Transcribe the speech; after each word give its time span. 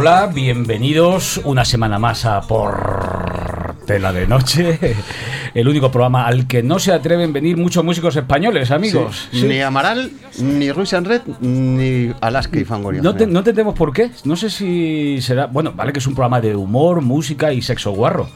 Hola, 0.00 0.30
bienvenidos 0.32 1.42
una 1.44 1.62
semana 1.66 1.98
más 1.98 2.24
a 2.24 2.40
Por 2.40 3.76
Tela 3.86 4.14
de 4.14 4.26
Noche, 4.26 4.96
el 5.52 5.68
único 5.68 5.90
programa 5.90 6.26
al 6.26 6.46
que 6.46 6.62
no 6.62 6.78
se 6.78 6.90
atreven 6.90 7.28
a 7.28 7.32
venir 7.34 7.58
muchos 7.58 7.84
músicos 7.84 8.16
españoles, 8.16 8.70
amigos. 8.70 9.28
Ni 9.34 9.60
Amaral, 9.60 10.10
ni 10.38 10.72
Russian 10.72 11.04
Red, 11.04 11.20
ni 11.40 12.14
Alaska 12.22 12.58
y 12.58 12.64
Fangoria. 12.64 13.02
No, 13.02 13.12
no 13.12 13.40
entendemos 13.40 13.74
por 13.74 13.92
qué. 13.92 14.10
No 14.24 14.36
sé 14.36 14.48
si 14.48 15.20
será. 15.20 15.48
Bueno, 15.48 15.74
vale 15.76 15.92
que 15.92 15.98
es 15.98 16.06
un 16.06 16.14
programa 16.14 16.40
de 16.40 16.56
humor, 16.56 17.02
música 17.02 17.52
y 17.52 17.60
sexo 17.60 17.90
guarro. 17.90 18.26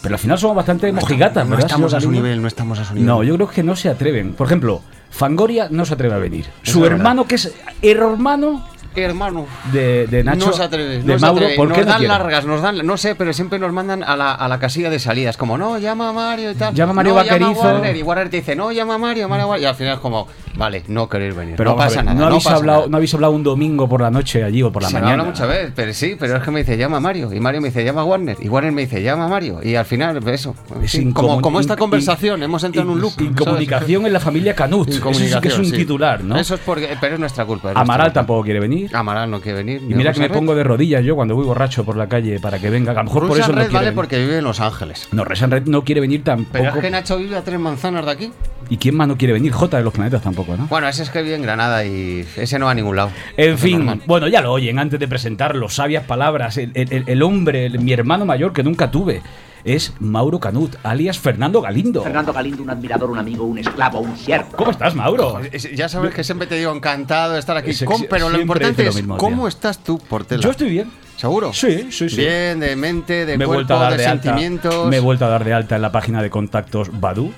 Pero 0.00 0.14
al 0.14 0.18
final 0.18 0.38
somos 0.38 0.56
bastante 0.56 0.90
mojigatas, 0.90 1.46
no, 1.46 1.58
estamos 1.58 1.92
a 1.92 2.00
su 2.00 2.10
nivel, 2.10 2.40
no 2.40 2.48
estamos 2.48 2.78
a 2.78 2.86
su 2.86 2.94
nivel. 2.94 3.06
No, 3.06 3.22
yo 3.22 3.34
creo 3.34 3.50
que 3.50 3.62
no 3.62 3.76
se 3.76 3.90
atreven. 3.90 4.32
Por 4.32 4.46
ejemplo, 4.46 4.80
Fangoria 5.10 5.68
no 5.70 5.84
se 5.84 5.92
atreve 5.92 6.14
a 6.14 6.18
venir. 6.18 6.46
su 6.62 6.86
hermano, 6.86 7.26
que 7.26 7.34
es 7.34 7.52
hermano 7.82 8.64
hermano. 8.96 9.46
De, 9.72 10.06
de 10.06 10.24
Nacho. 10.24 10.46
No 10.46 10.52
se 10.52 10.62
atreve. 10.62 11.02
De 11.02 11.18
Mauro, 11.18 11.46
¿por 11.56 11.72
qué 11.72 11.78
nos 11.80 11.86
dan 11.86 12.08
largas, 12.08 12.44
nos 12.44 12.62
dan, 12.62 12.86
no 12.86 12.96
sé, 12.96 13.14
pero 13.14 13.32
siempre 13.32 13.58
nos 13.58 13.72
mandan 13.72 14.02
a 14.02 14.16
la, 14.16 14.32
a 14.34 14.48
la 14.48 14.58
casilla 14.58 14.90
de 14.90 14.98
salidas. 14.98 15.36
Como, 15.36 15.58
no, 15.58 15.78
llama 15.78 16.10
a 16.10 16.12
Mario 16.12 16.50
y 16.50 16.54
tal. 16.54 16.74
Llama 16.74 16.90
a 16.90 16.94
Mario 16.94 17.12
no, 17.12 17.16
Vaquerizo. 17.16 17.54
Llama 17.54 17.60
a 17.60 17.72
Warner, 17.72 17.96
y 17.96 18.02
Warner 18.02 18.30
te 18.30 18.36
dice, 18.38 18.56
no, 18.56 18.72
llama 18.72 18.94
a 18.94 18.98
Mario, 18.98 19.28
Mario, 19.28 19.56
Y 19.56 19.64
al 19.64 19.74
final 19.74 19.94
es 19.94 20.00
como, 20.00 20.26
vale, 20.56 20.82
no 20.88 21.08
queréis 21.08 21.34
venir. 21.34 21.54
Pero 21.56 21.70
no 21.70 21.76
pasa 21.76 22.02
nada. 22.02 22.18
No 22.18 22.26
habéis, 22.26 22.46
hablado, 22.46 22.78
nada. 22.78 22.90
no 22.90 22.96
habéis 22.96 23.14
hablado 23.14 23.32
un 23.32 23.42
domingo 23.42 23.88
por 23.88 24.00
la 24.00 24.10
noche 24.10 24.42
allí 24.44 24.62
o 24.62 24.72
por 24.72 24.82
la 24.82 24.88
Se 24.88 24.94
mañana. 24.94 25.12
habla 25.12 25.24
muchas 25.24 25.48
veces, 25.48 25.72
pero 25.74 25.92
sí, 25.92 26.16
pero 26.18 26.36
es 26.36 26.42
que 26.42 26.50
me 26.50 26.60
dice, 26.60 26.76
llama 26.76 26.98
a 26.98 27.00
Mario. 27.00 27.32
Y 27.32 27.40
Mario 27.40 27.60
me 27.60 27.68
dice, 27.68 27.84
llama 27.84 28.02
a 28.02 28.04
Warner. 28.04 28.36
Y 28.40 28.48
Warner 28.48 28.72
me 28.72 28.82
dice, 28.82 29.02
llama 29.02 29.26
a 29.26 29.28
Mario. 29.28 29.60
Y 29.62 29.74
al 29.74 29.84
final, 29.84 30.26
eso. 30.28 30.54
Sí, 30.86 31.12
como, 31.12 31.40
como 31.40 31.60
esta 31.60 31.76
conversación, 31.76 32.42
hemos 32.42 32.62
entrado 32.64 32.88
en 32.88 32.94
un 32.94 33.00
loop. 33.00 33.20
Incomunicación 33.20 34.06
en 34.06 34.12
la 34.12 34.20
familia 34.20 34.54
Canut. 34.54 34.88
Eso 34.98 35.14
sí 35.14 35.40
que 35.40 35.48
es 35.48 35.58
un 35.58 35.70
titular, 35.70 36.22
¿no? 36.22 36.36
Eso 36.36 36.54
es 36.54 36.60
porque, 36.60 36.96
pero 37.00 37.14
es 37.14 37.20
nuestra 37.20 37.44
culpa. 37.44 37.72
Amaral 37.74 38.12
tampoco 38.12 38.44
quiere 38.44 38.60
venir. 38.60 38.87
Amaral 38.92 39.30
no 39.30 39.40
quiere 39.40 39.58
venir. 39.58 39.82
Y 39.88 39.94
mira 39.94 40.12
que 40.12 40.20
me 40.20 40.30
pongo 40.30 40.54
de 40.54 40.64
rodillas 40.64 41.04
yo 41.04 41.16
cuando 41.16 41.34
voy 41.34 41.44
borracho 41.44 41.84
por 41.84 41.96
la 41.96 42.08
calle 42.08 42.38
para 42.40 42.58
que 42.58 42.70
venga. 42.70 42.92
A 42.92 42.94
lo 42.94 43.04
mejor 43.04 43.28
por 43.28 43.38
eso 43.38 43.52
no 43.52 43.58
Red 43.58 43.68
quiere 43.68 43.84
vale 43.86 43.92
porque 43.92 44.18
vive 44.18 44.38
en 44.38 44.44
Los 44.44 44.60
Ángeles. 44.60 45.08
No, 45.12 45.24
Resan 45.24 45.50
Red 45.50 45.66
no 45.66 45.84
quiere 45.84 46.00
venir 46.00 46.24
tampoco. 46.24 46.52
Pero 46.52 46.74
es 46.74 46.80
que 46.80 46.90
Nacho 46.90 47.18
vive 47.18 47.36
a 47.36 47.42
tres 47.42 47.58
manzanas 47.58 48.04
de 48.04 48.10
aquí. 48.10 48.32
¿Y 48.70 48.76
quién 48.76 48.96
más 48.96 49.08
no 49.08 49.16
quiere 49.16 49.32
venir? 49.32 49.52
J 49.52 49.76
de 49.78 49.82
los 49.82 49.92
planetas 49.92 50.22
tampoco, 50.22 50.56
¿no? 50.56 50.66
Bueno, 50.66 50.88
ese 50.88 51.02
es 51.02 51.10
que 51.10 51.22
vive 51.22 51.36
en 51.36 51.42
Granada 51.42 51.84
y 51.84 52.26
ese 52.36 52.58
no 52.58 52.66
va 52.66 52.72
a 52.72 52.74
ningún 52.74 52.96
lado. 52.96 53.10
En 53.36 53.58
fin, 53.58 54.02
bueno, 54.06 54.28
ya 54.28 54.42
lo 54.42 54.52
oyen 54.52 54.78
antes 54.78 55.00
de 55.00 55.08
presentarlo. 55.08 55.68
Sabias 55.68 56.04
palabras. 56.04 56.58
El, 56.58 56.72
el, 56.74 57.04
el 57.06 57.22
hombre, 57.22 57.70
mi 57.70 57.92
hermano 57.92 58.26
mayor 58.26 58.52
que 58.52 58.62
nunca 58.62 58.90
tuve 58.90 59.22
es 59.64 59.92
Mauro 60.00 60.40
Canut, 60.40 60.76
alias 60.82 61.18
Fernando 61.18 61.60
Galindo. 61.60 62.02
Fernando 62.02 62.32
Galindo, 62.32 62.62
un 62.62 62.70
admirador, 62.70 63.10
un 63.10 63.18
amigo, 63.18 63.44
un 63.44 63.58
esclavo, 63.58 64.00
un 64.00 64.16
siervo. 64.16 64.56
¿Cómo 64.56 64.70
estás, 64.70 64.94
Mauro? 64.94 65.40
Ya 65.74 65.88
sabes 65.88 66.14
que 66.14 66.24
siempre 66.24 66.46
te 66.46 66.56
digo 66.56 66.72
encantado 66.72 67.34
de 67.34 67.40
estar 67.40 67.56
aquí. 67.56 67.72
pero 68.08 68.28
lo 68.28 68.40
importante 68.40 68.86
es 68.86 69.02
cómo 69.16 69.48
estás 69.48 69.78
tú, 69.82 69.98
Portela. 69.98 70.42
Yo 70.42 70.50
estoy 70.50 70.70
bien. 70.70 70.90
¿Seguro? 71.18 71.52
Sí, 71.52 71.88
sí, 71.90 72.08
sí. 72.08 72.16
Bien, 72.16 72.60
de 72.60 72.76
mente, 72.76 73.26
de 73.26 73.36
me 73.36 73.44
cuerpo, 73.44 73.76
de, 73.76 73.96
de 73.96 74.04
sentimientos. 74.04 74.72
Alta, 74.72 74.88
me 74.88 74.98
he 74.98 75.00
vuelto 75.00 75.24
a 75.24 75.28
dar 75.28 75.44
de 75.44 75.52
alta 75.52 75.74
en 75.74 75.82
la 75.82 75.90
página 75.90 76.22
de 76.22 76.30
contactos 76.30 77.00
Badu. 77.00 77.32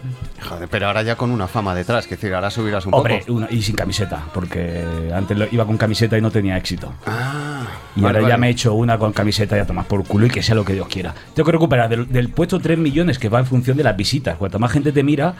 Joder, 0.47 0.69
pero 0.69 0.89
ahora 0.89 1.03
ya 1.03 1.17
con 1.17 1.31
una 1.31 1.49
fama 1.49 1.75
detrás, 1.75 2.07
que 2.07 2.17
decir, 2.17 2.35
ahora 2.35 2.51
subirás 2.51 2.85
un 2.85 2.93
Hombre, 2.93 3.21
poco. 3.21 3.33
Una, 3.33 3.49
y 3.51 3.63
sin 3.63 3.75
camiseta, 3.75 4.23
porque 4.35 4.85
antes 5.15 5.39
lo, 5.39 5.47
iba 5.51 5.65
con 5.65 5.79
camiseta 5.79 6.19
y 6.19 6.21
no 6.21 6.31
tenía 6.31 6.59
éxito. 6.59 6.93
Ah. 7.07 7.63
Y 7.97 8.03
vale, 8.03 8.19
ahora 8.19 8.21
vale. 8.21 8.35
ya 8.35 8.37
me 8.37 8.49
he 8.49 8.51
hecho 8.51 8.75
una 8.75 8.99
con 8.99 9.15
camiseta 9.15 9.57
y 9.57 9.61
a 9.61 9.67
tomar 9.67 9.87
por 9.87 10.05
culo 10.05 10.27
y 10.27 10.29
que 10.29 10.43
sea 10.43 10.55
lo 10.55 10.65
que 10.67 10.75
Dios 10.75 10.87
quiera. 10.87 11.15
Tengo 11.33 11.47
que 11.47 11.53
recuperar 11.53 11.89
del, 11.89 12.07
del 12.07 12.29
puesto 12.29 12.61
3 12.61 12.77
millones 12.77 13.19
que 13.19 13.31
va 13.31 13.39
en 13.39 13.47
función 13.47 13.79
de 13.79 13.85
las 13.85 13.97
visitas. 13.97 14.37
Cuanto 14.37 14.59
más 14.59 14.73
gente 14.73 14.93
te 14.93 15.03
mira, 15.03 15.35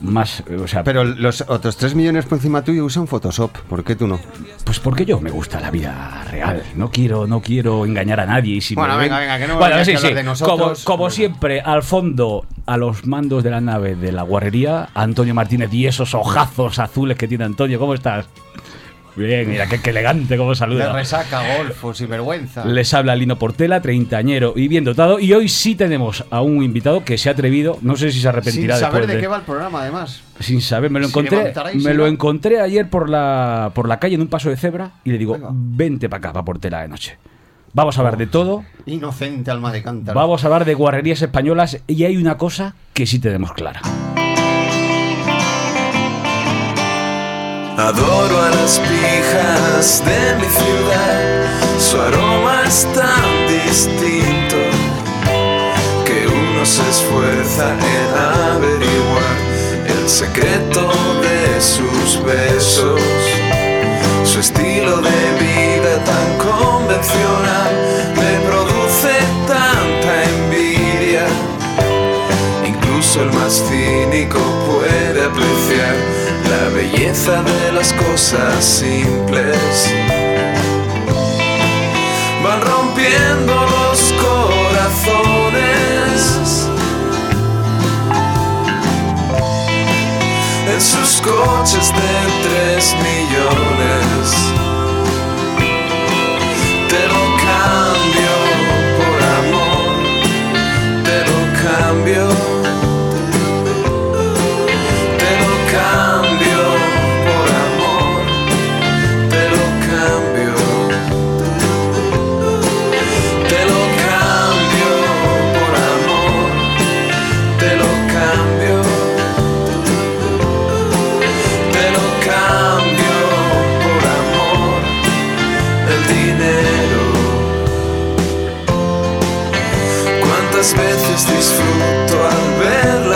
más, 0.00 0.42
o 0.62 0.68
sea, 0.68 0.84
pero 0.84 1.04
los 1.04 1.42
otros 1.48 1.76
3 1.76 1.94
millones 1.94 2.24
por 2.24 2.38
encima 2.38 2.62
tuyo 2.62 2.84
usan 2.84 3.06
Photoshop, 3.06 3.50
¿por 3.68 3.82
qué 3.82 3.96
tú 3.96 4.06
no? 4.06 4.20
Pues 4.64 4.78
porque 4.78 5.04
yo 5.04 5.20
me 5.20 5.30
gusta 5.30 5.60
la 5.60 5.70
vida 5.70 6.24
real, 6.30 6.62
no 6.76 6.90
quiero 6.90 7.26
no 7.26 7.40
quiero 7.40 7.84
engañar 7.84 8.20
a 8.20 8.26
nadie 8.26 8.56
y 8.56 8.60
si 8.60 8.74
Bueno, 8.74 8.94
me 8.94 9.04
venga, 9.04 9.18
ven... 9.18 9.28
venga, 9.28 9.38
que 9.38 9.52
no 9.52 9.58
bueno, 9.58 9.84
sí, 9.84 9.92
que 9.92 9.98
sí. 9.98 10.14
de 10.14 10.22
nosotros. 10.22 10.84
Como, 10.84 10.98
como 10.98 11.10
siempre, 11.10 11.60
al 11.60 11.82
fondo, 11.82 12.46
a 12.66 12.76
los 12.76 13.06
mandos 13.06 13.42
de 13.42 13.50
la 13.50 13.60
nave 13.60 13.96
de 13.96 14.12
la 14.12 14.22
guarrería, 14.22 14.88
Antonio 14.94 15.34
Martínez 15.34 15.72
y 15.72 15.86
esos 15.86 16.14
ojazos 16.14 16.78
azules 16.78 17.16
que 17.16 17.26
tiene 17.26 17.44
Antonio, 17.44 17.78
¿cómo 17.78 17.94
estás? 17.94 18.26
Bien, 19.18 19.48
mira, 19.50 19.66
qué, 19.66 19.80
qué 19.80 19.90
elegante 19.90 20.36
cómo 20.36 20.54
saluda. 20.54 20.86
De 20.86 20.92
resaca, 20.92 21.56
golfo, 21.58 21.92
sin 21.92 22.08
vergüenza. 22.08 22.64
Les 22.64 22.94
habla 22.94 23.16
Lino 23.16 23.38
Portela, 23.38 23.80
treintañero 23.82 24.52
y 24.56 24.68
bien 24.68 24.84
dotado. 24.84 25.18
Y 25.18 25.32
hoy 25.32 25.48
sí 25.48 25.74
tenemos 25.74 26.24
a 26.30 26.40
un 26.42 26.62
invitado 26.62 27.04
que 27.04 27.18
se 27.18 27.28
ha 27.28 27.32
atrevido, 27.32 27.78
no 27.82 27.96
sé 27.96 28.12
si 28.12 28.20
se 28.20 28.28
arrepentirá 28.28 28.76
Sin 28.76 28.86
saber 28.86 29.06
de 29.06 29.18
qué 29.18 29.26
va 29.26 29.36
el 29.36 29.42
programa, 29.42 29.82
además. 29.82 30.22
Sin 30.40 30.60
saber, 30.62 30.90
me 30.90 31.00
lo 31.00 31.06
encontré, 31.08 31.52
me 31.74 31.94
lo 31.94 32.06
encontré 32.06 32.60
ayer 32.60 32.88
por 32.88 33.10
la, 33.10 33.72
por 33.74 33.88
la 33.88 33.98
calle 33.98 34.14
en 34.14 34.20
un 34.22 34.28
paso 34.28 34.50
de 34.50 34.56
cebra 34.56 34.92
y 35.04 35.10
le 35.10 35.18
digo, 35.18 35.32
Venga. 35.32 35.48
vente 35.52 36.08
para 36.08 36.18
acá, 36.18 36.32
para 36.32 36.44
Portela 36.44 36.82
de 36.82 36.88
noche. 36.88 37.18
Vamos 37.74 37.98
a 37.98 38.00
hablar 38.00 38.16
de 38.16 38.26
todo, 38.26 38.64
Inocente 38.86 39.50
alma 39.50 39.70
de 39.72 39.82
cántaro. 39.82 40.18
vamos 40.18 40.42
a 40.42 40.46
hablar 40.46 40.64
de 40.64 40.74
guarrerías 40.74 41.20
españolas 41.20 41.78
y 41.86 42.04
hay 42.04 42.16
una 42.16 42.38
cosa 42.38 42.74
que 42.94 43.04
sí 43.06 43.18
tenemos 43.18 43.52
clara. 43.52 43.80
Adoro 47.78 48.42
a 48.42 48.50
las 48.50 48.80
pijas 48.80 50.02
de 50.04 50.34
mi 50.34 50.48
ciudad, 50.50 51.46
su 51.78 51.96
aroma 52.00 52.64
es 52.66 52.88
tan 52.92 53.46
distinto 53.46 54.56
que 56.04 56.26
uno 56.26 56.66
se 56.66 56.82
esfuerza 56.90 57.70
en 57.74 58.08
averiguar 58.56 59.36
el 59.86 60.08
secreto 60.08 60.90
de 61.22 61.60
sus 61.60 61.97
de 77.08 77.72
las 77.72 77.94
cosas 77.94 78.62
simples. 78.62 79.94
Van 82.44 82.60
rompiendo 82.60 83.54
los 83.54 84.12
corazones 84.12 85.08
en 90.70 90.80
sus 90.82 91.22
coches 91.22 91.90
de 91.94 92.26
tres 92.46 92.94
millones. 92.96 93.67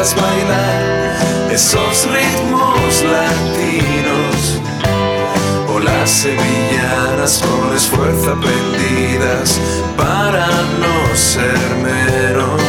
Bailar 0.02 1.52
esos 1.52 2.08
ritmos 2.10 3.04
latinos 3.04 4.60
o 5.72 5.78
las 5.78 6.10
sevillanas 6.10 7.40
con 7.40 7.76
esfuerzo 7.76 8.32
aprendidas 8.32 9.60
para 9.96 10.48
no 10.82 11.16
ser 11.16 11.56
menos. 11.84 12.60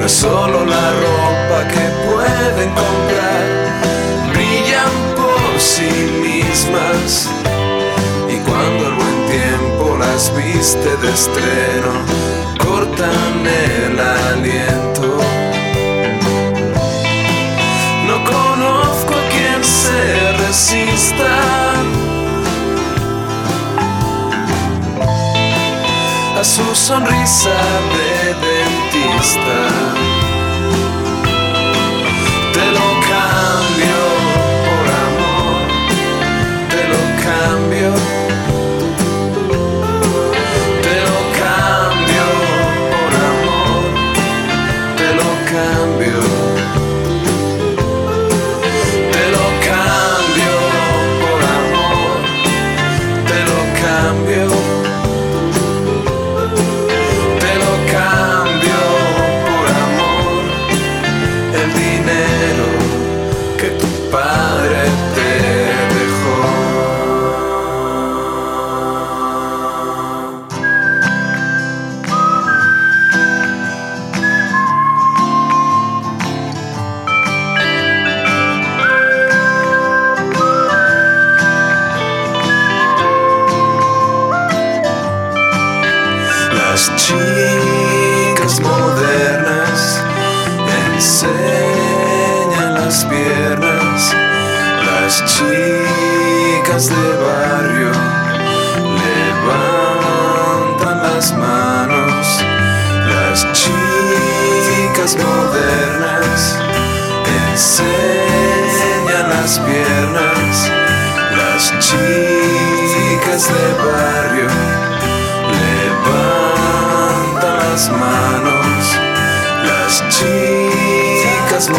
No 0.00 0.06
es 0.06 0.12
solo 0.12 0.64
la 0.64 0.90
ropa 1.04 1.68
que 1.68 1.84
pueden 2.08 2.70
comprar, 2.70 4.32
brillan 4.32 5.08
sí 5.58 5.90
mismas. 6.22 7.28
Y 8.30 8.38
cuando 8.48 8.86
el 8.86 8.94
buen 8.94 9.26
tiempo 9.26 9.98
las 9.98 10.34
viste 10.34 10.96
de 11.02 11.10
estreno, 11.12 11.92
cortan 12.58 13.46
el 13.46 14.00
aliento. 14.00 15.17
A 26.38 26.44
su 26.44 26.74
sonrisa 26.74 27.56
de 27.92 28.34
dentista. 28.46 29.58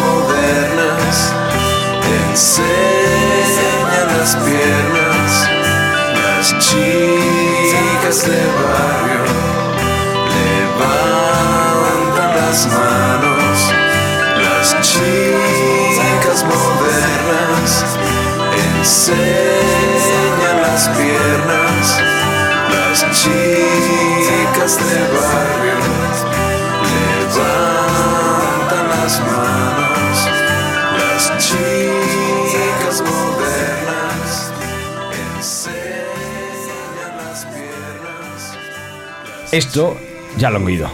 modernas. 0.00 1.16
Enseñan 2.30 4.06
las 4.16 4.30
piernas, 4.36 5.30
las 6.22 6.46
chicas 6.58 8.18
de 8.26 8.40
barrio. 8.60 9.24
Levantan 10.36 12.30
las 12.36 12.58
manos, 12.66 13.56
las 14.44 14.66
chicas 14.80 16.38
modernas. 16.44 17.70
Enseñan 18.78 20.56
las 20.62 20.82
piernas, 20.88 21.84
las 22.74 22.98
chicas 23.20 24.72
de 24.78 24.98
barrio. 25.16 25.78
Levantan 26.90 27.69
Esto 39.52 39.96
ya 40.38 40.48
lo 40.48 40.58
han 40.58 40.64
oído. 40.64 40.88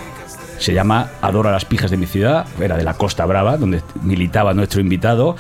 Se 0.59 0.73
llama 0.73 1.11
Adoro 1.21 1.51
a 1.51 1.53
las 1.53 1.67
pijas 1.67 1.91
de 1.91 1.99
mi 1.99 2.07
ciudad, 2.07 2.47
era 2.59 2.79
de 2.79 2.85
la 2.85 2.95
Costa 2.95 3.27
Brava, 3.27 3.59
donde 3.59 3.83
militaba 4.03 4.55
nuestro 4.55 4.81
invitado. 4.81 5.37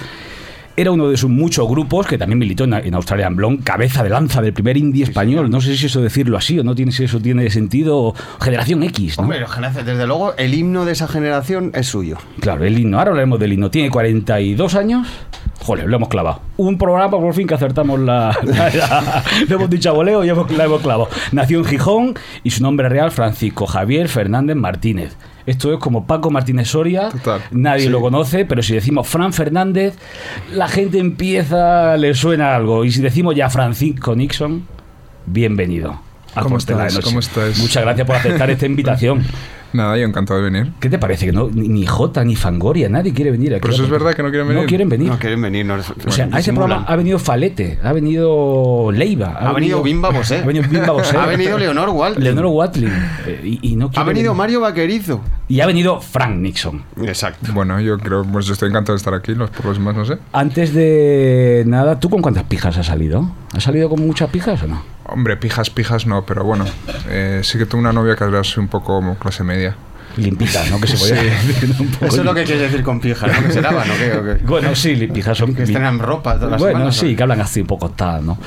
Era 0.76 0.90
uno 0.90 1.08
de 1.08 1.16
sus 1.16 1.30
muchos 1.30 1.66
grupos 1.66 2.06
que 2.06 2.18
también 2.18 2.38
militó 2.38 2.64
en, 2.64 2.94
Australia 2.94 3.30
Blonde, 3.30 3.64
cabeza 3.64 4.04
de 4.04 4.10
lanza 4.10 4.42
del 4.42 4.52
primer 4.52 4.76
indie 4.76 5.04
español. 5.04 5.48
No 5.48 5.62
sé 5.62 5.78
si 5.78 5.86
eso 5.86 6.02
decirlo 6.02 6.36
así 6.36 6.58
o 6.58 6.64
no 6.64 6.74
tiene 6.74 6.92
si 6.92 7.04
eso 7.04 7.18
tiene 7.18 7.48
sentido. 7.48 8.14
Generación 8.38 8.82
X, 8.82 9.16
¿no? 9.16 9.22
Hombre, 9.22 9.46
desde 9.82 10.06
luego 10.06 10.34
el 10.36 10.52
himno 10.52 10.84
de 10.84 10.92
esa 10.92 11.08
generación 11.08 11.70
es 11.74 11.86
suyo. 11.86 12.18
Claro, 12.40 12.64
el 12.64 12.78
himno. 12.78 12.98
Ahora 12.98 13.12
hablaremos 13.12 13.40
del 13.40 13.54
himno. 13.54 13.70
Tiene 13.70 13.88
42 13.88 14.74
años. 14.74 15.08
Joder, 15.60 15.88
lo 15.88 15.96
hemos 15.96 16.08
clavado. 16.08 16.40
Un 16.56 16.78
programa 16.78 17.18
por 17.18 17.34
fin 17.34 17.46
que 17.46 17.54
acertamos 17.54 17.98
la. 18.00 18.36
le 19.48 19.54
hemos 19.54 19.70
dicho 19.70 19.90
a 19.90 19.92
voleo 19.92 20.24
y 20.24 20.28
hemos, 20.28 20.50
la 20.52 20.64
hemos 20.64 20.80
clavado. 20.80 21.08
Nació 21.32 21.58
en 21.58 21.64
Gijón 21.64 22.14
y 22.44 22.50
su 22.50 22.62
nombre 22.62 22.88
real 22.88 23.10
Francisco 23.10 23.66
Javier 23.66 24.08
Fernández 24.08 24.56
Martínez. 24.56 25.16
Esto 25.46 25.72
es 25.72 25.78
como 25.78 26.06
Paco 26.06 26.30
Martínez 26.30 26.68
Soria. 26.68 27.08
Nadie 27.52 27.88
lo 27.88 28.00
conoce, 28.00 28.44
pero 28.44 28.62
si 28.62 28.74
decimos 28.74 29.06
Fran 29.06 29.32
Fernández, 29.32 29.94
la 30.52 30.68
gente 30.68 30.98
empieza, 30.98 31.96
le 31.96 32.14
suena 32.14 32.56
algo. 32.56 32.84
Y 32.84 32.90
si 32.90 33.00
decimos 33.00 33.36
ya 33.36 33.48
Francisco 33.48 34.16
Nixon, 34.16 34.66
bienvenido. 35.26 36.00
¿Cómo 36.42 36.58
estás? 36.58 36.98
¿Cómo 36.98 37.20
estás? 37.20 37.58
Muchas 37.58 37.82
gracias 37.82 38.06
por 38.06 38.16
aceptar 38.16 38.50
esta 38.50 38.66
invitación. 38.66 39.24
Nada, 39.72 39.96
yo 39.96 40.04
encantado 40.04 40.40
de 40.42 40.50
venir. 40.50 40.72
¿Qué 40.80 40.88
te 40.88 40.98
parece? 40.98 41.26
Que 41.26 41.32
no, 41.32 41.48
ni 41.52 41.86
Jota, 41.86 42.24
ni 42.24 42.36
Fangoria, 42.36 42.88
nadie 42.88 43.12
quiere 43.12 43.30
venir 43.30 43.54
aquí. 43.54 43.62
Pero 43.62 43.74
eso 43.74 43.84
es 43.84 43.90
verdad 43.90 44.14
que 44.14 44.22
no 44.22 44.30
quieren 44.30 44.48
venir. 44.48 44.62
No 44.62 44.68
quieren 44.68 44.88
venir. 44.88 45.08
No 45.08 45.18
quieren 45.18 45.42
venir. 45.42 45.70
o 45.70 46.10
sea, 46.10 46.28
a 46.32 46.38
ese 46.38 46.52
programa 46.52 46.84
ha 46.86 46.96
venido 46.96 47.18
Falete, 47.18 47.78
ha 47.82 47.92
venido 47.92 48.90
Leiva. 48.92 49.36
Ha, 49.38 49.52
venido, 49.52 49.82
Bimba 49.82 50.10
Bosé. 50.10 50.36
Ha 50.46 50.46
venido 50.46 50.68
Bimba 50.68 50.92
Bosé. 50.92 51.16
ha 51.16 51.26
venido 51.26 51.58
Leonor 51.58 51.88
Watling. 51.88 52.22
Leonor 52.22 52.46
Watling. 52.46 52.92
Eh, 53.26 53.58
y, 53.62 53.76
no 53.76 53.90
ha 53.94 54.04
venido 54.04 54.34
Mario 54.34 54.60
Vaquerizo. 54.60 55.20
Y 55.48 55.60
ha 55.60 55.66
venido 55.66 56.00
Frank 56.00 56.36
Nixon. 56.36 56.82
Exacto. 57.02 57.52
Bueno, 57.52 57.80
yo 57.80 57.98
creo, 57.98 58.24
pues 58.24 58.48
estoy 58.48 58.68
encantado 58.68 58.94
de 58.94 58.98
estar 58.98 59.14
aquí, 59.14 59.34
los, 59.34 59.50
demás 59.74 59.96
no 59.96 60.04
sé. 60.04 60.18
Antes 60.32 60.72
de 60.72 61.64
nada, 61.66 61.98
¿tú 61.98 62.10
con 62.10 62.22
cuántas 62.22 62.44
pijas 62.44 62.76
has 62.76 62.86
salido? 62.86 63.30
¿Has 63.54 63.64
salido 63.64 63.88
con 63.88 64.06
muchas 64.06 64.30
pijas 64.30 64.62
o 64.62 64.66
no? 64.66 64.95
Hombre, 65.16 65.38
pijas, 65.38 65.70
pijas 65.70 66.06
no, 66.06 66.26
pero 66.26 66.44
bueno, 66.44 66.66
eh, 67.08 67.40
sí 67.42 67.56
que 67.56 67.64
tengo 67.64 67.78
una 67.78 67.92
novia 67.92 68.16
que 68.16 68.24
es 68.38 68.58
un 68.58 68.68
poco 68.68 68.96
como 68.96 69.18
clase 69.18 69.44
media 69.44 69.74
limpita, 70.18 70.62
¿no? 70.70 70.78
Que 70.78 70.88
se 70.88 70.98
podía 70.98 71.32
un 71.78 71.88
poco 71.88 72.04
Eso 72.04 72.18
es 72.18 72.24
lo 72.24 72.34
que 72.34 72.44
quieres 72.44 72.70
decir 72.70 72.82
con 72.82 73.00
pijas, 73.00 73.32
¿no? 73.32 73.46
Que 73.46 73.52
se 73.54 73.62
lavan, 73.62 73.88
¿no? 73.88 73.94
¿Qué, 73.94 74.40
Bueno, 74.44 74.74
sí, 74.74 75.08
pijas 75.12 75.38
son... 75.38 75.54
Que 75.54 75.62
estrenan 75.62 75.98
ropa 75.98 76.34
todas 76.34 76.50
las 76.50 76.60
Bueno, 76.60 76.92
sí, 76.92 77.16
que 77.16 77.22
hablan 77.22 77.40
así 77.40 77.62
un 77.62 77.66
poco 77.66 77.90
tal, 77.92 78.26
¿no? 78.26 78.38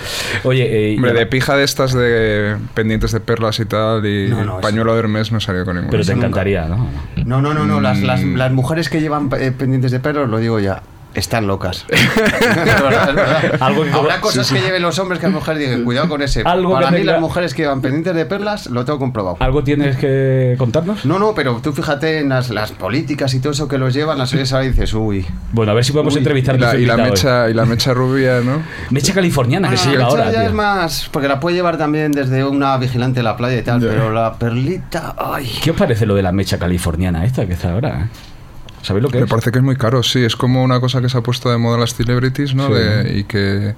Oye... 0.44 0.92
Eh, 0.92 0.96
Hombre, 0.96 1.14
de 1.14 1.26
pija 1.26 1.56
de 1.56 1.64
estas 1.64 1.94
de 1.94 2.56
pendientes 2.76 3.14
de 3.14 3.20
perlas 3.20 3.60
y 3.60 3.66
tal 3.66 4.06
y 4.06 4.32
pañuelo 4.62 4.94
de 4.94 5.00
Hermes 5.00 5.32
no 5.32 5.40
salió 5.40 5.66
con 5.66 5.76
ninguna. 5.76 5.90
Pero 5.90 6.06
te 6.06 6.12
encantaría, 6.12 6.66
¿no? 6.66 6.88
No, 7.26 7.42
no, 7.42 7.56
no, 7.56 7.66
no. 7.66 7.82
Las, 7.82 8.00
las, 8.00 8.22
mm. 8.22 8.36
las 8.36 8.52
mujeres 8.52 8.90
que 8.90 9.02
llevan 9.02 9.32
eh, 9.40 9.52
pendientes 9.52 9.92
de 9.92 10.00
perros, 10.00 10.30
lo 10.30 10.38
digo 10.38 10.60
ya, 10.60 10.84
están 11.14 11.48
locas. 11.48 11.86
Habrá 13.60 14.22
cosas 14.22 14.52
que 14.52 14.62
lleven 14.62 14.82
los 14.82 15.00
hombres 15.00 15.20
que 15.20 15.26
las 15.28 15.34
mujeres 15.34 15.60
digan, 15.60 15.84
cuidado 15.84 16.08
con 16.08 16.22
ese. 16.22 16.44
¿Algo 16.46 16.74
Para 16.74 16.92
mí, 16.92 17.04
las 17.04 17.20
mujeres 17.20 17.54
que 17.54 17.66
van 17.66 17.82
pendientes 17.82 18.16
de 18.16 18.26
perlas, 18.26 18.68
lo 18.68 18.86
tengo 18.86 19.00
comprobado. 19.00 19.38
¿Algo 19.40 19.64
tienes 19.64 19.98
que 19.98 20.56
contarnos? 20.58 21.06
No, 21.06 21.20
no, 21.20 21.34
pero 21.34 21.60
tú 21.62 21.74
fíjate 21.74 22.20
en 22.20 22.30
las, 22.30 22.50
las 22.50 22.72
políticas 22.72 23.34
y 23.34 23.40
todo 23.40 23.54
eso 23.54 23.68
que 23.68 23.78
los 23.78 23.94
llevan, 23.94 24.18
las 24.18 24.34
oyes 24.34 24.54
ahora 24.54 24.66
y 24.66 24.70
dices, 24.70 24.94
uy. 24.94 25.26
Bueno, 25.52 25.72
a 25.72 25.76
ver 25.76 25.84
si 25.84 25.92
podemos 25.92 26.16
entrevistar 26.16 26.56
y 26.56 26.60
la, 26.60 26.76
y 26.76 26.86
la 26.86 26.98
mecha 26.98 27.50
Y 27.50 27.54
la 27.54 27.66
mecha 27.66 27.94
rubia, 27.94 28.42
¿no? 28.42 28.62
Mecha 28.90 29.14
californiana 29.14 29.70
que 29.70 29.78
se 29.78 29.90
lleva 29.90 30.06
ahora. 30.06 30.32
ya 30.32 30.46
es 30.46 30.54
más, 30.54 31.10
porque 31.12 31.28
la 31.28 31.40
puede 31.40 31.56
llevar 31.56 31.78
también 31.78 32.12
desde 32.12 32.44
una 32.44 32.78
vigilante 32.78 33.20
de 33.20 33.24
la 33.24 33.36
playa 33.38 33.58
y 33.58 33.64
tal, 33.64 33.80
pero 33.80 34.12
la 34.12 34.34
perlita, 34.34 35.16
ay. 35.18 35.52
¿Qué 35.62 35.72
os 35.72 35.78
parece 35.78 36.06
lo 36.06 36.16
de 36.16 36.24
la 36.24 36.32
mecha 36.32 36.58
californiana 36.58 37.26
esta 37.26 37.46
que 37.46 37.54
está 37.54 37.74
ahora? 37.74 38.02
Eh? 38.02 38.30
¿Sabéis 38.82 39.04
lo 39.04 39.10
que 39.10 39.18
Me 39.20 39.24
es? 39.26 39.30
parece 39.30 39.52
que 39.52 39.60
es 39.60 39.64
muy 39.64 39.76
caro, 39.76 40.04
sí. 40.04 40.24
Es 40.24 40.36
como 40.36 40.64
una 40.64 40.80
cosa 40.80 41.02
que 41.02 41.10
se 41.10 41.18
ha 41.18 41.22
puesto 41.22 41.50
de 41.50 41.58
moda 41.58 41.78
las 41.78 41.94
celebrities, 41.96 42.56
¿no? 42.56 42.70
y 43.10 43.24
que, 43.26 43.76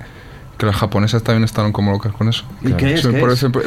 que 0.61 0.67
las 0.67 0.75
japonesas 0.75 1.23
también 1.23 1.43
estaban 1.43 1.71
como 1.71 1.91
locas 1.91 2.13
con 2.13 2.29
eso. 2.29 2.43
¿Y 2.61 2.73
qué 2.73 2.93
es? 2.93 3.07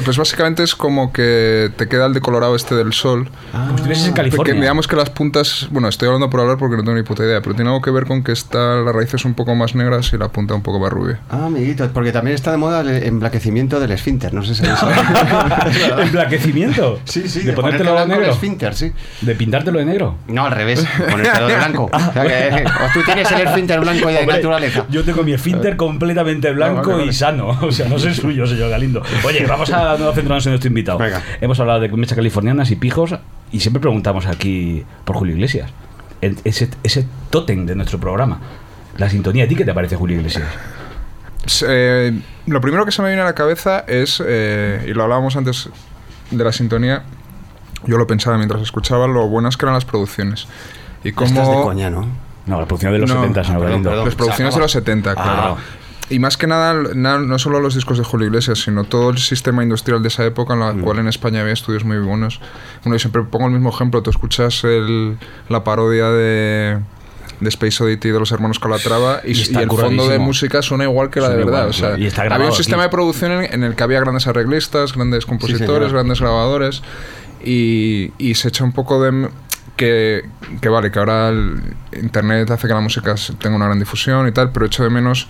pues 0.05 0.17
básicamente 0.17 0.63
es 0.63 0.77
como 0.77 1.13
que 1.13 1.73
te 1.77 1.89
queda 1.89 2.07
el 2.07 2.15
decolorado 2.15 2.55
este 2.55 2.77
del 2.77 2.93
sol. 2.93 3.29
Ah, 3.53 3.73
si 3.93 4.07
en 4.07 4.13
California. 4.13 4.55
digamos 4.55 4.87
que 4.87 4.95
las 4.95 5.11
puntas, 5.11 5.67
bueno, 5.73 5.89
estoy 5.89 6.07
hablando 6.07 6.31
por 6.31 6.39
hablar 6.39 6.57
porque 6.57 6.77
no 6.77 6.85
tengo 6.85 6.97
ni 6.97 7.03
puta 7.03 7.25
idea, 7.25 7.41
pero 7.43 7.57
tiene 7.57 7.69
algo 7.71 7.83
que 7.83 7.91
ver 7.91 8.05
con 8.05 8.23
que 8.23 8.31
está 8.31 8.77
las 8.77 8.95
raíces 8.95 9.25
un 9.25 9.35
poco 9.35 9.57
más 9.57 9.75
negras 9.75 10.13
y 10.13 10.19
la 10.19 10.29
punta 10.29 10.55
un 10.55 10.63
poco 10.63 10.79
más 10.79 10.93
rubia. 10.93 11.19
Ah, 11.31 11.47
amiguito, 11.47 11.91
porque 11.93 12.13
también 12.13 12.37
está 12.37 12.53
de 12.53 12.59
moda 12.59 12.83
el 12.83 13.03
emblaquecimiento 13.03 13.81
del 13.81 13.91
esfínter, 13.91 14.33
no 14.33 14.45
sé 14.45 14.55
si 14.55 14.65
sabéis. 14.65 14.79
¿Emblaquecimiento? 15.99 17.01
Sí, 17.07 17.29
sí, 17.29 17.41
de, 17.41 17.47
de 17.47 17.53
ponértelo 17.55 17.99
de 17.99 18.07
negro. 18.07 18.27
esfínter, 18.27 18.73
sí. 18.77 18.93
¿De 19.21 19.35
pintártelo 19.35 19.81
de 19.81 19.85
negro? 19.85 20.19
No, 20.29 20.47
al 20.47 20.53
revés, 20.53 20.87
ponértelo 21.11 21.49
de 21.49 21.57
blanco. 21.57 21.91
o, 21.93 21.97
o 21.97 22.89
tú 22.93 23.01
tienes 23.05 23.33
el 23.33 23.41
esfínter 23.49 23.81
blanco 23.81 24.09
y 24.09 24.15
de 24.15 24.27
naturaleza. 24.27 24.87
Yo 24.91 25.03
tengo 25.03 25.25
mi 25.25 25.33
esfínter 25.33 25.77
completamente 25.77 26.53
blanco 26.53 26.84
y 27.07 27.13
sano. 27.13 27.59
O 27.63 27.73
sea, 27.73 27.89
no 27.89 27.99
soy 27.99 28.15
suyo, 28.15 28.47
señor 28.47 28.71
Galindo. 28.71 29.03
Oye, 29.25 29.47
vamos 29.49 29.71
a 29.71 29.97
centrarnos 29.97 30.47
en 30.47 30.53
nuestro 30.53 30.69
invitado. 30.69 30.99
Hemos 31.41 31.59
hablado 31.61 31.81
de 31.81 31.89
mechas 31.89 32.17
californianas 32.17 32.71
y 32.71 32.77
pijos 32.77 33.15
y 33.53 33.61
siempre 33.61 33.81
preguntamos 33.81 34.27
aquí 34.27 34.85
por 35.05 35.17
Julio 35.17 35.35
Iglesias. 35.35 35.71
Ese, 36.21 36.71
ese 36.83 37.07
tótem 37.31 37.67
de 37.67 37.75
nuestro 37.75 37.99
programa. 37.99 38.41
La 38.97 39.11
sintonía. 39.11 39.45
¿A 39.45 39.49
ti 39.49 39.57
qué 39.57 39.65
te 39.65 39.75
parece 39.75 39.97
Julio 39.97 40.17
Iglesias? 40.17 40.47
Eh, 41.67 42.19
lo 42.47 42.61
primero 42.61 42.85
que 42.85 42.93
se 42.93 43.03
me 43.03 43.09
viene 43.09 43.23
a 43.23 43.27
la 43.27 43.35
cabeza 43.35 43.85
es, 43.87 44.23
eh, 44.25 44.87
y 44.89 44.93
lo 44.93 45.03
hablábamos 45.03 45.37
antes 45.37 45.69
de 46.31 46.45
la 46.45 46.53
sintonía, 46.53 47.03
yo 47.87 47.99
lo 47.99 48.07
pensaba 48.07 48.37
mientras 48.37 48.63
escuchaba, 48.63 49.07
lo 49.07 49.29
buenas 49.29 49.57
que 49.57 49.67
eran 49.67 49.75
las 49.75 49.85
producciones. 49.85 50.47
Y 51.03 51.13
cómo... 51.13 51.29
Estás 51.29 51.49
de 51.49 51.55
coña, 51.55 51.91
¿no? 51.91 52.07
No, 52.47 52.59
las 52.59 52.67
producciones 52.67 53.01
de 53.01 53.07
los 53.07 53.11
70, 53.11 53.45
señor 53.45 53.63
Galindo. 53.63 54.05
Las 54.05 54.15
producciones 54.15 54.55
de 54.55 54.61
los 54.61 54.73
70, 54.73 55.15
claro. 55.15 55.57
Ah. 55.59 55.84
Y 56.11 56.19
más 56.19 56.37
que 56.37 56.47
nada, 56.47 56.75
no 56.75 57.39
solo 57.39 57.61
los 57.61 57.75
discos 57.75 57.97
de 57.97 58.05
Julio 58.05 58.27
Iglesias, 58.27 58.61
sino 58.61 58.85
todo 58.85 59.11
el 59.11 59.19
sistema 59.19 59.63
industrial 59.63 60.03
de 60.03 60.09
esa 60.09 60.25
época, 60.25 60.53
en 60.53 60.61
la 60.61 60.73
mm. 60.73 60.81
cual 60.83 60.99
en 60.99 61.09
España 61.09 61.41
había 61.41 61.55
estudios 61.55 61.85
muy 61.85 61.99
buenos. 61.99 62.41
Bueno, 62.83 62.97
yo 62.97 62.99
siempre 62.99 63.23
pongo 63.23 63.47
el 63.47 63.53
mismo 63.53 63.71
ejemplo. 63.71 64.03
Tú 64.03 64.11
escuchas 64.11 64.65
el, 64.65 65.17
la 65.49 65.65
parodia 65.65 66.11
de, 66.11 66.79
de 67.41 67.49
Space 67.49 67.83
Oddity 67.83 68.11
de 68.11 68.19
los 68.19 68.33
hermanos 68.33 68.59
Calatrava 68.59 69.21
y, 69.25 69.33
y, 69.33 69.57
el 69.57 69.71
fondo 69.71 70.09
de 70.09 70.19
música 70.19 70.61
suena 70.61 70.85
igual 70.85 71.11
que 71.11 71.21
la 71.21 71.31
de 71.31 71.37
verdad. 71.37 71.69
o 71.69 71.73
sea, 71.73 71.95
había 71.95 72.47
un 72.47 72.53
sistema 72.53 72.83
de 72.83 72.89
producción 72.91 73.33
en, 73.33 73.65
el 73.65 73.75
que 73.75 73.83
había 73.83 74.01
grandes 74.01 74.27
arreglistas, 74.27 74.93
grandes 74.95 75.25
compositores, 75.25 75.93
grandes 75.93 76.21
grabadores 76.21 76.83
y, 77.43 78.13
y 78.19 78.35
se 78.35 78.49
echa 78.49 78.65
un 78.65 78.73
poco 78.73 79.03
de 79.03 79.29
que, 79.77 80.25
que, 80.61 80.69
vale, 80.69 80.91
que 80.91 80.99
ahora 80.99 81.31
el 81.31 81.61
Internet 82.01 82.51
hace 82.51 82.69
que 82.69 82.75
la 82.75 82.81
música 82.81 83.15
tenga 83.39 83.57
una 83.57 83.67
gran 83.67 83.79
difusión 83.79 84.29
y 84.29 84.33
tal, 84.33 84.51
pero 84.51 84.67
echo 84.67 84.85
de 84.85 84.91
menos 84.91 85.29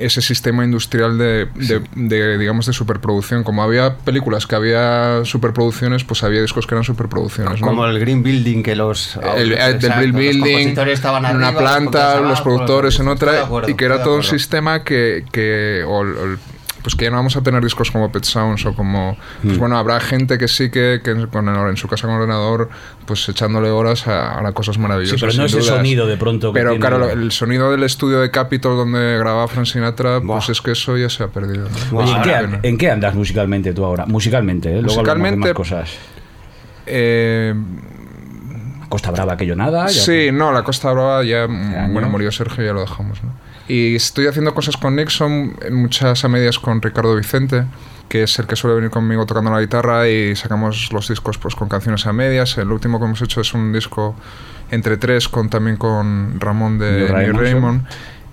ese 0.00 0.22
sistema 0.22 0.64
industrial 0.64 1.18
de, 1.18 1.48
de, 1.94 2.38
digamos, 2.38 2.66
de 2.66 2.72
superproducción. 2.72 3.44
Como 3.44 3.62
había 3.62 3.96
películas 3.96 4.46
que 4.46 4.56
había 4.56 5.24
superproducciones, 5.24 6.04
pues 6.04 6.22
había 6.24 6.40
discos 6.42 6.66
que 6.66 6.74
eran 6.74 6.84
superproducciones. 6.84 7.60
Como 7.60 7.86
el 7.86 7.98
Green 8.00 8.22
Building, 8.22 8.62
que 8.62 8.74
los... 8.74 9.18
El, 9.36 9.56
Green 9.78 10.12
Building, 10.12 10.78
estaban 10.88 11.24
en 11.26 11.36
una 11.36 11.56
planta, 11.56 12.20
los, 12.20 12.40
productores 12.40 12.98
en 13.00 13.08
otra, 13.08 13.48
y 13.66 13.74
que 13.74 13.84
era 13.84 14.02
todo 14.02 14.16
un 14.16 14.22
sistema 14.22 14.82
que... 14.82 15.24
que 15.30 15.84
o, 15.86 16.04
pues 16.82 16.94
que 16.94 17.04
ya 17.04 17.10
no 17.10 17.16
vamos 17.16 17.36
a 17.36 17.42
tener 17.42 17.62
discos 17.62 17.90
como 17.90 18.10
Pet 18.10 18.24
Sounds 18.24 18.64
o 18.66 18.74
como 18.74 19.16
pues 19.42 19.56
mm. 19.56 19.60
bueno 19.60 19.76
habrá 19.76 20.00
gente 20.00 20.38
que 20.38 20.48
sí 20.48 20.70
que, 20.70 21.00
que 21.04 21.26
con 21.28 21.48
en 21.48 21.76
su 21.76 21.88
casa 21.88 22.06
con 22.06 22.16
ordenador 22.16 22.70
pues 23.06 23.28
echándole 23.28 23.70
horas 23.70 24.06
a, 24.06 24.46
a 24.46 24.52
cosas 24.52 24.78
maravillosas 24.78 25.20
sí, 25.20 25.26
pero 25.26 25.32
no 25.36 25.46
ese 25.46 25.62
sonido 25.62 26.06
de 26.06 26.16
pronto 26.16 26.52
pero 26.52 26.78
claro 26.78 27.10
el 27.10 27.32
sonido 27.32 27.70
del 27.70 27.82
estudio 27.82 28.20
de 28.20 28.30
Capitol 28.30 28.76
donde 28.76 29.18
grababa 29.18 29.48
Frank 29.48 29.66
Sinatra 29.66 30.20
pues 30.20 30.48
es 30.48 30.60
que 30.60 30.72
eso 30.72 30.96
ya 30.96 31.08
se 31.08 31.24
ha 31.24 31.28
perdido 31.28 31.68
¿en, 32.62 32.78
qué, 32.78 32.90
andas 32.90 33.14
musicalmente 33.14 33.72
tú 33.72 33.84
ahora 33.84 34.06
musicalmente 34.06 34.78
¿eh? 34.78 34.82
musicalmente 34.82 35.54
cosas. 35.54 35.90
eh, 36.86 37.54
Costa 38.88 39.10
Brava 39.10 39.34
aquello 39.34 39.54
nada 39.54 39.88
sí 39.88 40.30
no 40.32 40.52
la 40.52 40.62
Costa 40.62 40.90
Brava 40.92 41.22
ya 41.24 41.46
bueno 41.46 42.08
murió 42.08 42.32
Sergio 42.32 42.64
y 42.64 42.66
ya 42.66 42.72
lo 42.72 42.80
dejamos 42.80 43.22
¿no? 43.22 43.49
Y 43.70 43.94
estoy 43.94 44.26
haciendo 44.26 44.52
cosas 44.52 44.76
con 44.76 44.96
Nixon, 44.96 45.56
muchas 45.70 46.24
a 46.24 46.28
medias 46.28 46.58
con 46.58 46.82
Ricardo 46.82 47.14
Vicente, 47.14 47.66
que 48.08 48.24
es 48.24 48.36
el 48.40 48.48
que 48.48 48.56
suele 48.56 48.74
venir 48.74 48.90
conmigo 48.90 49.26
tocando 49.26 49.48
la 49.48 49.60
guitarra 49.60 50.08
y 50.08 50.34
sacamos 50.34 50.92
los 50.92 51.06
discos 51.06 51.38
pues 51.38 51.54
con 51.54 51.68
canciones 51.68 52.04
a 52.04 52.12
medias. 52.12 52.58
El 52.58 52.72
último 52.72 52.98
que 52.98 53.04
hemos 53.04 53.22
hecho 53.22 53.40
es 53.40 53.54
un 53.54 53.72
disco 53.72 54.16
entre 54.72 54.96
tres 54.96 55.28
con 55.28 55.48
también 55.50 55.76
con 55.76 56.40
Ramón 56.40 56.80
de 56.80 57.12
New 57.12 57.32
Raymond. 57.32 57.86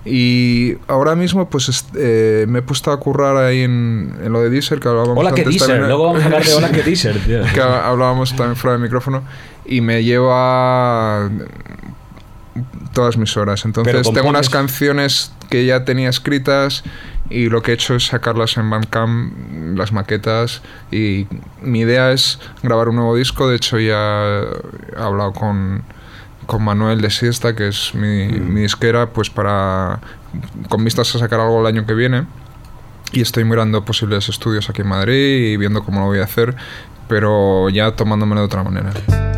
Y 0.06 0.76
ahora 0.88 1.16
mismo 1.16 1.48
pues 1.48 1.86
eh, 1.96 2.48
me 2.48 2.60
he 2.60 2.62
puesto 2.64 2.92
a 2.92 3.00
currar 3.00 3.38
ahí 3.38 3.62
en, 3.62 4.18
lo 4.30 4.42
de 4.42 4.50
Deezer 4.50 4.80
que 4.80 4.88
hablábamos 4.88 5.20
Hola 5.20 5.34
que 5.34 5.44
Deezer, 5.44 5.82
luego 5.82 6.06
vamos 6.06 6.24
a 6.24 6.26
hablar 6.26 6.44
de 6.44 6.54
Hola 6.56 6.72
que 6.72 6.82
Deezer, 6.82 7.16
que 7.54 7.62
hablábamos 7.62 8.36
también 8.36 8.56
fuera 8.56 8.74
del 8.74 8.82
micrófono 8.82 9.22
y 9.68 9.82
me 9.82 10.04
lleva 10.04 11.30
todas 12.98 13.16
mis 13.16 13.38
horas. 13.38 13.64
Entonces 13.64 14.12
tengo 14.12 14.28
unas 14.28 14.50
canciones 14.50 15.32
que 15.52 15.68
ya 15.68 15.86
tenía 15.86 16.10
escritas 16.10 16.84
y 17.30 17.48
lo 17.48 17.62
que 17.62 17.70
he 17.70 17.74
hecho 17.76 17.94
es 17.94 18.08
sacarlas 18.08 18.58
en 18.58 18.72
Bandcamp, 18.72 19.78
las 19.78 19.92
maquetas 19.92 20.64
y 20.92 21.28
mi 21.62 21.82
idea 21.82 22.12
es 22.12 22.40
grabar 22.64 22.90
un 22.90 22.96
nuevo 22.96 23.16
disco. 23.16 23.48
De 23.48 23.56
hecho 23.56 23.78
ya 23.78 24.42
he 24.96 25.00
hablado 25.00 25.32
con, 25.34 25.84
con 26.48 26.64
Manuel 26.64 27.00
de 27.02 27.12
Siesta, 27.12 27.56
que 27.56 27.68
es 27.68 27.94
mi, 27.94 28.30
mm. 28.30 28.52
mi 28.52 28.62
disquera, 28.62 29.12
pues 29.12 29.30
para 29.30 30.00
con 30.68 30.84
vistas 30.84 31.14
a 31.14 31.20
sacar 31.20 31.40
algo 31.40 31.62
el 31.62 31.68
año 31.68 31.86
que 31.86 31.94
viene. 31.94 32.26
Y 33.12 33.22
estoy 33.22 33.44
mirando 33.44 33.86
posibles 33.86 34.28
estudios 34.28 34.72
aquí 34.72 34.82
en 34.82 34.88
Madrid 34.88 35.54
y 35.54 35.58
viendo 35.58 35.84
cómo 35.84 36.00
lo 36.00 36.08
voy 36.08 36.18
a 36.18 36.24
hacer, 36.24 36.56
pero 37.08 37.70
ya 37.70 37.92
tomándomelo 37.92 38.42
de 38.42 38.46
otra 38.48 38.64
manera. 38.64 39.37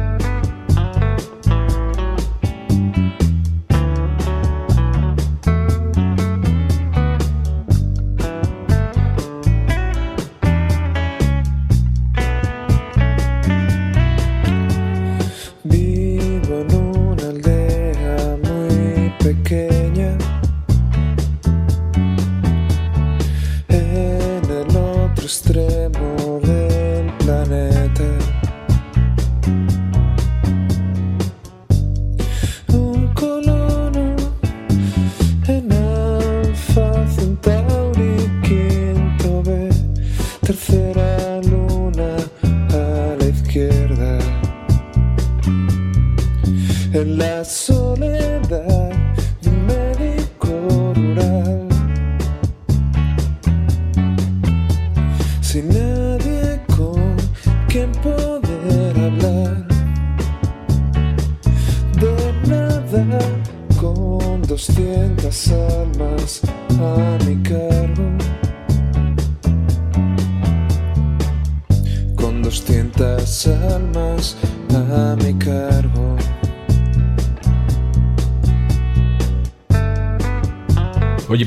con 63.80 64.42
200 64.42 65.52
almas 65.52 66.42
a 66.80 67.18
mi 67.26 67.42
cargo. 67.42 68.04
Con 72.16 72.42
200 72.42 73.48
almas 73.48 74.36
a 74.74 75.16
mi 75.24 75.34
cargo. 75.38 76.39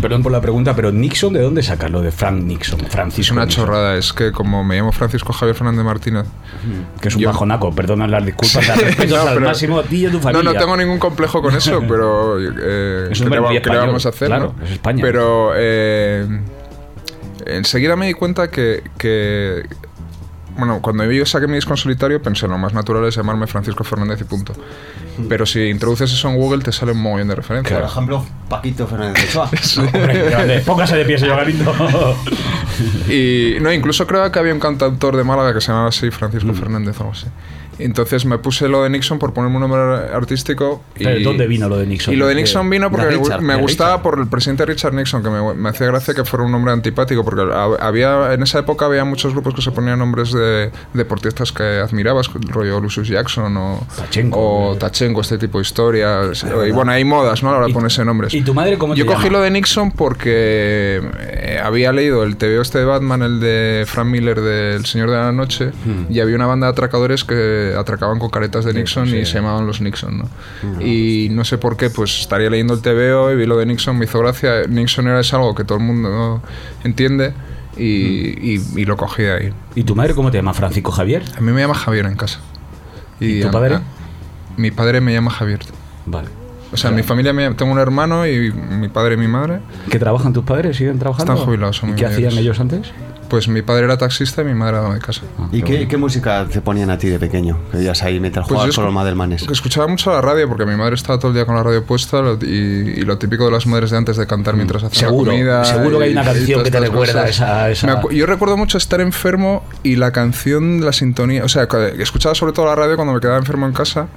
Perdón 0.01 0.23
por 0.23 0.33
la 0.33 0.41
pregunta, 0.41 0.77
pero 0.77 0.93
Nixon, 0.93 1.33
¿de 1.33 1.41
dónde 1.41 1.63
sacas 1.63 1.91
lo 1.91 2.01
de 2.01 2.13
Frank 2.13 2.43
Nixon? 2.43 2.81
Francisco 2.81 3.21
es 3.21 3.31
una 3.33 3.49
chorrada, 3.49 3.97
es 3.97 4.13
que 4.13 4.31
como 4.31 4.63
me 4.63 4.77
llamo 4.77 4.93
Francisco 4.93 5.33
Javier 5.33 5.57
Fernández 5.57 5.85
Martínez. 5.85 6.27
Que 7.01 7.09
es 7.09 7.17
un 7.17 7.25
bajonaco, 7.25 7.75
perdona 7.75 8.07
las 8.07 8.25
disculpas, 8.25 8.65
no, 9.09 9.17
al 9.17 9.41
máximo 9.41 9.79
a 9.79 9.83
ti 9.83 9.97
y 9.97 10.07
a 10.07 10.11
tu 10.11 10.21
familia. 10.21 10.43
No, 10.43 10.53
no 10.53 10.59
tengo 10.59 10.77
ningún 10.77 10.99
complejo 10.99 11.43
con 11.43 11.55
eso, 11.55 11.83
pero. 11.89 12.39
Eh, 12.41 13.11
¿qué, 13.13 13.25
le, 13.29 13.41
vamos 13.77 14.07
a 14.07 14.11
hacer? 14.11 14.29
Claro, 14.29 14.55
es 14.65 14.73
España. 14.73 15.03
Pero. 15.03 15.53
Eh, 15.57 16.27
enseguida 17.47 17.97
me 17.97 18.07
di 18.07 18.15
cuenta 18.15 18.51
que, 18.51 18.83
que 18.99 19.65
bueno, 20.57 20.81
cuando 20.83 21.11
yo 21.11 21.25
saqué 21.27 21.47
mi 21.47 21.55
disco 21.55 21.73
en 21.73 21.77
solitario 21.77 22.21
pensé 22.23 22.47
lo 22.47 22.59
más 22.59 22.73
natural 22.75 23.05
es 23.07 23.17
llamarme 23.17 23.47
Francisco 23.47 23.85
Fernández 23.85 24.21
y 24.21 24.25
punto. 24.25 24.53
Pero 25.29 25.47
si 25.47 25.69
introduces 25.69 26.13
eso 26.13 26.29
en 26.29 26.37
Google 26.37 26.63
te 26.63 26.73
sale 26.73 26.93
un 26.93 27.03
montón 27.03 27.29
de 27.29 27.35
referencias. 27.35 27.79
Por 27.79 27.89
ejemplo, 27.89 28.27
Paquito 28.49 28.87
Fernández. 28.87 29.37
Hombre. 29.79 30.61
Póngase 30.65 30.97
de 30.97 31.05
pie, 31.05 31.19
señor 31.19 31.37
Galindo. 31.37 31.73
Y 33.09 33.57
no, 33.61 33.71
incluso 33.71 34.07
creo 34.07 34.33
que 34.33 34.39
había 34.39 34.53
un 34.53 34.59
cantautor 34.59 35.17
de 35.17 35.25
Málaga 35.25 35.53
que 35.53 35.61
se 35.61 35.69
llamaba 35.69 35.89
así, 35.89 36.11
Francisco 36.11 36.53
Fernández 36.55 36.99
o 36.99 37.03
algo 37.03 37.13
así. 37.13 37.27
Entonces 37.85 38.25
me 38.25 38.39
puse 38.39 38.69
lo 38.69 38.83
de 38.83 38.91
Nixon 38.91 39.19
por 39.19 39.33
ponerme 39.33 39.57
un 39.57 39.63
nombre 39.63 39.81
artístico. 40.15 40.83
Y, 40.97 41.05
¿De 41.05 41.23
dónde 41.23 41.47
vino 41.47 41.69
lo 41.69 41.77
de 41.79 41.87
Nixon? 41.87 42.15
Y 42.15 42.17
lo 42.17 42.27
de 42.27 42.35
Nixon 42.35 42.69
vino 42.71 42.91
porque 42.91 43.07
De 43.07 43.13
me- 43.17 43.23
Richard, 43.23 43.41
me 43.43 43.55
de 43.55 43.61
gustaba 43.61 43.91
Richard. 43.97 44.03
por 44.03 44.19
el 44.21 44.27
presidente 44.29 44.65
Richard 44.67 44.95
Nixon, 44.95 45.23
que 45.23 45.31
me, 45.31 45.55
me 45.55 45.69
hacía 45.69 45.87
gracia 45.89 46.15
que 46.15 46.25
fuera 46.25 46.45
un 46.45 46.53
nombre 46.53 46.73
antipático, 46.73 47.25
porque 47.25 47.43
ha- 47.53 47.87
había 47.87 48.33
en 48.35 48.43
esa 48.43 48.59
época 48.61 48.87
había 48.87 49.05
muchos 49.05 49.33
grupos 49.33 49.55
que 49.55 49.63
se 49.63 49.71
ponían 49.73 49.99
nombres 49.99 50.33
de 50.33 50.71
deportistas 50.95 51.53
que 51.53 51.63
admirabas, 51.63 52.31
rollo 52.49 52.81
Lucius 52.81 53.09
Jackson 53.09 53.57
o 53.57 53.87
Tachenko. 53.97 54.39
o 54.71 54.77
Tachenko, 54.77 55.21
este 55.21 55.39
tipo 55.39 55.59
de 55.59 55.63
historias. 55.63 56.45
Y 56.67 56.71
bueno, 56.71 56.93
hay 56.93 57.05
modas, 57.05 57.43
¿no? 57.43 57.51
Ahora 57.51 57.69
¿Y- 57.69 57.73
ponerse 57.73 58.05
nombres. 58.05 58.35
¿Y 58.35 58.43
tu 58.43 58.55
madre 58.55 58.79
cómo 58.79 58.95
te 58.95 59.01
Yo 59.01 59.07
cogí 59.07 59.29
lo 59.31 59.41
de 59.41 59.51
Nixon 59.51 59.91
porque 59.93 61.01
eh, 61.21 61.61
había 61.63 61.93
leído 61.93 62.23
el 62.23 62.37
TVO 62.37 62.63
este 62.63 62.79
de 62.79 62.85
Batman, 62.85 63.23
el 63.23 63.41
de 63.41 63.85
Frank 63.87 64.07
Miller 64.07 64.41
del 64.41 64.85
Señor 64.87 65.11
de 65.11 65.17
la 65.17 65.33
Noche, 65.33 65.71
Hmm. 65.85 66.07
y 66.13 66.21
había 66.21 66.37
una 66.37 66.47
banda 66.47 66.67
de 66.67 66.73
atracadores 66.73 67.25
que 67.25 67.72
atracaban 67.75 68.19
con 68.19 68.31
caretas 68.31 68.65
de 68.65 68.73
Nixon 68.75 69.07
y 69.09 69.27
se 69.27 69.35
llamaban 69.35 69.67
los 69.67 69.81
Nixon, 69.81 70.19
¿no? 70.19 70.29
Y 70.83 71.29
no 71.31 71.45
sé 71.45 71.59
por 71.59 71.77
qué, 71.77 71.91
pues 71.91 72.21
estaría 72.21 72.49
leyendo 72.51 72.75
el 72.75 72.81
TVO 72.83 73.33
y 73.33 73.37
vi 73.37 73.47
lo 73.47 73.57
de 73.57 73.67
Nixon, 73.67 73.97
me 73.99 74.05
hizo 74.07 74.19
gracia. 74.21 74.63
Nixon 74.69 75.07
era 75.09 75.21
es 75.21 75.33
algo 75.35 75.55
que 75.55 75.65
todo 75.65 75.79
el 75.79 75.85
mundo 75.85 76.43
entiende 76.85 77.33
y, 77.77 78.55
y- 78.55 78.63
y 78.77 78.85
lo 78.85 78.97
cogí 78.97 79.23
ahí. 79.25 79.53
¿Y 79.75 79.85
tu 79.85 79.95
madre 79.95 80.15
cómo 80.15 80.31
te 80.31 80.39
llama? 80.39 80.53
¿Francisco 80.55 80.91
Javier? 80.93 81.23
A 81.37 81.41
mí 81.41 81.53
me 81.53 81.61
llama 81.61 81.75
Javier 81.75 82.07
en 82.07 82.17
casa. 82.17 82.41
¿Y 83.21 83.41
tu 83.43 83.51
padre? 83.51 83.77
a- 83.77 83.83
mi 84.57 84.71
padre 84.71 85.01
me 85.01 85.13
llama 85.13 85.31
Javier. 85.31 85.61
Vale. 86.07 86.29
O 86.73 86.77
sea, 86.77 86.91
en 86.91 86.97
mi 86.97 87.03
familia 87.03 87.33
me, 87.33 87.53
tengo 87.55 87.71
un 87.73 87.79
hermano 87.79 88.27
y 88.27 88.51
mi 88.53 88.89
padre 88.89 89.15
y 89.15 89.17
mi 89.19 89.29
madre. 89.29 89.61
¿Qué 89.91 89.99
trabajan 89.99 90.33
tus 90.33 90.45
padres? 90.45 90.77
¿Siguen 90.77 90.99
trabajando? 90.99 91.33
Están 91.35 91.45
jubilados, 91.47 91.77
son 91.77 91.91
¿Y 91.91 91.95
qué 91.95 92.07
hacían 92.07 92.37
ellos 92.39 92.59
antes? 92.61 92.91
Pues 93.29 93.49
mi 93.49 93.63
padre 93.63 93.85
era 93.85 93.97
taxista 93.97 94.43
y 94.43 94.45
mi 94.45 94.53
madre 94.53 94.77
era 94.77 94.85
ama 94.87 94.95
de 94.95 95.01
casa. 95.01 95.23
¿Y 95.53 95.63
qué, 95.63 95.89
qué 95.89 95.97
música 95.97 96.47
te 96.53 96.61
ponían 96.61 96.91
a 96.91 96.99
ti 96.99 97.09
de 97.09 97.19
pequeño? 97.19 97.57
Que 97.71 97.79
veías 97.79 98.03
ahí 98.03 98.21
mientras 98.21 98.47
Pues 98.47 98.57
jugabas 98.57 98.75
con 98.75 98.85
los 98.85 98.93
Madelmanes. 98.93 99.45
que 99.45 99.53
escuchaba 99.55 99.87
mucho 99.89 100.13
la 100.13 100.21
radio 100.21 100.47
porque 100.49 100.67
mi 100.67 100.77
madre 100.77 100.97
estaba 100.97 101.19
todo 101.19 101.29
el 101.29 101.35
día 101.35 101.47
con 101.47 101.55
la 101.55 101.63
radio 101.63 101.83
puesta 101.83 102.23
y, 102.43 102.45
y 102.47 103.01
lo 103.03 103.17
típico 103.17 103.47
de 103.47 103.53
las 103.53 103.67
madres 103.67 103.91
de 103.91 103.97
antes 103.97 104.19
de 104.19 104.27
cantar 104.27 104.55
mientras 104.57 104.83
hacían 104.85 105.11
Seguro, 105.11 105.33
la 105.33 105.37
comida. 105.39 105.65
seguro 105.65 105.99
que 105.99 106.05
hay 106.05 106.13
una 106.13 106.23
y 106.23 106.25
canción 106.27 106.63
que 106.63 106.71
te 106.71 106.81
recuerda 106.81 107.27
esa- 107.27 107.71
esa- 107.71 108.03
yo 108.11 108.27
recuerdo 108.27 108.59
mucho 108.59 108.77
estar 108.77 109.01
enfermo 109.01 109.65
y 109.83 109.97
la 109.97 110.11
canción, 110.11 110.85
la 110.85 110.93
sintonía, 110.93 111.43
o 111.45 111.49
sea, 111.49 111.69
que 111.69 112.03
escuchaba 112.03 112.35
sobre 112.35 112.53
todo 112.53 112.67
la 112.67 112.75
radio 112.75 112.97
cuando 112.97 113.15
me 113.15 113.21
quedaba 113.21 113.39
enfermo 113.39 113.67
en 113.67 113.73
casa. 113.73 114.09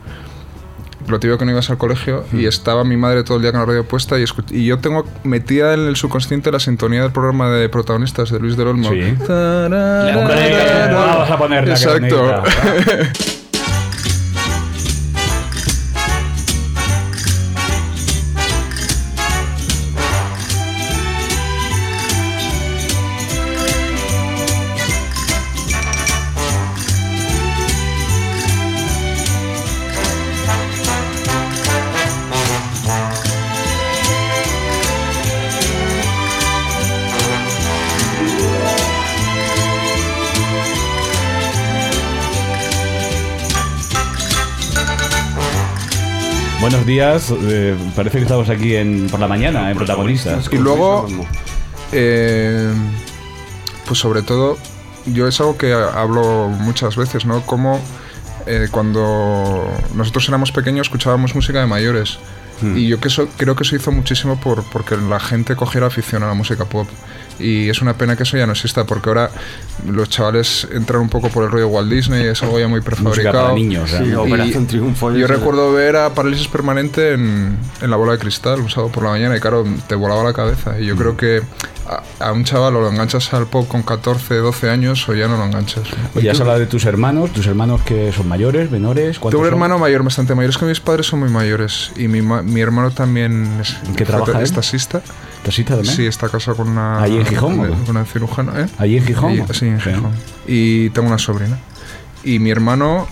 Lo 1.08 1.20
típico 1.20 1.38
que 1.38 1.46
no 1.46 1.52
ibas 1.52 1.70
al 1.70 1.78
colegio 1.78 2.24
Mm. 2.32 2.40
y 2.40 2.46
estaba 2.46 2.84
mi 2.84 2.98
madre 2.98 3.24
todo 3.24 3.38
el 3.38 3.44
día 3.44 3.52
con 3.52 3.60
la 3.62 3.66
radio 3.66 3.84
puesta 3.84 4.18
y, 4.20 4.26
y 4.52 4.66
yo 4.66 4.80
tengo 4.80 5.06
metida 5.24 5.74
en 5.74 5.82
el 5.88 5.96
subconsciente 5.96 6.52
la 6.52 6.60
sintonía 6.60 7.02
del 7.04 7.12
programa 7.12 7.50
de 7.52 7.70
protagonistas 7.70 8.32
de 8.32 8.40
Luis 8.40 8.58
del 8.58 8.68
Olmo. 8.70 8.90
Sí. 8.90 9.14
Tararara. 9.28 10.92
La 10.92 11.16
vas 11.18 11.32
a 11.32 11.38
poner, 11.38 11.68
la 11.68 11.74
Exacto. 11.76 12.44
Buenos 46.76 46.88
días, 46.88 47.34
eh, 47.44 47.74
parece 47.96 48.18
que 48.18 48.24
estamos 48.24 48.50
aquí 48.50 48.76
en, 48.76 49.08
por 49.10 49.18
la 49.22 49.30
mañana, 49.30 49.72
en 49.72 49.78
protagonistas. 49.78 50.50
Y 50.52 50.58
luego, 50.58 51.08
eh, 51.94 52.70
pues 53.88 53.98
sobre 53.98 54.24
todo, 54.24 54.58
yo 55.06 55.26
es 55.26 55.40
algo 55.40 55.58
que 55.58 55.72
hablo 55.72 56.50
muchas 56.50 56.98
veces, 56.98 57.26
¿no? 57.26 57.46
Como 57.46 57.80
eh, 58.46 58.68
cuando 58.72 59.66
nosotros 59.96 60.28
éramos 60.28 60.52
pequeños 60.52 60.88
escuchábamos 60.88 61.34
música 61.34 61.62
de 61.62 61.66
mayores. 61.66 62.20
Y 62.62 62.88
yo 62.88 63.00
que 63.00 63.10
eso, 63.10 63.28
creo 63.38 63.56
que 63.56 63.64
eso 63.64 63.76
hizo 63.76 63.92
muchísimo 63.92 64.40
por, 64.40 64.64
porque 64.64 64.96
la 64.98 65.20
gente 65.20 65.56
cogiera 65.56 65.88
afición 65.88 66.24
a 66.24 66.28
la 66.28 66.34
música 66.34 66.66
pop. 66.66 66.88
Y 67.38 67.68
es 67.68 67.82
una 67.82 67.98
pena 67.98 68.16
que 68.16 68.24
eso 68.24 68.38
ya 68.38 68.46
no 68.46 68.54
exista, 68.54 68.86
porque 68.86 69.10
ahora 69.10 69.30
los 69.86 70.08
chavales 70.10 70.66
entran 70.72 71.02
un 71.02 71.10
poco 71.10 71.28
por 71.30 71.44
el 71.44 71.52
rollo 71.52 71.68
Walt 71.68 71.92
Disney, 71.92 72.26
es 72.28 72.42
algo 72.44 72.58
ya 72.60 72.70
muy 72.70 72.80
prefabricado. 72.80 73.42
para 73.42 73.54
niños. 73.54 73.90
Sí, 73.90 73.98
realmente. 73.98 74.34
Operación 74.34 74.68
Triunfo. 74.68 75.14
y 75.14 75.20
Yo 75.20 75.28
recuerdo 75.28 75.74
ver 75.74 75.98
a 75.98 76.14
Parálisis 76.14 76.48
Permanente 76.48 77.12
en, 77.14 77.58
en 77.82 77.90
la 77.90 77.98
bola 77.98 78.14
de 78.14 78.20
cristal 78.20 78.62
un 78.62 78.70
sábado 78.70 78.90
por 78.92 79.04
la 79.04 79.10
mañana 79.10 79.36
y 79.36 79.42
claro, 79.42 79.66
te 79.88 79.96
volaba 79.96 80.24
la 80.24 80.32
cabeza. 80.34 80.80
Y 80.80 80.86
yo 80.86 80.96
creo 80.96 81.18
que 81.18 81.42
a, 81.88 82.04
a 82.28 82.32
un 82.32 82.44
chaval 82.44 82.76
o 82.76 82.82
lo 82.82 82.90
enganchas 82.90 83.34
al 83.34 83.48
pop 83.48 83.68
con 83.68 83.84
14, 83.84 84.36
12 84.36 84.70
años 84.70 85.08
o 85.10 85.14
ya 85.14 85.28
no 85.28 85.38
lo 85.38 85.46
enganchas. 85.46 85.84
Oye, 86.16 86.30
has 86.30 86.40
hablado 86.40 86.60
de 86.60 86.66
tus 86.68 86.86
hermanos, 86.86 87.32
tus 87.32 87.46
hermanos 87.48 87.82
que 87.82 88.12
son 88.12 88.28
mayores, 88.28 88.72
menores. 88.72 89.20
¿cuántos 89.20 89.32
Tengo 89.38 89.42
un 89.44 89.48
hermano 89.48 89.80
mayor, 89.80 90.04
bastante 90.04 90.36
mayor. 90.36 90.50
Es 90.50 90.58
que 90.58 90.66
mis 90.66 90.80
padres 90.80 91.08
son 91.08 91.20
muy 91.20 91.30
mayores 91.30 91.92
y 91.96 92.08
mi, 92.08 92.22
mi 92.22 92.62
hermano 92.62 92.92
también 92.92 93.60
es, 93.62 93.78
¿En 93.88 93.96
qué 93.96 94.06
trabaja 94.06 94.42
es 94.42 94.52
taxista. 94.54 95.02
¿Taxista 95.44 95.76
también? 95.76 95.96
Sí, 95.96 96.06
está 96.06 96.30
casado 96.30 96.58
con 96.58 96.70
una. 96.70 97.02
¿Allí 97.02 97.18
en 97.18 97.26
Gijón? 97.26 97.58
Con 97.58 97.90
una 97.90 98.06
cirujana, 98.06 98.62
¿eh? 98.62 98.66
¿Allí 98.80 98.98
en 98.98 99.06
Gijón? 99.06 99.32
Y- 99.34 99.54
sí, 99.54 99.68
en. 99.68 99.80
Gijón. 99.80 100.12
Y 100.48 100.90
tengo 100.90 101.08
una 101.08 101.20
sobrina. 101.20 101.60
Y 102.24 102.40
mi 102.40 102.50
hermano 102.50 103.08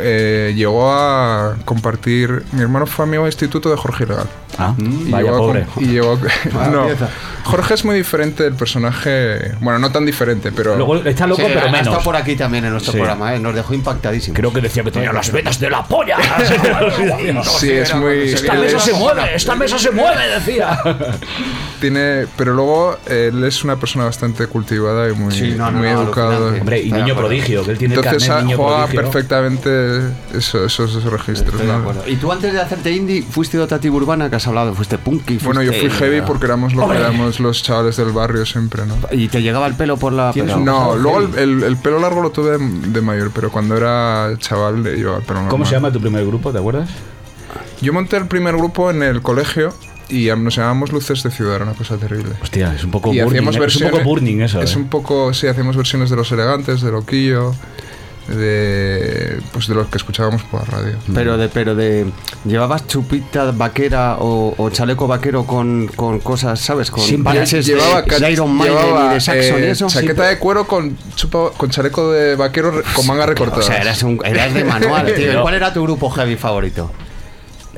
eh, 0.00 0.52
llegó 0.56 0.90
a 0.92 1.56
compartir. 1.64 2.42
Mi 2.52 2.62
hermano 2.62 2.86
fue 2.86 3.04
amigo 3.04 3.24
de 3.24 3.28
instituto 3.30 3.70
de 3.70 3.76
Jorge 3.76 4.04
Ilegal. 4.04 4.26
Ah, 4.58 4.74
Y 4.78 5.10
vaya 5.10 5.24
llegó 5.30 5.38
pobre. 5.38 5.66
y 5.78 5.86
llegó 5.86 6.18
a- 6.60 6.66
no, 6.68 6.86
pieza. 6.86 7.08
Jorge 7.44 7.74
es 7.74 7.84
muy 7.86 7.94
diferente 7.96 8.42
del 8.44 8.54
personaje. 8.54 9.52
Bueno, 9.60 9.78
no 9.78 9.90
tan 9.90 10.04
diferente, 10.04 10.52
pero. 10.52 10.76
Luego 10.76 10.96
está 10.96 11.26
loco, 11.26 11.40
Sí, 11.42 11.48
pero 11.48 11.60
ha 11.62 11.64
menos. 11.70 11.86
estado 11.86 12.02
por 12.02 12.14
aquí 12.16 12.36
también 12.36 12.64
en 12.66 12.70
nuestro 12.72 12.92
Sí. 12.92 12.98
programa, 12.98 13.34
¿eh? 13.34 13.38
nos 13.38 13.54
dejó 13.54 13.72
impactadísimos. 13.74 14.36
Creo 14.38 14.52
que 14.52 14.60
decía 14.60 14.84
que 14.84 14.90
tenía 14.90 15.12
las 15.12 15.32
venas 15.32 15.58
de 15.58 15.70
la 15.70 15.82
polla. 15.84 16.18
sí, 17.58 17.70
es 17.70 17.94
muy. 17.94 18.30
Esta 18.32 18.54
mesa 18.54 18.76
es- 18.76 18.82
se 18.82 18.92
mueve, 18.92 19.34
esta 19.34 19.54
mesa 19.56 19.78
se 19.78 19.90
mueve, 19.90 20.28
decía. 20.28 20.78
tiene, 21.80 22.26
pero 22.36 22.52
luego 22.54 22.96
él 23.08 23.42
es 23.44 23.64
una 23.64 23.76
persona 23.76 24.04
bastante 24.04 24.46
cultivada 24.46 25.08
y 25.08 25.12
muy, 25.14 25.32
Sí, 25.34 25.54
no, 25.56 25.70
no, 25.70 25.78
muy 25.78 25.88
no, 25.88 26.02
educado. 26.02 26.30
alucinante. 26.32 26.60
Hombre, 26.60 26.80
y 26.82 26.92
niño 26.92 27.16
prodigio, 27.16 27.64
que 27.64 27.72
él 27.72 27.78
tiene 27.78 27.94
Entonces 27.94 28.22
el 28.22 28.28
carnet 28.28 28.44
niño 28.46 28.56
juega 28.58 28.76
prodigio. 28.86 29.00
perfectamente 29.02 29.61
eso- 30.34 30.64
esos 30.64 31.02
registros. 31.04 31.48
Estoy 31.54 31.66
de 31.66 31.72
¿no? 31.72 31.78
acuerdo. 31.78 32.02
Y 32.08 32.16
tú 32.16 32.30
antes 32.32 32.52
de 32.52 32.60
hacerte 32.60 32.90
indie, 32.92 33.22
fuiste 33.22 33.56
de 33.56 33.62
otra 33.64 33.78
tribu 33.78 33.96
urbana 33.98 34.28
que 34.30 34.36
has 34.36 34.46
hablado, 34.46 34.74
fuiste 34.74 34.98
punky. 34.98 35.38
Bueno, 35.38 35.62
yo 35.62 35.72
fui 35.72 35.88
fuiste- 35.88 35.98
heavy 35.98 36.20
porque 36.26 36.46
éramos 36.46 36.74
lo 36.74 36.88
que 36.88 36.96
éramos 36.96 37.40
los 37.40 37.62
chavales 37.62 37.96
del 37.96 38.10
barrio 38.12 38.44
siempre, 38.46 38.84
¿no? 38.86 38.96
Y 39.10 39.28
te 39.28 39.42
llegaba 39.42 39.66
el 39.66 39.74
pelo 39.74 39.96
por 39.96 40.12
la... 40.12 40.32
pero- 40.34 40.56
No, 40.58 40.96
luego 40.96 41.20
el, 41.20 41.38
el- 41.38 41.62
el 41.64 41.76
pelo 41.76 41.98
largo 41.98 42.20
lo 42.22 42.30
tuve 42.30 42.58
de, 42.58 43.00
mayor, 43.02 43.30
pero 43.34 43.50
cuando 43.50 43.76
era 43.76 44.30
chaval 44.38 44.86
eh, 44.86 44.96
llevaba 44.96 45.18
el 45.18 45.24
pelo 45.24 45.38
¿Cómo 45.40 45.48
normal. 45.50 45.68
se 45.68 45.74
llama 45.74 45.92
tu 45.92 46.00
primer 46.00 46.24
grupo, 46.26 46.52
te 46.52 46.58
acuerdas? 46.58 46.88
Yo 47.80 47.92
monté 47.92 48.16
el 48.16 48.26
primer 48.26 48.56
grupo 48.56 48.90
en 48.90 49.02
el 49.02 49.22
colegio 49.22 49.74
y 50.08 50.28
nos 50.36 50.54
llamábamos 50.56 50.92
Luces 50.92 51.22
de 51.22 51.30
Ciudad, 51.30 51.56
era 51.56 51.64
una 51.64 51.74
cosa 51.74 51.96
terrible. 51.96 52.34
Hostia, 52.42 52.74
es 52.74 52.84
un 52.84 52.90
poco 52.90 53.12
y 53.12 53.20
burning. 53.22 53.48
hacíamos 53.48 53.56
¿eh? 53.56 53.64
Es 53.66 53.76
un 53.80 53.90
poco 53.90 54.04
burning 54.04 54.40
eso. 54.42 54.60
Es 54.60 54.74
¿eh? 54.74 54.78
un 54.78 54.88
poco, 54.88 55.32
sí, 55.34 55.46
hacíamos 55.46 55.76
versiones 55.76 56.10
de 56.10 56.16
los 56.16 56.30
elegantes, 56.32 56.80
de 56.82 56.90
Loquillo, 56.92 57.54
de 58.28 59.40
pues 59.52 59.66
de 59.68 59.74
los 59.74 59.88
que 59.88 59.98
escuchábamos 59.98 60.42
por 60.44 60.60
la 60.60 60.78
radio. 60.78 60.96
Pero 61.14 61.36
de, 61.36 61.48
pero 61.48 61.74
de. 61.74 62.06
¿Llevabas 62.44 62.86
chupita 62.86 63.50
vaquera 63.52 64.16
o, 64.20 64.54
o 64.56 64.70
chaleco 64.70 65.06
vaquero 65.06 65.44
con, 65.44 65.88
con 65.88 66.20
cosas, 66.20 66.60
¿sabes? 66.60 66.90
Con 66.90 67.02
parches 67.22 67.66
de- 67.66 67.74
llevaba, 67.74 68.02
de, 68.02 68.30
Iron 68.30 68.54
Maiden 68.54 68.76
llevaba, 68.78 69.10
y 69.10 69.14
de 69.14 69.20
Saxon 69.20 69.58
y 69.60 69.62
eh, 69.64 69.70
eso. 69.70 69.86
chaqueta 69.88 70.24
de 70.28 70.38
cuero 70.38 70.66
con, 70.66 70.96
chupa- 71.16 71.52
con 71.56 71.70
chaleco 71.70 72.12
de 72.12 72.36
vaquero 72.36 72.82
con 72.94 73.06
manga 73.06 73.26
recortada. 73.26 73.60
O 73.60 73.62
sea, 73.62 73.78
eras, 73.80 74.02
un, 74.02 74.20
eras 74.24 74.54
de 74.54 74.64
manual, 74.64 75.12
tío. 75.16 75.42
¿Cuál 75.42 75.54
era 75.54 75.72
tu 75.72 75.82
grupo 75.82 76.10
heavy 76.10 76.36
favorito? 76.36 76.90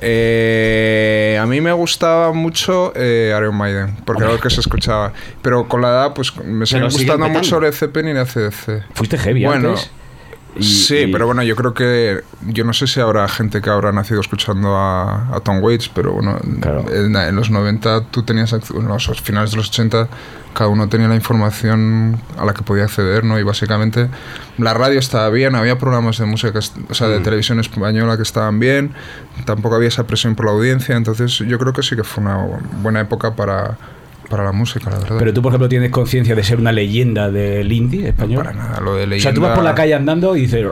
Eh, 0.07 1.39
a 1.41 1.47
mí 1.47 1.61
me 1.61 1.73
gustaba 1.73 2.33
mucho 2.33 2.93
eh, 2.95 3.35
Iron 3.37 3.55
Maiden, 3.57 3.97
porque 4.05 4.23
era 4.25 4.33
lo 4.33 4.41
que 4.41 4.51
se 4.51 4.61
escuchaba. 4.61 5.13
Pero 5.43 5.67
con 5.69 5.81
la 5.83 5.89
edad, 5.89 6.15
pues 6.15 6.35
me 6.45 6.67
sigue 6.67 6.83
gustando 6.85 7.29
mucho 7.29 7.61
Led 7.61 7.73
Zeppelin 7.73 8.17
y 8.17 8.19
ACDC. 8.19 8.83
Fuiste 8.95 9.19
heavy 9.19 9.45
Bueno, 9.45 9.71
antes. 9.71 9.91
Y- 10.57 10.63
Sí, 10.63 10.97
y- 10.99 11.13
pero 11.13 11.27
bueno, 11.27 11.43
yo 11.43 11.57
creo 11.57 11.75
que. 11.75 12.23
Yo 12.47 12.65
no 12.65 12.73
sé 12.73 12.87
si 12.87 13.01
habrá 13.01 13.27
gente 13.29 13.61
que 13.61 13.71
habrá 13.71 13.91
nacido 13.93 14.21
escuchando 14.21 14.77
a, 14.77 15.35
a 15.35 15.41
Tom 15.41 15.63
Waits, 15.63 15.89
pero 15.89 16.13
bueno, 16.13 16.39
Claro. 16.61 16.85
en, 16.93 17.15
en 17.17 17.37
los 17.37 17.51
90 17.51 18.03
tú 18.11 18.23
tenías. 18.23 18.53
En 18.53 18.61
los 18.89 19.21
finales 19.21 19.51
de 19.51 19.57
los 19.57 19.69
80, 19.69 20.09
cada 20.55 20.69
uno 20.71 20.89
tenía 20.89 21.09
la 21.09 21.17
información 21.17 22.21
a 22.39 22.45
la 22.45 22.55
que 22.55 22.63
podía 22.63 22.85
acceder, 22.85 23.25
¿no? 23.25 23.39
Y 23.39 23.43
básicamente 23.43 24.09
la 24.59 24.73
radio 24.75 25.01
estaba 25.01 25.29
bien, 25.31 25.57
había 25.57 25.79
programas 25.79 26.19
de 26.19 26.27
música, 26.27 26.61
o 26.89 26.95
sea, 26.95 27.09
de 27.09 27.19
televisión 27.21 27.59
española 27.59 28.17
que 28.17 28.23
estaban 28.23 28.61
bien, 28.61 28.95
tampoco 29.47 29.75
había 29.75 29.89
esa 29.89 30.07
presión 30.07 30.37
por 30.37 30.47
la 30.47 30.53
audiencia, 30.53 30.95
entonces 30.97 31.39
yo 31.39 31.59
creo 31.59 31.73
que 31.73 31.83
sí 31.83 31.97
que 31.97 32.05
fue 32.05 32.23
una 32.23 32.37
buena 32.83 33.01
época 33.01 33.35
para, 33.35 33.77
para 34.37 34.47
la 34.47 34.53
música, 34.53 34.91
la 34.91 34.99
verdad. 34.99 35.17
Pero 35.19 35.33
tú, 35.33 35.43
por 35.43 35.53
ejemplo, 35.53 35.69
tienes 35.69 35.91
conciencia 35.91 36.35
de 36.35 36.43
ser 36.43 36.59
una 36.59 36.73
leyenda 36.73 37.31
del 37.31 37.71
indie 37.71 38.09
español. 38.09 38.43
para 38.45 38.57
nada, 38.57 38.81
lo 38.81 38.97
de 38.97 39.05
O 39.17 39.21
sea, 39.21 39.33
tú 39.33 39.41
vas 39.41 39.51
por 39.51 39.59
leyenda- 39.59 39.63
la 39.71 39.75
calle 39.75 39.95
andando 39.95 40.35
y 40.37 40.41
dices. 40.43 40.67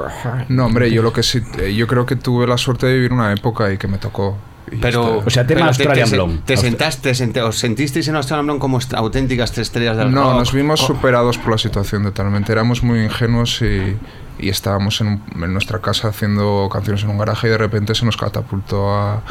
No, 0.49 0.67
hombre, 0.67 0.91
yo 0.91 1.03
lo 1.03 1.13
que 1.13 1.23
sí, 1.23 1.41
eh, 1.61 1.73
yo 1.75 1.87
creo 1.87 2.05
que 2.07 2.17
tuve 2.17 2.47
la 2.49 2.59
suerte 2.59 2.87
de 2.87 2.95
vivir 2.95 3.13
una 3.13 3.33
época 3.33 3.73
y 3.73 3.79
que 3.79 3.87
me 3.87 3.99
tocó. 3.99 4.37
Pero. 4.81 5.19
O 5.25 5.31
sea, 5.31 5.47
tema 5.47 5.59
pero 5.61 5.69
Australian 5.69 6.09
te, 6.11 6.17
Blonde. 6.17 6.43
Te, 6.47 6.57
sentaste, 6.57 7.11
sent- 7.13 7.41
os 7.43 7.59
sentisteis 7.59 8.09
en 8.09 8.17
Australian 8.17 8.47
Blonde 8.47 8.61
como 8.61 8.79
auténticas 8.97 9.53
tres 9.53 9.69
estrellas 9.69 9.97
del 9.97 10.11
no, 10.11 10.23
rock? 10.31 10.39
nos 10.39 10.53
vimos 10.53 10.83
Oh, 10.83 10.87
superados 10.89 11.39
por 11.39 11.51
la 11.53 11.59
situación 11.59 12.03
totalmente. 12.05 12.53
Éramos 12.53 12.83
muy 12.83 13.01
ingenuos 13.05 13.61
y, 13.63 13.97
y 14.39 14.49
estábamos 14.49 15.01
en, 15.03 15.23
en 15.35 15.53
nuestra 15.53 15.81
casa 15.81 16.09
haciendo 16.09 16.69
canciones 16.73 17.05
en 17.05 17.11
un 17.11 17.19
garaje 17.19 17.49
y 17.49 17.51
de 17.51 17.59
repente 17.59 17.95
se 17.95 18.05
nos 18.07 18.17
catapultó 18.17 18.95
a, 18.95 19.23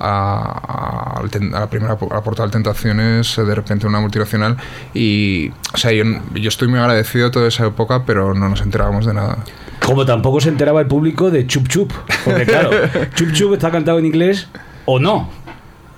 a, 0.00 1.20
a 1.20 1.22
la 1.22 1.66
primera 1.68 1.92
a 1.92 1.96
portada 2.22 2.48
de 2.48 2.52
Tentaciones, 2.52 3.36
eh, 3.38 3.44
de 3.44 3.54
repente 3.54 3.86
una 3.86 4.00
multinacional. 4.00 4.56
Y, 4.94 5.50
o 5.72 5.76
sea, 5.76 5.92
yo, 5.92 6.04
yo 6.34 6.48
estoy 6.48 6.68
muy 6.68 6.78
agradecido 6.78 7.26
de 7.26 7.30
toda 7.30 7.48
esa 7.48 7.66
época, 7.66 8.04
pero 8.04 8.34
no 8.34 8.48
nos 8.48 8.60
enterábamos 8.60 9.06
de 9.06 9.14
nada. 9.14 9.38
Como 9.84 10.04
tampoco 10.04 10.40
se 10.40 10.48
enteraba 10.48 10.80
el 10.80 10.86
público 10.86 11.30
de 11.30 11.46
Chup 11.46 11.68
Chup. 11.68 11.92
Porque 12.24 12.44
claro, 12.44 12.70
Chup 13.14 13.32
Chup 13.32 13.52
está 13.54 13.70
cantado 13.70 13.98
en 13.98 14.06
inglés 14.06 14.48
o 14.84 14.98
no. 14.98 15.28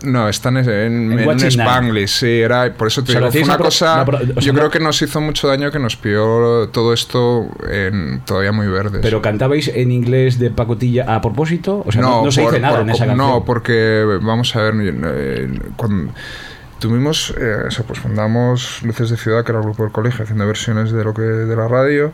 No, 0.05 0.29
están 0.29 0.57
en, 0.57 0.69
en, 0.69 1.19
En. 1.19 1.39
Spanglish, 1.41 2.09
sí, 2.09 2.41
era, 2.41 2.73
por 2.75 2.89
eso 2.89 3.03
te 3.05 3.13
digo, 3.15 3.31
fue 3.31 3.43
una 3.43 3.57
pro- 3.57 3.65
cosa, 3.67 4.05
pro- 4.05 4.19
o 4.19 4.21
sea, 4.21 4.35
yo 4.41 4.53
una- 4.53 4.61
creo 4.61 4.71
que 4.71 4.81
nos 4.81 5.01
hizo 5.03 5.21
mucho 5.21 5.49
daño 5.49 5.71
que 5.71 5.79
nos 5.79 5.97
pilló 5.97 6.69
todo 6.69 6.93
esto 6.93 7.49
en, 7.71 8.21
todavía 8.25 8.53
muy 8.53 8.67
verdes. 8.67 9.01
Pero 9.03 9.23
cantabais 9.23 9.69
en 9.69 9.93
inglés 9.93 10.39
de 10.39 10.51
pacotilla 10.51 11.05
a 11.15 11.21
propósito. 11.21 11.83
O 11.87 11.93
sea, 11.93 12.03
no, 12.03 12.25
no 12.25 12.33
se 12.33 12.43
por- 12.43 12.51
dice 12.53 12.63
nada 12.63 12.75
por- 12.79 12.83
en 12.83 12.91
esa 12.91 13.07
canción. 13.07 13.17
No, 13.29 13.45
porque, 13.45 14.19
vamos 14.23 14.55
a 14.57 14.63
ver, 14.63 14.75
eh, 14.79 15.59
cuando 15.77 16.13
tuvimos, 16.79 17.33
eh, 17.39 17.55
o 17.69 17.71
sea, 17.71 17.85
pues 17.87 18.01
fundamos 18.01 18.83
Luces 18.83 19.11
de 19.11 19.17
Ciudad, 19.17 19.45
que 19.45 19.53
era 19.53 19.61
el 19.61 19.65
grupo 19.65 19.85
del 19.85 19.93
colegio, 19.93 20.25
haciendo 20.25 20.47
versiones 20.47 20.91
de 20.91 21.05
lo 21.05 21.15
que 21.15 21.23
de 21.23 21.55
la 21.57 21.69
radio, 21.69 22.13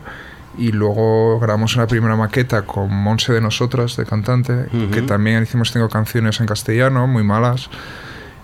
y 0.59 0.71
luego 0.73 1.39
grabamos 1.39 1.75
una 1.75 1.87
primera 1.87 2.15
maqueta 2.15 2.63
con 2.63 2.93
Monse 2.93 3.33
de 3.33 3.41
Nosotras, 3.41 3.95
de 3.95 4.05
cantante, 4.05 4.65
que 4.91 5.01
también 5.01 5.43
hicimos 5.43 5.71
cinco 5.71 5.87
canciones 5.89 6.39
en 6.39 6.45
castellano, 6.45 7.07
muy 7.07 7.23
malas, 7.23 7.69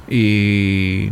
y... 0.07 1.11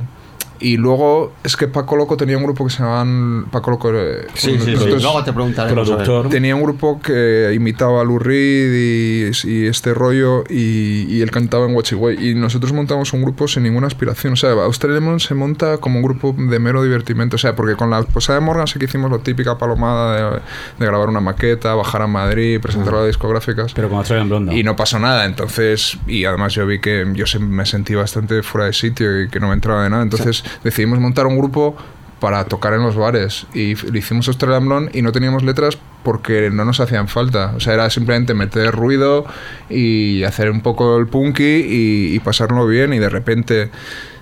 Y 0.63 0.77
luego 0.77 1.33
es 1.43 1.57
que 1.57 1.67
Paco 1.67 1.97
Loco 1.97 2.15
tenía 2.15 2.37
un 2.37 2.43
grupo 2.43 2.63
que 2.65 2.71
se 2.71 2.79
llamaban 2.81 3.45
Paco 3.51 3.71
Loco. 3.71 3.91
eh, 3.93 4.27
Sí, 4.33 4.57
sí, 4.59 4.77
sí. 4.77 4.85
Luego 5.01 5.21
te. 5.23 5.33
Productor. 5.33 6.29
Tenía 6.29 6.55
un 6.55 6.63
grupo 6.63 7.01
que 7.01 7.51
imitaba 7.53 7.99
a 8.01 8.03
Lou 8.05 8.17
Reed 8.19 8.73
y, 8.73 9.31
y 9.47 9.67
este 9.67 9.93
rollo 9.93 10.43
y, 10.49 11.05
y 11.09 11.21
él 11.21 11.31
cantaba 11.31 11.65
en 11.65 11.75
Way 11.75 12.29
y 12.29 12.35
nosotros 12.35 12.71
montamos 12.71 13.11
un 13.13 13.21
grupo 13.23 13.47
sin 13.47 13.63
ninguna 13.63 13.87
aspiración. 13.87 14.33
O 14.33 14.35
sea, 14.37 14.51
Australian 14.51 15.03
Lemon 15.03 15.19
se 15.19 15.33
monta 15.35 15.77
como 15.79 15.97
un 15.97 16.03
grupo 16.03 16.33
de 16.37 16.59
mero 16.59 16.81
divertimento. 16.81 17.35
O 17.35 17.39
sea, 17.39 17.55
porque 17.55 17.75
con 17.75 17.89
la 17.89 18.03
posada 18.03 18.39
de 18.39 18.45
Morgan 18.45 18.67
sí 18.67 18.79
que 18.79 18.85
hicimos 18.85 19.11
la 19.11 19.17
típica 19.19 19.57
palomada 19.57 20.31
de, 20.31 20.39
de 20.79 20.85
grabar 20.85 21.09
una 21.09 21.19
maqueta, 21.19 21.75
bajar 21.75 22.03
a 22.03 22.07
Madrid, 22.07 22.61
presentar 22.61 22.93
a 22.95 22.97
las 22.99 23.07
discográficas. 23.07 23.73
Pero 23.73 23.89
con 23.89 23.97
Australian 23.97 24.29
Blonde. 24.29 24.51
no. 24.53 24.57
Y 24.57 24.63
no 24.63 24.75
pasó 24.75 24.97
nada, 24.99 25.25
entonces, 25.25 25.97
y 26.07 26.23
además 26.25 26.53
yo 26.53 26.65
vi 26.65 26.79
que 26.79 27.05
yo 27.13 27.25
se- 27.25 27.39
me 27.39 27.65
sentí 27.65 27.95
bastante 27.95 28.41
fuera 28.43 28.67
de 28.67 28.73
sitio 28.73 29.21
y 29.23 29.27
que 29.29 29.39
no 29.39 29.47
me 29.49 29.53
entraba 29.55 29.83
de 29.83 29.89
nada, 29.89 30.03
entonces 30.03 30.43
decidimos 30.63 30.99
montar 30.99 31.27
un 31.27 31.37
grupo 31.37 31.75
para 32.19 32.45
tocar 32.45 32.73
en 32.73 32.83
los 32.83 32.95
bares 32.95 33.47
y 33.53 33.75
le 33.75 33.99
hicimos 33.99 34.27
Australian 34.29 34.89
y 34.93 35.01
no 35.01 35.11
teníamos 35.11 35.43
letras 35.43 35.77
porque 36.03 36.49
no 36.49 36.63
nos 36.63 36.79
hacían 36.79 37.09
falta, 37.09 37.53
o 37.55 37.59
sea, 37.59 37.73
era 37.73 37.89
simplemente 37.89 38.33
meter 38.33 38.71
ruido 38.71 39.25
y 39.69 40.23
hacer 40.23 40.49
un 40.49 40.61
poco 40.61 40.97
el 40.97 41.07
punky 41.07 41.43
y, 41.43 42.15
y 42.15 42.19
pasarlo 42.19 42.65
bien 42.65 42.93
y 42.93 42.99
de 42.99 43.09
repente 43.09 43.71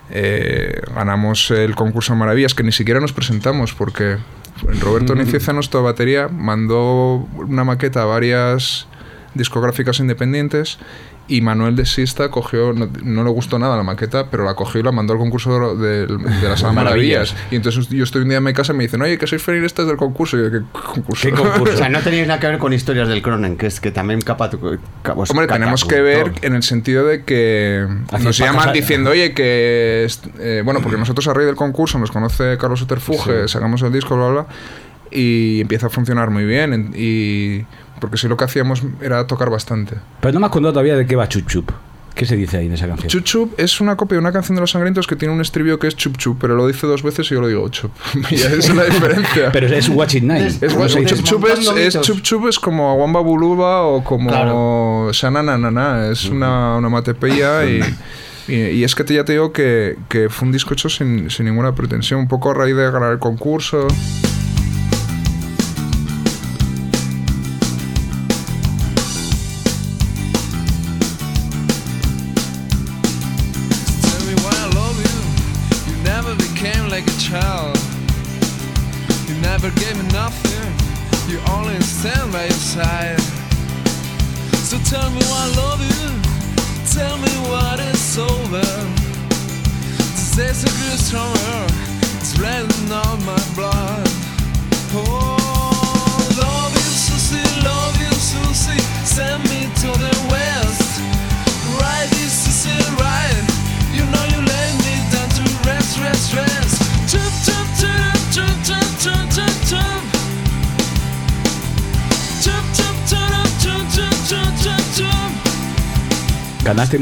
eh, 0.10 0.82
ganamos 0.94 1.52
el 1.52 1.76
concurso 1.76 2.16
Maravillas 2.16 2.54
que 2.54 2.64
ni 2.64 2.74
siquiera 2.74 3.00
nos 3.00 3.14
presentamos 3.14 3.74
porque 3.74 4.18
Roberto 4.82 5.16
Nicieza, 5.16 5.54
nuestra 5.54 5.80
batería, 5.80 6.28
mandó 6.28 7.28
una 7.36 7.64
maqueta 7.64 8.04
a 8.04 8.06
varias 8.06 8.88
discográficas 9.34 10.00
independientes 10.00 10.78
y 11.36 11.42
Manuel 11.42 11.76
de 11.76 11.86
Sista 11.86 12.30
cogió, 12.30 12.74
no, 12.74 12.90
no 13.04 13.24
le 13.24 13.30
gustó 13.30 13.58
nada 13.60 13.78
la 13.78 13.84
maqueta, 13.84 14.28
pero 14.30 14.44
la 14.44 14.54
cogió 14.56 14.82
y 14.82 14.84
la 14.84 14.92
mandó 14.92 15.14
al 15.14 15.20
concurso 15.20 15.76
de, 15.76 16.08
de 16.08 16.50
las 16.50 16.62
Maravillas. 16.74 17.36
Y 17.52 17.56
entonces 17.56 17.88
yo 17.90 18.04
estoy 18.04 18.24
un 18.24 18.30
día 18.30 18.38
en 18.40 18.44
mi 18.44 18.54
casa 18.54 18.74
y 18.74 18.76
me 18.76 18.84
dicen, 18.84 19.02
oye, 19.02 19.18
que 19.18 19.28
sois 19.28 19.42
feministas 19.42 19.88
del 19.88 19.98
concurso. 19.98 20.38
Y 20.38 20.44
yo, 20.44 20.52
¿qué 20.52 20.60
concurso? 20.72 21.28
¿Qué 21.30 21.34
concurso? 21.34 21.74
O 21.74 21.78
sea, 21.78 21.90
no 21.90 22.00
tenéis 22.02 22.28
nada 22.28 22.40
que 22.40 22.48
ver 22.48 22.58
con 22.58 22.74
historias 22.74 23.08
del 23.08 23.22
Cronen, 23.22 23.56
que 23.58 23.68
es 23.68 23.80
que 23.80 23.92
también 23.92 24.22
capa 24.22 24.50
tu- 24.50 24.58
Hombre, 24.58 25.48
tenemos 25.48 25.86
que 25.86 26.02
ver 26.02 26.34
en 26.42 26.54
el 26.56 26.64
sentido 26.64 27.06
de 27.06 27.24
que 27.24 27.88
nos 28.22 28.38
llaman 28.38 28.56
pajas- 28.56 28.74
diciendo, 28.74 29.12
oye, 29.12 29.34
que. 29.34 30.08
eh, 30.40 30.62
bueno, 30.66 30.82
porque 30.82 30.98
nosotros 30.98 31.28
a 31.28 31.34
raíz 31.34 31.48
del 31.48 31.56
concurso 31.56 31.98
nos 31.98 32.12
conoce 32.12 32.58
Carlos 32.58 32.80
Soterfuge, 32.80 33.48
sacamos 33.48 33.82
el 33.84 33.92
disco, 33.94 34.16
bla, 34.18 34.28
bla, 34.30 34.46
y 35.12 35.62
empieza 35.62 35.88
a 35.88 35.90
funcionar 35.90 36.30
muy 36.30 36.46
bien. 36.46 36.74
en- 36.74 36.94
y 36.96 37.66
porque 38.02 38.18
sí 38.18 38.28
lo 38.28 38.36
que 38.36 38.44
hacíamos 38.44 38.84
era 39.02 39.26
tocar 39.28 39.50
bastante. 39.50 39.96
Pero 40.20 40.34
no 40.34 40.40
me 40.42 40.48
has 40.48 40.52
contado 40.52 40.74
todavía 40.74 40.98
de 40.98 41.06
qué 41.06 41.16
va 41.16 41.30
Chup 41.30 41.48
Chup. 41.48 41.72
¿Qué 42.16 42.26
se 42.26 42.36
dice 42.36 42.58
ahí 42.58 42.66
en 42.66 42.74
esa 42.74 42.88
canción? 42.88 43.08
Chup 43.08 43.24
Chup 43.24 43.60
es 43.60 43.80
una 43.80 43.96
copia 43.96 44.16
de 44.16 44.20
una 44.20 44.34
canción 44.34 44.56
de 44.56 44.62
los 44.62 44.72
sangrientos 44.72 45.08
que 45.08 45.16
tiene 45.16 45.34
un 45.34 45.40
estribillo 45.40 45.80
que 45.80 45.88
es 45.88 45.96
Chup 45.96 46.18
Chup, 46.18 46.38
pero 46.42 46.56
lo 46.56 46.68
dice 46.68 46.86
dos 46.86 47.04
veces 47.04 47.32
y 47.32 47.36
yo 47.36 47.42
lo 47.42 47.48
digo 47.48 47.70
Chup. 47.70 47.92
y 48.32 48.36
esa 48.36 48.54
es 48.54 48.76
la 48.76 48.84
diferencia. 48.84 49.50
Pero 49.54 49.68
es 49.68 49.88
Watching 49.88 50.28
Night. 50.28 50.62
Es, 50.62 50.78
dice, 50.78 51.24
chup 51.24 51.46
chup 51.46 51.48
es, 51.78 52.02
chup 52.02 52.22
chup 52.22 52.48
es 52.48 52.60
como 52.60 52.96
Wamba 52.96 53.22
Buluba 53.22 53.84
o 53.84 54.04
como 54.04 54.30
Claro. 54.30 55.10
Shana 55.14 55.42
Nanana, 55.42 56.10
es 56.12 56.26
una, 56.26 56.78
una 56.78 56.90
matepeya 56.90 57.66
y, 57.66 57.82
y, 58.48 58.56
y 58.56 58.84
es 58.84 58.94
que 58.94 59.04
te, 59.04 59.14
ya 59.14 59.24
te 59.24 59.34
digo 59.34 59.54
que, 59.54 59.98
que 60.10 60.30
fue 60.30 60.48
un 60.48 60.52
disco 60.52 60.74
hecho 60.74 60.90
sin, 60.90 61.30
sin 61.30 61.46
ninguna 61.46 61.74
pretensión, 61.74 62.20
un 62.20 62.28
poco 62.28 62.52
a 62.52 62.56
raíz 62.56 62.76
de 62.76 62.92
ganar 62.92 63.14
el 63.14 63.20
concurso. 63.20 63.88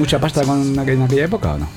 Mucha 0.10 0.20
pasta 0.20 0.44
con 0.44 0.80
en 0.90 1.04
aquella 1.04 1.26
época 1.26 1.54
o 1.54 1.58
no? 1.60 1.70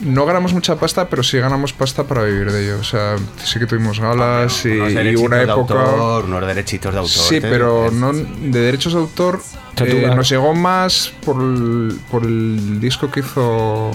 No 0.00 0.26
ganamos 0.26 0.52
mucha 0.52 0.76
pasta, 0.76 1.08
pero 1.08 1.22
sí 1.22 1.38
ganamos 1.38 1.72
pasta 1.72 2.04
para 2.04 2.24
vivir 2.24 2.52
de 2.52 2.64
ello. 2.64 2.78
O 2.80 2.84
sea, 2.84 3.16
sí 3.42 3.58
que 3.58 3.66
tuvimos 3.66 3.98
galas 3.98 4.66
y, 4.66 4.72
Unos 4.72 4.90
y 4.90 4.94
derechitos 4.94 5.24
una 5.26 5.36
de 5.36 5.42
época... 5.44 5.74
autor, 5.74 6.24
unos 6.26 6.46
derechitos 6.46 6.92
de 6.92 6.98
autor. 6.98 7.24
Sí, 7.24 7.40
te- 7.40 7.48
pero 7.48 7.90
no 7.90 8.12
de 8.12 8.60
derechos 8.60 8.92
de 8.92 8.98
autor. 8.98 9.40
eh, 9.78 10.10
nos 10.14 10.28
llegó 10.28 10.54
más 10.54 11.12
por 11.24 11.40
el, 11.40 11.98
por 12.10 12.24
el 12.24 12.78
disco 12.80 13.10
que 13.10 13.20
hizo. 13.20 13.92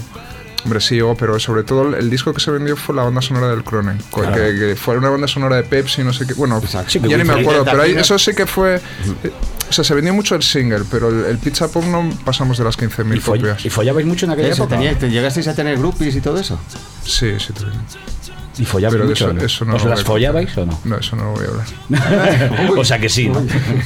Hombre, 0.63 0.79
sí 0.79 0.95
llegó, 0.95 1.15
pero 1.15 1.39
sobre 1.39 1.63
todo 1.63 1.95
el, 1.95 2.09
disco 2.09 2.33
que 2.33 2.39
se 2.39 2.51
vendió 2.51 2.75
fue 2.75 2.95
la 2.95 3.03
banda 3.03 3.21
sonora 3.21 3.49
del 3.49 3.63
Cronen. 3.63 3.99
Claro. 4.11 4.35
que, 4.35 4.59
que 4.59 4.75
fue 4.75 4.97
una 4.97 5.09
banda 5.09 5.27
sonora 5.27 5.55
de 5.57 5.63
Pepsi, 5.63 6.03
no 6.03 6.13
sé 6.13 6.25
qué. 6.25 6.33
Bueno, 6.35 6.61
que 6.61 6.67
ya 7.09 7.17
ni 7.17 7.23
me 7.23 7.41
acuerdo, 7.41 7.65
pero 7.65 7.81
ahí, 7.81 7.93
eso 7.93 8.17
sí 8.17 8.33
que 8.33 8.45
fue. 8.47 8.79
O 9.71 9.73
sea, 9.73 9.85
se 9.85 9.93
vendió 9.95 10.13
mucho 10.13 10.35
el 10.35 10.43
single, 10.43 10.81
pero 10.91 11.07
el, 11.07 11.23
el 11.27 11.37
Pizza 11.37 11.69
Pop 11.69 11.85
no 11.85 12.09
pasamos 12.25 12.57
de 12.57 12.65
las 12.65 12.77
15.000 12.77 13.15
¿Y, 13.15 13.19
foll- 13.21 13.37
copias. 13.37 13.65
¿Y 13.65 13.69
follabais 13.69 14.05
mucho 14.05 14.25
en 14.25 14.33
aquella 14.33 14.49
Eso, 14.49 14.63
época? 14.63 14.75
tenía- 14.75 14.99
¿te 14.99 15.09
¿Llegasteis 15.09 15.47
a 15.47 15.55
tener 15.55 15.77
groupies 15.77 16.13
y 16.13 16.19
todo 16.19 16.37
eso? 16.37 16.59
Sí, 17.05 17.31
sí, 17.39 17.53
te- 17.53 17.63
¿Y 18.61 18.65
follabais 18.65 18.95
Pero 18.97 19.07
mucho? 19.07 19.25
eso- 19.29 19.33
no? 19.33 19.45
eso 19.45 19.63
no 19.65 19.75
¿Os 19.77 19.85
las 19.85 20.03
follabais 20.03 20.57
o 20.57 20.65
no? 20.65 20.77
No, 20.83 20.97
eso 20.97 21.15
no 21.15 21.23
lo 21.23 21.31
voy 21.31 21.45
a 21.45 21.47
hablar. 21.47 22.69
o 22.77 22.83
sea 22.83 22.99
que 22.99 23.07
sí, 23.07 23.29
¿no? 23.29 23.41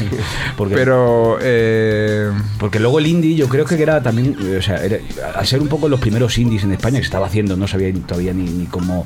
Porque, 0.57 0.73
Pero. 0.73 1.37
Eh, 1.39 2.31
porque 2.57 2.79
luego 2.79 2.97
el 2.97 3.05
indie 3.05 3.35
yo 3.35 3.47
creo 3.47 3.63
que 3.65 3.79
era 3.81 4.01
también, 4.01 4.35
o 4.57 4.61
sea, 4.63 4.83
era- 4.83 4.97
al 5.35 5.45
ser 5.45 5.61
un 5.61 5.67
poco 5.67 5.87
los 5.87 5.99
primeros 5.99 6.35
indies 6.39 6.63
en 6.63 6.71
España 6.71 6.97
que 6.97 7.03
se 7.03 7.09
estaba 7.09 7.27
haciendo, 7.27 7.55
no 7.55 7.67
sabía 7.67 7.93
todavía 8.07 8.33
ni, 8.33 8.43
ni 8.49 8.65
cómo... 8.65 9.05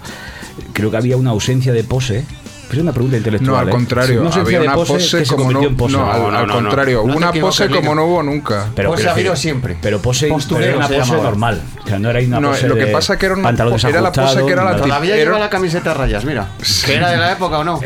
Creo 0.73 0.91
que 0.91 0.97
había 0.97 1.17
una 1.17 1.31
ausencia 1.31 1.73
de 1.73 1.83
pose. 1.83 2.23
Pero 2.69 2.81
es 2.81 2.83
una 2.83 2.93
pregunta 2.93 3.17
intelectual. 3.17 3.51
no, 3.51 3.57
al 3.57 3.67
¿eh? 3.67 3.71
contrario, 3.71 4.19
Una 4.21 4.27
ausencia 4.29 4.57
había 4.57 4.61
una 4.69 4.75
pose, 4.75 4.93
que 5.17 5.25
se 5.25 5.35
como 5.35 5.51
no. 5.51 5.63
en 5.63 5.75
pose. 5.75 5.97
no, 5.97 6.11
al, 6.11 6.21
No, 6.21 6.31
no, 6.31 6.37
al 6.37 6.47
contrario, 6.51 6.97
no. 6.99 7.07
No 7.07 7.11
te 7.13 7.17
una 7.17 7.31
pose 7.47 7.67
como 7.69 7.95
no 7.95 8.05
hubo 8.05 8.21
nunca. 8.23 8.67
Pero, 8.75 8.91
Pose 8.91 9.09
ha 9.09 9.11
habido 9.13 9.35
siempre. 9.35 9.75
Pero 9.81 9.99
pose, 9.99 10.31
pero 10.49 10.61
era 10.63 10.77
una 10.77 10.87
se 10.87 10.93
pose 10.93 11.05
llamaba. 11.09 11.23
normal. 11.29 11.61
O 11.83 11.87
sea, 11.87 11.97
no 11.99 12.09
era 12.11 12.19
una 12.19 12.39
No, 12.39 12.49
pose 12.51 12.67
lo 12.67 12.75
que 12.75 12.85
pasa 12.87 13.17
que 13.17 13.25
era 13.25 13.35
un- 13.35 13.41
pantalón 13.41 13.79
era 13.83 14.01
la 14.01 14.11
pose 14.11 14.45
que 14.45 14.51
era 14.51 14.63
la 14.63 14.75
Todavía 14.77 15.15
Era- 15.15 15.23
lleva 15.23 15.39
la 15.39 15.49
camiseta 15.49 15.91
a 15.91 15.93
rayas, 15.95 16.23
mira. 16.25 16.49
¿Que 16.85 16.95
era 16.95 17.09
de 17.09 17.17
la 17.17 17.31
época 17.31 17.57
o 17.57 17.63
no? 17.63 17.79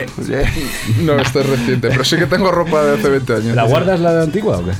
No, 1.02 1.13
esto 1.17 1.39
es 1.39 1.46
reciente, 1.50 1.88
pero 1.89 2.04
sí 2.04 2.17
que 2.17 2.26
tengo 2.26 2.52
ropa 2.52 2.84
de 2.84 3.00
hace 3.00 3.08
20 3.10 3.34
años. 3.36 3.56
¿La 3.56 3.63
guardas 3.63 4.00
la 4.02 4.13
de 4.13 4.24
antigua 4.24 4.58
o 4.58 4.65
qué? 4.65 4.72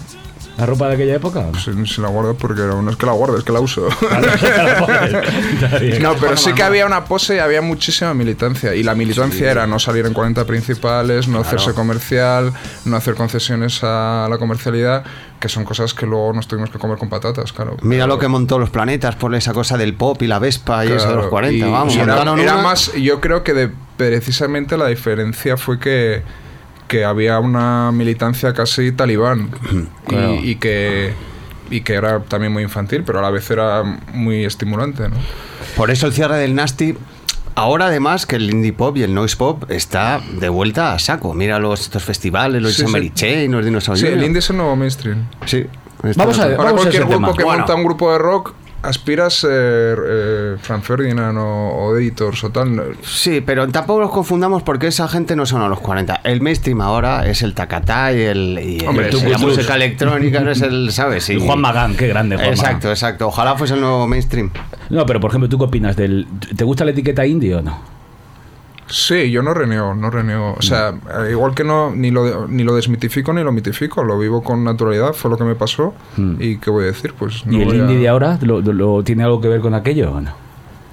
¿La 0.58 0.66
ropa 0.68 0.88
de 0.88 0.94
aquella 0.96 1.16
época? 1.16 1.46
sí 1.58 2.02
la 2.02 2.10
guardo 2.10 2.36
porque 2.36 2.62
no 2.62 2.88
es 2.90 2.96
que 2.96 3.06
la 3.08 3.12
guardo, 3.14 3.38
es 3.38 3.44
que 3.44 3.52
la 3.52 3.60
uso. 3.60 3.88
No, 6.02 6.16
pero 6.16 6.38
sí 6.38 6.54
que 6.54 6.64
había 6.64 6.86
una 6.86 7.06
pose 7.06 7.36
y 7.36 7.40
había 7.40 7.62
muchísima 7.62 8.14
militancia. 8.14 8.76
Y 8.76 8.84
la 8.84 8.96
militancia 8.96 9.50
era 9.50 9.68
no 9.68 9.80
salir 9.80 10.06
en 10.06 10.14
40 10.14 10.46
principales, 10.46 11.28
no 11.28 11.40
hacerse 11.40 11.74
comercial, 11.74 12.54
no 12.86 12.96
hacer 12.98 13.16
concesiones 13.16 13.80
a 13.84 14.28
la 14.30 14.38
comercialidad, 14.38 15.04
que 15.40 15.50
son 15.50 15.66
cosas 15.66 15.94
que 15.94 16.06
luego 16.06 16.34
nos 16.34 16.48
tuvimos 16.48 16.70
que 16.70 16.80
comer 16.80 16.98
con 16.98 17.10
patatas, 17.10 17.52
claro. 17.54 17.78
Mira 17.82 18.08
lo 18.08 18.18
que 18.20 18.28
montó 18.28 18.60
los 18.60 18.70
planetas 18.70 19.16
por 19.16 19.34
esa 19.36 19.54
cosa 19.54 19.78
del 19.78 19.96
pop 19.96 20.22
y 20.22 20.28
la 20.28 20.40
Vespa 20.40 20.86
y 20.86 20.92
eso 20.92 21.10
de 21.10 21.16
los 21.16 21.28
Claro, 21.28 21.30
40. 21.30 21.68
y- 21.68 21.72
vamos, 21.72 21.96
y 21.96 22.00
era, 22.00 22.16
montaron 22.16 22.40
era 22.40 22.54
una- 22.56 22.64
más, 22.64 22.94
yo 22.94 23.20
creo 23.20 23.44
que 23.44 23.54
de, 23.54 23.70
precisamente 23.98 24.78
la 24.78 24.88
diferencia 24.88 25.58
fue 25.58 25.80
que, 25.80 26.24
que 26.88 27.06
había 27.06 27.40
una 27.40 27.92
militancia 27.92 28.54
casi 28.54 28.92
talibán 28.92 29.50
Claro. 30.08 30.36
y, 30.36 30.52
y 30.52 30.56
que 30.56 31.14
y 31.70 31.82
que 31.82 31.94
era 31.96 32.20
también 32.20 32.52
muy 32.54 32.62
infantil, 32.64 33.04
pero 33.06 33.20
a 33.20 33.22
la 33.22 33.30
vez 33.32 33.50
era 33.50 33.82
muy 34.14 34.46
estimulante, 34.46 35.10
¿no? 35.10 35.16
Por 35.76 35.90
eso 35.92 36.06
el 36.08 36.14
cierre 36.14 36.38
del 36.38 36.54
Nasty. 36.56 36.96
Ahora 37.56 37.86
además 37.88 38.26
que 38.26 38.36
el 38.36 38.50
indie 38.50 38.74
pop 38.74 38.98
y 38.98 39.04
el 39.04 39.14
noise 39.14 39.36
pop 39.38 39.64
está 39.70 40.22
de 40.40 40.50
vuelta 40.50 40.94
a 40.94 41.00
saco. 41.00 41.34
Mira 41.34 41.60
los 41.60 41.82
estos 41.82 42.04
festivales, 42.04 42.62
los 42.62 42.74
Sí, 42.74 42.86
sí. 42.86 43.12
Chain, 43.14 43.52
los 43.52 43.64
dinosaurios. 43.66 44.08
Sí, 44.08 44.14
el 44.14 44.24
indie 44.24 44.40
es 44.40 44.50
el 44.50 44.58
nuevo 44.58 44.76
mainstream. 44.76 45.26
Sí. 45.46 45.66
Vamos 46.16 46.38
a 46.40 46.48
ver. 46.48 46.58
Ahora 46.58 46.72
Vamos 46.72 46.82
a 46.82 46.84
cualquier 46.90 47.04
ese 47.04 47.10
grupo 47.12 47.26
tema. 47.28 47.38
que 47.38 47.44
Bueno. 47.44 47.60
monta 47.60 47.76
un 47.76 47.84
grupo 47.86 48.12
de 48.12 48.18
rock 48.18 48.54
aspira 48.84 49.26
a 49.26 49.30
ser 49.30 49.98
eh, 50.08 50.56
Frank 50.62 50.84
Ferdinand 50.84 51.38
o, 51.38 51.44
o 51.44 51.98
Editors 51.98 52.44
o 52.44 52.50
tal. 52.52 52.96
Sí, 53.02 53.42
pero 53.42 53.68
tampoco 53.70 54.02
los 54.02 54.12
confundamos 54.12 54.62
porque 54.64 54.88
esa 54.88 55.08
gente 55.08 55.36
no 55.36 55.46
son 55.46 55.62
a 55.62 55.68
los 55.68 55.80
40. 55.80 56.22
El 56.24 56.42
mainstream 56.42 56.82
ahora 56.82 57.28
es 57.28 57.42
el 57.42 57.54
tacatá 57.56 58.14
y, 58.14 58.22
el, 58.22 58.60
y 58.62 58.86
Hombre, 58.86 59.10
el- 59.10 59.16
el 59.24 59.32
la 59.32 59.38
música 59.38 59.76
electrónica, 59.76 60.42
no 60.42 60.52
es 60.52 60.62
el, 60.62 60.92
¿sabes? 60.92 61.30
Y 61.30 61.40
Juan 61.40 61.60
Magán, 61.62 61.96
qué 61.96 62.08
grande 62.08 62.36
Juan 62.36 62.50
Exacto, 62.50 62.74
Magán. 62.88 62.92
exacto. 62.92 63.28
Ojalá 63.28 63.56
fuese 63.58 63.74
el 63.74 63.82
nuevo 63.82 64.08
mainstream. 64.08 64.52
No, 64.90 65.06
pero 65.06 65.20
por 65.20 65.32
ejemplo, 65.32 65.50
¿tú 65.50 65.58
qué 65.58 65.64
opinas 65.66 65.96
del... 65.96 66.28
¿Te 66.56 66.64
gusta 66.64 66.86
la 66.86 66.92
etiqueta 66.92 67.26
indie 67.26 67.56
o 67.56 67.62
no? 67.62 67.80
Sí, 68.96 69.32
yo 69.32 69.42
no 69.42 69.56
reniego, 69.56 69.96
no 69.96 70.12
reniego. 70.12 70.54
O 70.56 70.62
sea, 70.62 70.90
eh, 70.90 71.32
igual 71.32 71.56
que 71.56 71.64
no, 71.64 71.90
ni 71.96 72.12
lo, 72.12 72.48
ni 72.48 72.64
lo 72.64 72.76
desmitifico 72.76 73.34
ni 73.34 73.42
lo 73.44 73.52
mitifico, 73.52 74.04
lo 74.04 74.20
vivo 74.20 74.44
con 74.44 74.64
naturalidad, 74.64 75.14
fue 75.14 75.32
lo 75.32 75.38
que 75.38 75.44
me 75.46 75.56
pasó. 75.56 75.96
Hmm. 76.16 76.36
¿Y 76.40 76.58
qué 76.58 76.70
voy 76.70 76.84
a 76.84 76.88
decir? 76.88 77.14
Pues 77.18 77.44
no 77.48 77.58
¿Y 77.58 77.62
el 77.64 77.72
a- 77.72 77.76
indie 77.76 77.98
de 77.98 78.08
ahora 78.08 78.38
lo, 78.44 78.62
lo- 78.62 79.04
tiene 79.04 79.24
algo 79.24 79.42
que 79.42 79.48
ver 79.48 79.62
con 79.62 79.74
aquello 79.74 80.12
o 80.12 80.22
no? 80.22 80.43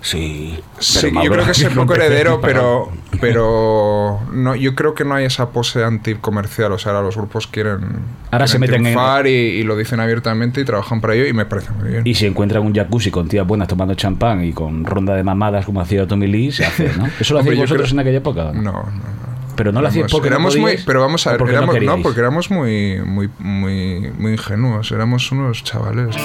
Sí. 0.02 0.58
Sí, 0.78 1.10
yo 1.12 1.30
creo 1.30 1.44
que 1.44 1.50
es 1.50 1.62
un 1.64 1.74
poco 1.74 1.94
heredero, 1.94 2.40
pero, 2.40 2.90
pero 3.20 4.20
no, 4.32 4.56
yo 4.56 4.74
creo 4.74 4.94
que 4.94 5.04
no 5.04 5.14
hay 5.14 5.26
esa 5.26 5.50
pose 5.50 5.84
anticomercial. 5.84 6.72
O 6.72 6.78
sea, 6.78 6.92
ahora 6.92 7.04
los 7.04 7.16
grupos 7.16 7.46
quieren, 7.46 7.80
Ahora 8.30 8.46
se 8.46 8.58
meten 8.58 8.86
en- 8.86 8.96
y, 9.26 9.30
y 9.30 9.62
lo 9.62 9.76
dicen 9.76 10.00
abiertamente 10.00 10.60
y 10.60 10.64
trabajan 10.64 11.00
para 11.00 11.14
ello 11.14 11.26
y 11.26 11.32
me 11.32 11.44
parece 11.44 11.70
muy 11.72 11.90
bien. 11.90 12.02
Y 12.06 12.14
si 12.14 12.26
encuentran 12.26 12.62
un 12.64 12.74
jacuzzi 12.74 13.10
con 13.10 13.28
tías 13.28 13.46
buenas 13.46 13.68
tomando 13.68 13.94
champán 13.94 14.44
y 14.44 14.52
con 14.52 14.84
ronda 14.84 15.14
de 15.14 15.22
mamadas 15.22 15.66
como 15.66 15.80
hacía 15.80 16.06
Tommy 16.06 16.26
Lee, 16.28 16.50
se 16.52 16.64
hace, 16.64 16.90
¿no? 16.96 17.06
¿Eso 17.20 17.34
lo 17.34 17.40
hacéis 17.40 17.58
vosotros 17.58 17.88
creo- 17.88 17.94
en 17.96 18.00
aquella 18.00 18.18
época? 18.18 18.44
No, 18.54 18.62
no? 18.62 18.72
no. 18.72 19.20
Pero 19.56 19.72
no 19.72 19.82
lo 19.82 19.88
hacíais 19.88 20.04
Éramos- 20.06 20.12
porque 20.12 20.30
no 20.30 20.36
éramos 20.36 20.56
muy, 20.56 20.78
pero 20.86 21.00
vamos 21.02 21.26
a 21.26 21.30
¿o 21.30 21.32
ver, 21.32 21.38
porque 21.38 21.52
éramos, 21.54 21.76
no, 21.82 22.02
porque 22.02 22.20
éramos 22.20 22.50
muy, 22.50 23.00
muy, 23.04 23.28
muy, 23.38 24.10
muy 24.16 24.32
ingenuos, 24.32 24.90
éramos 24.92 25.30
unos 25.32 25.62
chavales. 25.62 26.16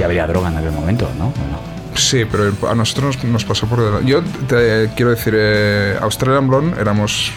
Sí 0.00 0.04
habría 0.04 0.26
droga 0.26 0.48
en 0.48 0.56
aquel 0.56 0.72
momento, 0.72 1.08
¿no? 1.18 1.30
Sí, 1.94 2.24
pero 2.30 2.52
a 2.70 2.74
nosotros 2.74 3.16
nos, 3.16 3.24
nos 3.24 3.44
pasó 3.44 3.66
por 3.66 3.80
delante. 3.84 4.06
Yo 4.08 4.22
te 4.48 4.90
quiero 4.96 5.10
decir, 5.10 5.34
eh, 5.36 5.98
Australian 6.00 6.48
Blonde 6.48 6.80
éramos 6.80 7.32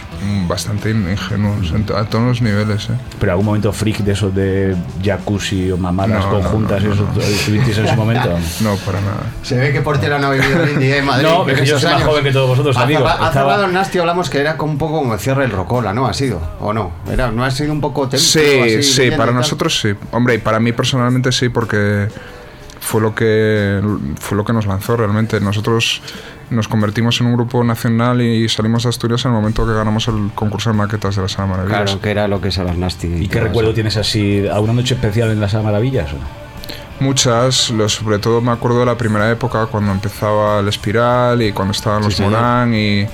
bastante 0.48 0.92
in- 0.92 1.10
ingenuos 1.10 1.72
en 1.74 1.86
to- 1.86 1.98
a 1.98 2.06
todos 2.06 2.24
los 2.24 2.42
niveles. 2.42 2.86
¿eh? 2.90 2.94
Pero 3.20 3.32
algún 3.34 3.48
momento 3.48 3.74
freak 3.74 3.98
de 3.98 4.12
esos 4.14 4.34
de 4.34 4.76
jacuzzi 5.04 5.72
o 5.72 5.76
mamadas 5.78 6.24
No, 6.24 6.32
no, 6.34 6.40
conjuntas, 6.40 6.82
no, 6.84 6.90
no, 6.90 6.94
eso 7.20 7.46
tuvisteis 7.46 7.78
en 7.80 7.88
su 7.90 7.96
momento. 7.96 8.30
¿o 8.30 8.40
no? 8.64 8.76
Para 8.78 9.02
nada. 9.02 9.24
Se 9.42 9.58
ve 9.58 9.74
que 9.74 9.82
Portela 9.82 10.18
no 10.20 10.28
ha 10.28 10.32
vivido 10.32 10.64
en 10.64 11.06
Madrid. 11.06 11.24
No, 11.28 11.50
es 11.50 11.60
que 11.60 11.66
yo 11.66 11.80
soy 11.80 11.90
más 11.92 11.96
años. 12.02 12.08
joven 12.10 12.24
que 12.24 12.32
todos 12.32 12.48
vosotros, 12.48 12.78
Ha 12.78 12.84
amigo. 12.84 13.00
cerra- 13.00 13.12
Ha 13.12 13.28
Estaba- 13.28 13.32
cerrado 13.34 13.66
el 13.66 13.74
Nasty, 13.74 13.98
hablamos 14.00 14.30
que 14.30 14.40
era 14.40 14.56
como 14.56 14.72
un 14.72 14.78
poco 14.78 15.00
como 15.00 15.14
el 15.16 15.20
cierre 15.20 15.42
del 15.42 15.52
Rocola, 15.52 15.94
¿no? 15.94 16.06
Ha 16.08 16.14
sido, 16.14 16.40
¿o 16.62 16.72
no? 16.72 16.92
Era, 17.12 17.32
¿No 17.32 17.44
ha 17.44 17.52
sido 17.52 17.74
un 17.74 17.82
poco 17.82 18.04
templo, 18.08 18.20
Sí, 18.20 18.60
así, 18.80 18.84
sí, 18.84 19.12
para 19.18 19.32
nosotros 19.34 19.78
sí. 19.82 19.90
Hombre, 20.12 20.36
y 20.36 20.38
para 20.38 20.60
mí 20.60 20.72
personalmente 20.72 21.32
sí, 21.34 21.50
porque 21.50 22.08
fue 22.84 23.00
lo 23.00 23.16
que 23.16 23.82
fue 24.20 24.38
lo 24.38 24.44
que 24.44 24.52
nos 24.52 24.68
lanzó 24.68 24.98
realmente. 24.98 25.40
Nosotros 25.40 26.02
nos 26.50 26.68
convertimos 26.68 27.20
en 27.22 27.28
un 27.28 27.34
grupo 27.34 27.64
nacional 27.64 28.22
y 28.22 28.48
salimos 28.50 28.86
a 28.86 28.90
Asturias 28.90 29.24
en 29.26 29.32
el 29.32 29.36
momento 29.36 29.66
que 29.66 29.74
ganamos 29.74 30.08
el 30.10 30.32
concurso 30.36 30.70
de 30.72 30.78
maquetas 30.78 31.16
de 31.16 31.22
la 31.22 31.30
Sala 31.30 31.48
Maravillas. 31.48 31.84
Claro, 31.84 32.02
que 32.02 32.12
era 32.12 32.28
lo 32.28 32.42
que 32.42 32.50
es 32.50 32.60
a 32.60 32.66
las 32.66 32.78
Nasty. 32.78 33.08
¿Y 33.08 33.28
qué 33.28 33.40
recuerdo 33.40 33.74
tienes 33.74 33.96
así? 33.96 34.46
¿A 34.48 34.60
una 34.60 34.74
noche 34.74 34.96
especial 34.96 35.32
en 35.32 35.40
las 35.40 35.54
Maravillas? 35.54 36.12
o 36.14 36.18
no? 36.18 36.43
Muchas, 37.00 37.70
lo- 37.72 37.90
sobre 37.90 38.20
todo 38.20 38.40
me 38.42 38.52
acuerdo 38.52 38.80
de 38.80 38.86
la 38.86 38.98
primera 38.98 39.30
época 39.30 39.66
cuando 39.66 39.92
empezaba 39.92 40.60
el 40.60 40.68
Espiral 40.68 41.42
y 41.42 41.52
cuando 41.52 41.72
estaban 41.74 42.04
los 42.04 42.14
señor. 42.16 42.32
Morán 42.32 42.74
y, 42.74 43.06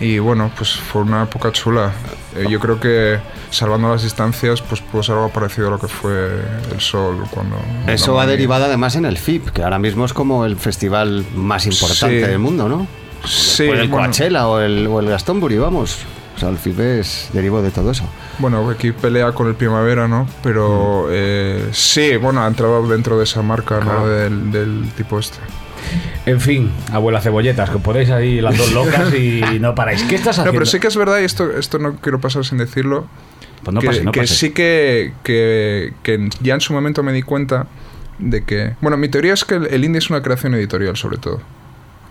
y 0.00 0.18
bueno, 0.18 0.50
pues 0.56 0.72
fue 0.76 1.02
una 1.02 1.22
época 1.22 1.50
chula. 1.52 1.92
Eh, 2.36 2.46
yo 2.50 2.60
creo 2.60 2.78
que 2.78 3.18
salvando 3.50 3.88
las 3.90 4.02
distancias 4.02 4.60
pues 4.62 4.80
pudo 4.80 5.02
ser 5.02 5.14
algo 5.16 5.30
parecido 5.30 5.68
a 5.68 5.70
lo 5.70 5.78
que 5.78 5.88
fue 5.88 6.40
el 6.72 6.80
Sol 6.80 7.24
cuando... 7.30 7.56
Eso 7.86 8.20
ha 8.20 8.26
derivado 8.26 8.66
además 8.66 8.94
en 8.96 9.04
el 9.04 9.16
FIP, 9.16 9.48
que 9.50 9.62
ahora 9.62 9.78
mismo 9.78 10.04
es 10.04 10.12
como 10.12 10.44
el 10.44 10.56
festival 10.56 11.24
más 11.34 11.66
importante 11.66 12.20
Sí. 12.24 12.26
del 12.30 12.38
mundo, 12.38 12.68
¿no? 12.68 12.86
Sí, 13.26 13.64
el 13.64 13.88
bueno, 13.88 13.90
Coachella 13.96 14.48
o 14.48 14.60
el, 14.60 14.86
o 14.86 15.00
el 15.00 15.06
Glastonbury, 15.06 15.58
vamos. 15.58 15.98
O 16.40 16.42
sea, 16.42 16.48
el 16.48 16.56
FIP 16.56 16.80
es 16.80 17.28
derivo 17.34 17.60
de 17.60 17.70
todo 17.70 17.90
eso. 17.90 18.04
bueno, 18.38 18.70
aquí 18.70 18.92
pelea 18.92 19.32
con 19.32 19.46
el 19.46 19.54
Primavera, 19.54 20.08
¿no? 20.08 20.26
Pero 20.42 21.08
eh, 21.10 21.68
sí, 21.72 22.16
bueno, 22.16 22.42
ha 22.42 22.46
entrado 22.46 22.88
dentro 22.88 23.18
de 23.18 23.24
esa 23.24 23.42
marca, 23.42 23.80
¿no? 23.80 24.06
Del, 24.08 24.50
del 24.50 24.88
tipo 24.96 25.18
este. 25.18 25.36
En 26.24 26.40
fin, 26.40 26.72
abuela 26.92 27.20
cebolletas, 27.20 27.68
que 27.68 27.78
podéis 27.78 28.08
ahí 28.08 28.40
las 28.40 28.56
dos 28.56 28.72
locas 28.72 29.12
y 29.14 29.42
no 29.60 29.74
paráis. 29.74 30.02
¿Qué 30.04 30.14
estás 30.14 30.38
No, 30.38 30.42
haciendo? 30.44 30.52
pero 30.52 30.64
sí 30.64 30.80
que 30.80 30.86
es 30.88 30.96
verdad, 30.96 31.20
y 31.20 31.24
esto, 31.24 31.50
esto 31.50 31.78
no 31.78 31.96
quiero 31.96 32.20
pasar 32.22 32.42
sin 32.46 32.56
decirlo, 32.56 33.06
Pues 33.62 33.74
no 33.74 33.80
que, 33.82 33.86
pase, 33.88 34.04
no 34.04 34.12
que 34.12 34.20
pase. 34.20 34.34
sí 34.34 34.50
que, 34.52 35.12
que, 35.22 35.92
que 36.02 36.30
ya 36.40 36.54
en 36.54 36.62
su 36.62 36.72
momento 36.72 37.02
me 37.02 37.12
di 37.12 37.20
cuenta 37.20 37.66
de 38.18 38.44
que... 38.44 38.76
Bueno, 38.80 38.96
mi 38.96 39.10
teoría 39.10 39.34
es 39.34 39.44
que 39.44 39.56
el, 39.56 39.66
el 39.66 39.84
indie 39.84 39.98
es 39.98 40.08
una 40.08 40.22
creación 40.22 40.54
editorial, 40.54 40.96
sobre 40.96 41.18
todo. 41.18 41.40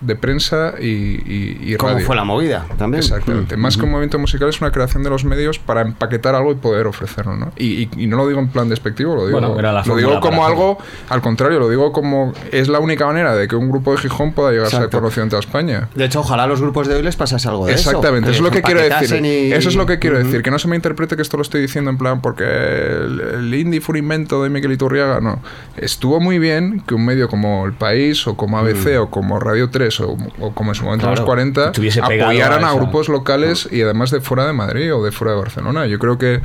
De 0.01 0.15
prensa 0.15 0.75
y, 0.79 0.85
y, 0.87 1.59
y 1.61 1.75
¿Cómo 1.75 1.93
radio. 1.93 2.05
fue 2.05 2.15
la 2.15 2.23
movida? 2.23 2.65
También. 2.77 3.03
Exactamente. 3.03 3.57
Mm. 3.57 3.59
Más 3.59 3.75
que 3.75 3.83
un 3.83 3.91
movimiento 3.91 4.17
musical 4.17 4.47
es 4.47 4.61
una 4.61 4.71
creación 4.71 5.03
de 5.03 5.09
los 5.09 5.25
medios 5.25 5.59
para 5.59 5.81
empaquetar 5.81 6.35
algo 6.35 6.51
y 6.53 6.55
poder 6.55 6.87
ofrecerlo, 6.87 7.35
¿no? 7.35 7.51
Y, 7.57 7.83
y- 7.83 7.89
y 7.97 8.07
no 8.07 8.15
lo 8.17 8.27
digo 8.27 8.39
en 8.39 8.47
plan 8.47 8.69
despectivo, 8.69 9.15
lo 9.15 9.25
digo, 9.27 9.39
Bueno, 9.39 9.59
era 9.59 9.73
la 9.73 9.83
lo 9.83 9.95
digo 9.97 10.19
como 10.21 10.45
algo, 10.45 10.77
al 11.09 11.21
contrario, 11.21 11.59
lo 11.59 11.69
digo 11.69 11.91
como 11.91 12.33
es 12.51 12.69
la 12.69 12.79
única 12.79 13.05
manera 13.05 13.35
de 13.35 13.47
que 13.49 13.55
un 13.57 13.69
grupo 13.69 13.91
de 13.91 13.97
Gijón 13.97 14.31
pueda 14.31 14.51
llegar 14.51 14.67
a 14.67 14.69
ser 14.69 14.77
Exacto. 14.79 14.99
conocido 14.99 15.23
en 15.23 15.29
toda 15.29 15.39
España. 15.41 15.89
De 15.95 16.05
hecho, 16.05 16.21
ojalá 16.21 16.43
a 16.43 16.47
los 16.47 16.61
grupos 16.61 16.87
de 16.87 16.95
hoy 16.95 17.01
les 17.03 17.15
pasase 17.17 17.47
algo 17.49 17.65
de 17.65 17.73
eso. 17.73 17.89
Exactamente, 17.89 18.29
eso 18.29 18.37
es 18.37 18.43
lo 18.43 18.51
que 18.51 18.61
quiero 18.61 18.81
decir. 18.81 19.25
Eso 19.53 19.67
es 19.69 19.75
lo 19.75 19.85
que 19.85 19.99
quiero 19.99 20.17
decir. 20.17 20.41
Que 20.41 20.51
no 20.51 20.59
se 20.59 20.67
me 20.69 20.75
interprete 20.77 21.17
que 21.17 21.21
esto 21.21 21.35
lo 21.37 21.43
estoy 21.43 21.61
diciendo 21.61 21.89
en 21.91 21.97
plan 21.97 22.21
porque 22.21 22.43
el, 22.45 23.19
el 23.19 23.53
indie 23.53 23.81
fue 23.81 23.93
un 23.93 23.99
invento 23.99 24.43
de 24.43 24.49
Miquel 24.49 24.71
Iturriaga. 24.71 25.19
No. 25.19 25.39
Estuvo 25.75 26.19
muy 26.19 26.39
bien 26.39 26.81
que 26.87 26.93
un 26.95 27.05
medio 27.05 27.27
como 27.27 27.65
El 27.65 27.73
País 27.73 28.25
o 28.27 28.35
como 28.37 28.57
ABC 28.59 28.97
o 28.99 29.09
como 29.09 29.39
Radio 29.39 29.69
3 29.69 29.88
o, 29.99 30.17
o 30.39 30.51
como 30.53 30.71
en 30.71 30.75
su 30.75 30.83
momento. 30.83 31.05
Claro, 31.05 31.21
los 31.21 31.25
40 31.25 31.65
estuviese 31.67 32.01
pegado 32.01 32.31
apoyaran 32.31 32.63
a 32.63 32.73
grupos 32.73 33.09
locales 33.09 33.67
y 33.71 33.81
además 33.81 34.11
de 34.11 34.21
fuera 34.21 34.45
de 34.45 34.53
Madrid 34.53 34.93
o 34.93 35.03
de 35.03 35.11
fuera 35.11 35.33
de 35.33 35.39
Barcelona. 35.39 35.87
Yo 35.87 35.99
creo 35.99 36.17
que 36.17 36.41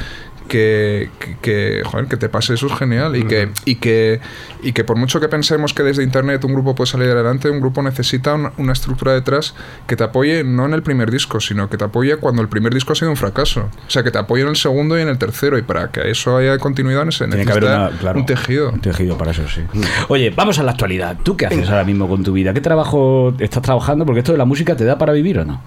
que, 0.49 1.11
que, 1.19 1.37
que, 1.41 1.83
joder, 1.85 2.07
que 2.07 2.17
te 2.17 2.29
pase 2.29 2.55
eso 2.55 2.67
es 2.67 2.75
genial 2.75 3.17
y, 3.17 3.25
que, 3.25 3.49
y, 3.65 3.77
que, 3.77 4.21
y 4.63 4.73
que 4.73 4.85
por 4.85 4.97
mucho 4.97 5.19
que 5.21 5.29
pensemos 5.29 5.73
que 5.75 5.83
desde 5.83 6.03
internet 6.03 6.45
un 6.45 6.53
grupo 6.55 6.75
puede 6.75 6.91
salir 6.91 7.09
adelante, 7.11 7.49
un 7.51 7.61
grupo 7.61 7.83
necesita 7.83 8.35
una, 8.35 8.53
una 8.59 8.73
estructura 8.73 9.13
detrás 9.13 9.55
que 9.87 9.97
te 9.97 10.05
apoye 10.05 10.45
no 10.45 10.67
en 10.67 10.75
el 10.75 10.83
primer 10.83 11.11
disco, 11.11 11.41
sino 11.41 11.69
que 11.71 11.77
te 11.79 11.85
apoye 11.85 12.17
cuando 12.19 12.43
el 12.43 12.49
primer 12.49 12.75
disco 12.75 12.93
ha 12.93 12.97
sido 12.97 13.11
un 13.11 13.17
fracaso. 13.17 13.69
O 13.87 13.91
sea, 13.91 14.03
que 14.03 14.11
te 14.11 14.19
apoye 14.19 14.43
en 14.43 14.49
el 14.49 14.57
segundo 14.57 14.99
y 14.99 15.03
en 15.03 15.09
el 15.09 15.19
tercero 15.19 15.57
y 15.59 15.63
para 15.63 15.91
que 15.91 16.11
eso 16.11 16.37
haya 16.37 16.59
continuidad 16.59 17.09
se 17.11 17.27
Tiene 17.27 17.45
que 17.45 17.51
haber 17.51 17.65
necesita 17.65 17.89
una- 17.89 17.99
claro, 17.99 18.19
un 18.21 18.27
tejido. 18.27 18.71
Un 18.71 18.81
tejido 18.81 19.17
para 19.19 19.31
eso, 19.31 19.49
sí. 19.49 19.63
Oye, 20.09 20.31
vamos 20.31 20.59
a 20.59 20.63
la 20.63 20.73
actualidad. 20.73 21.17
¿Tú 21.23 21.37
qué 21.37 21.47
haces 21.47 21.69
ahora 21.69 21.85
mismo 21.85 22.09
con 22.09 22.23
tu 22.23 22.33
vida? 22.33 22.53
¿Qué 22.55 22.61
trabajo 22.61 23.35
estás 23.39 23.63
trabajando? 23.63 24.05
Porque 24.07 24.21
esto 24.21 24.33
de 24.33 24.39
la 24.39 24.45
música 24.45 24.77
te 24.77 24.85
da 24.85 24.99
para 24.99 25.13
vivir 25.13 25.39
o 25.39 25.45
no. 25.45 25.63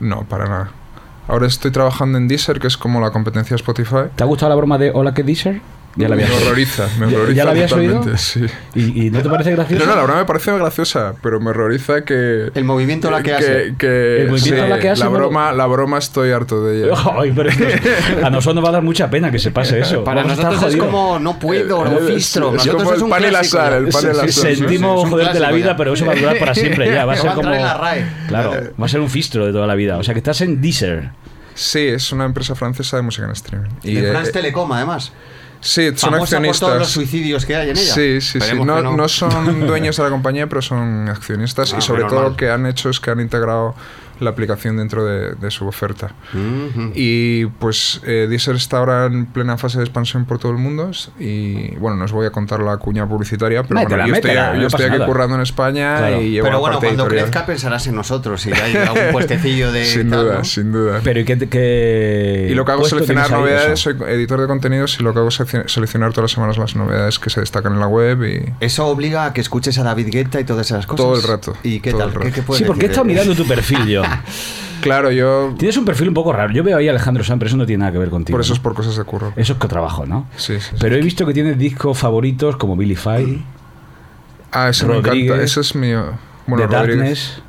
No, 0.00 0.24
para 0.28 0.44
nada. 0.46 0.70
Ahora 1.30 1.46
estoy 1.46 1.70
trabajando 1.70 2.18
en 2.18 2.26
Deezer, 2.26 2.58
que 2.58 2.66
es 2.66 2.76
como 2.76 3.00
la 3.00 3.10
competencia 3.12 3.50
de 3.54 3.56
Spotify. 3.60 4.10
¿Te 4.16 4.24
ha 4.24 4.26
gustado 4.26 4.48
la 4.50 4.56
broma 4.56 4.78
de 4.78 4.90
Hola, 4.92 5.14
que 5.14 5.22
Deezer? 5.22 5.60
Ya 5.96 6.08
la 6.08 6.14
me 6.14 6.24
horroriza, 6.24 6.86
me 7.00 7.06
¿Ya- 7.10 7.16
horroriza 7.18 7.36
ya 7.36 7.44
la 7.44 7.50
habías 7.50 7.68
totalmente, 7.70 8.06
oído? 8.10 8.16
sí. 8.16 8.46
¿Y, 8.76 9.06
y 9.06 9.10
no 9.10 9.22
te 9.22 9.28
parece 9.28 9.50
gracioso? 9.50 9.84
No, 9.84 9.90
no, 9.90 9.96
la 9.96 10.02
broma 10.04 10.20
me 10.20 10.24
parece 10.24 10.52
graciosa, 10.56 11.14
pero 11.20 11.40
me 11.40 11.50
horroriza 11.50 12.04
que... 12.04 12.48
El 12.54 12.62
movimiento 12.64 13.10
la 13.10 13.24
que 13.24 13.34
hace. 13.34 13.74
que- 13.76 14.22
El 14.22 14.28
movimiento 14.30 14.62
sí, 14.64 14.68
la 14.70 14.78
que 14.78 14.88
hace, 14.90 15.02
la 15.02 15.08
broma, 15.08 15.50
la 15.52 15.66
broma 15.66 15.98
estoy 15.98 16.30
harto 16.30 16.64
de 16.64 16.84
ella. 16.84 16.94
Ay, 17.18 17.32
pero 17.34 17.48
es- 17.48 17.58
a 18.22 18.30
nosotros 18.30 18.54
nos 18.54 18.64
va 18.64 18.68
a 18.68 18.72
dar 18.72 18.82
mucha 18.82 19.10
pena 19.10 19.32
que 19.32 19.40
se 19.40 19.50
pase 19.50 19.80
eso. 19.80 20.04
Para 20.04 20.22
Vamos 20.22 20.38
nosotros 20.38 20.72
es 20.74 20.80
como 20.80 21.18
no 21.18 21.38
puedo, 21.40 21.84
no 21.84 21.98
fistro. 21.98 22.48
es 22.50 22.54
Nosotros 22.64 22.82
como 22.84 22.94
el 22.94 23.02
un 23.02 23.10
pan 23.10 23.24
y 23.24 23.30
la 23.32 23.42
sal, 23.44 23.72
el 23.84 23.88
pan 23.88 24.02
y 24.04 24.06
la 24.06 24.14
sal. 24.14 24.28
Sí, 24.28 24.32
sí, 24.32 24.40
sí, 24.48 24.56
Sentimos 24.58 24.96
es 24.98 25.04
un 25.06 25.10
joderte 25.10 25.40
la 25.40 25.50
vida, 25.50 25.66
ya. 25.72 25.76
pero 25.76 25.92
eso 25.94 26.06
va 26.06 26.12
a 26.12 26.16
durar 26.16 26.38
para 26.38 26.54
siempre 26.54 26.86
ya. 26.92 27.04
Va 27.04 27.14
a 27.14 27.16
Que 27.16 27.20
ser 27.22 27.30
va 27.30 27.32
a 27.32 27.34
como. 27.34 27.50
Claro, 28.28 28.52
va 28.80 28.86
a 28.86 28.88
ser 28.88 29.00
un 29.00 29.10
fistro 29.10 29.44
de 29.44 29.52
toda 29.52 29.66
la 29.66 29.74
vida. 29.74 29.96
O 29.98 30.04
sea 30.04 30.14
que 30.14 30.18
estás 30.18 30.40
en 30.42 30.60
Deezer. 30.60 31.10
Sí, 31.54 31.80
es 31.80 32.12
una 32.12 32.24
empresa 32.24 32.54
francesa 32.54 32.96
de 32.96 33.02
música 33.02 33.26
en 33.26 33.32
streaming. 33.32 33.70
Y, 33.82 33.94
De 33.94 34.08
eh, 34.08 34.12
France 34.12 34.32
Telecom, 34.32 34.70
además. 34.72 35.12
sí, 35.60 35.88
son 35.96 36.12
Famosa 36.12 36.40
por 36.40 36.46
todos 36.46 36.60
los 36.60 36.62
accionistas. 36.62 36.88
suicidios 36.90 37.46
que 37.46 37.56
hay 37.56 37.70
en 37.70 37.76
ella. 37.76 37.94
Sí, 37.94 38.20
sí, 38.20 38.40
sí. 38.40 38.54
No, 38.64 38.80
no 38.82 39.08
son 39.08 39.66
dueños 39.66 39.96
de 39.96 40.02
la 40.02 40.10
compañía, 40.10 40.48
pero 40.48 40.62
son 40.62 41.08
accionistas. 41.08 41.72
Ah, 41.72 41.76
y 41.78 41.82
sobre 41.82 42.04
menos 42.04 42.12
todo 42.12 42.30
lo 42.30 42.36
que 42.36 42.50
han 42.50 42.66
hecho 42.66 42.90
es 42.90 43.00
que 43.00 43.10
han 43.10 43.20
integrado 43.20 43.74
la 44.20 44.30
aplicación 44.30 44.76
dentro 44.76 45.04
de, 45.04 45.34
de 45.34 45.50
su 45.50 45.66
oferta. 45.66 46.12
Y 46.94 47.46
pues 47.46 48.00
eh, 48.06 48.26
Deezer 48.28 48.56
está 48.56 48.78
ahora 48.78 49.06
en 49.06 49.26
plena 49.26 49.56
fase 49.56 49.78
de 49.78 49.84
expansión 49.84 50.24
por 50.24 50.38
todo 50.38 50.52
el 50.52 50.58
mundo. 50.58 50.90
Y 51.18 51.74
bueno, 51.76 51.96
no 51.96 52.04
os 52.04 52.12
voy 52.12 52.26
a 52.26 52.30
contar 52.30 52.60
la 52.60 52.76
cuña 52.76 53.06
publicitaria, 53.08 53.62
pero 53.62 53.80
Métela, 53.80 53.96
bueno, 53.96 54.08
yo 54.08 54.14
estoy, 54.14 54.30
métela, 54.30 54.56
yo 54.56 54.66
estoy 54.66 54.84
aquí 54.86 54.94
nada. 54.94 55.06
currando 55.06 55.36
en 55.36 55.42
España 55.42 55.96
Claro. 55.98 56.20
y 56.22 56.30
llevo 56.30 56.44
Pero 56.46 56.60
bueno, 56.60 56.74
parte 56.76 56.86
cuando 56.88 57.02
editorial. 57.04 57.24
crezca 57.30 57.46
pensarás 57.46 57.86
en 57.86 57.94
nosotros 57.94 58.46
y 58.46 58.52
hay 58.52 58.76
algún 58.76 59.02
puestecillo 59.12 59.72
de. 59.72 59.84
Sin 59.84 60.10
tal, 60.10 60.24
duda, 60.24 60.38
¿no? 60.38 60.44
sin 60.44 60.72
duda. 60.72 61.00
Pero 61.02 61.20
¿y 61.20 61.24
qué, 61.24 61.38
qué 61.48 62.48
Y 62.50 62.54
lo 62.54 62.64
que 62.64 62.72
hago 62.72 62.82
es 62.82 62.88
seleccionar 62.90 63.30
novedades, 63.30 63.80
eso? 63.80 63.92
soy 63.92 63.96
editor 64.10 64.40
de 64.40 64.46
contenidos 64.46 64.98
y 64.98 65.02
lo 65.02 65.12
que 65.12 65.18
hago 65.20 65.28
es 65.28 65.40
seleccion- 65.40 65.68
seleccionar 65.68 66.10
todas 66.12 66.24
las 66.24 66.32
semanas 66.32 66.58
las 66.58 66.76
novedades 66.76 67.18
que 67.18 67.30
se 67.30 67.40
destacan 67.40 67.72
en 67.74 67.80
la 67.80 67.86
web 67.86 68.22
y 68.24 68.64
Eso 68.64 68.86
obliga 68.86 69.24
a 69.26 69.32
que 69.32 69.40
escuches 69.40 69.78
a 69.78 69.82
David 69.84 70.08
Guetta 70.10 70.40
y 70.40 70.44
todas 70.44 70.66
esas 70.66 70.86
cosas. 70.86 71.04
Todo 71.04 71.16
el 71.16 71.22
rato, 71.22 71.56
¿Y 71.62 71.80
qué 71.80 71.92
tal? 71.92 72.12
¿Qué, 72.18 72.32
qué 72.32 72.42
Sí, 72.54 72.64
porque 72.64 72.86
he 72.86 72.88
estado 72.88 73.04
mirando 73.04 73.34
tu 73.34 73.46
perfil 73.46 73.86
yo. 73.86 74.02
claro, 74.80 75.10
yo 75.10 75.54
Tienes 75.58 75.76
un 75.76 75.84
perfil 75.84 76.08
un 76.08 76.14
poco 76.14 76.32
raro. 76.32 76.52
Yo 76.52 76.62
veo 76.64 76.76
ahí 76.78 76.88
a 76.88 76.90
Alejandro 76.90 77.22
San, 77.24 77.38
pero 77.38 77.48
eso 77.48 77.56
no 77.56 77.66
tiene 77.66 77.80
nada 77.80 77.92
que 77.92 77.98
ver 77.98 78.10
contigo. 78.10 78.34
por 78.36 78.40
eso 78.44 78.52
es 78.52 78.58
por 78.58 78.74
cosas 78.74 78.96
de 78.96 79.04
curro. 79.04 79.32
Eso 79.36 79.52
es 79.54 79.58
que 79.58 79.68
trabajo, 79.68 80.06
¿no? 80.06 80.26
Sí, 80.36 80.54
sí, 80.60 80.68
sí. 80.70 80.76
Pero 80.80 80.96
he 80.96 81.00
visto 81.00 81.26
que 81.26 81.34
tienes 81.34 81.58
discos 81.58 81.98
favoritos 81.98 82.56
como 82.56 82.76
Billy 82.76 82.96
Fay, 82.96 83.44
Ah, 84.52 84.68
ese 84.70 84.84
me 84.86 84.94
Rodríguez, 84.94 85.26
encanta, 85.26 85.44
ese 85.44 85.60
es 85.60 85.74
mío. 85.76 86.06
Bueno, 86.46 86.68
The 86.68 86.76
Rodríguez. 86.76 86.98
Darkness. 86.98 87.42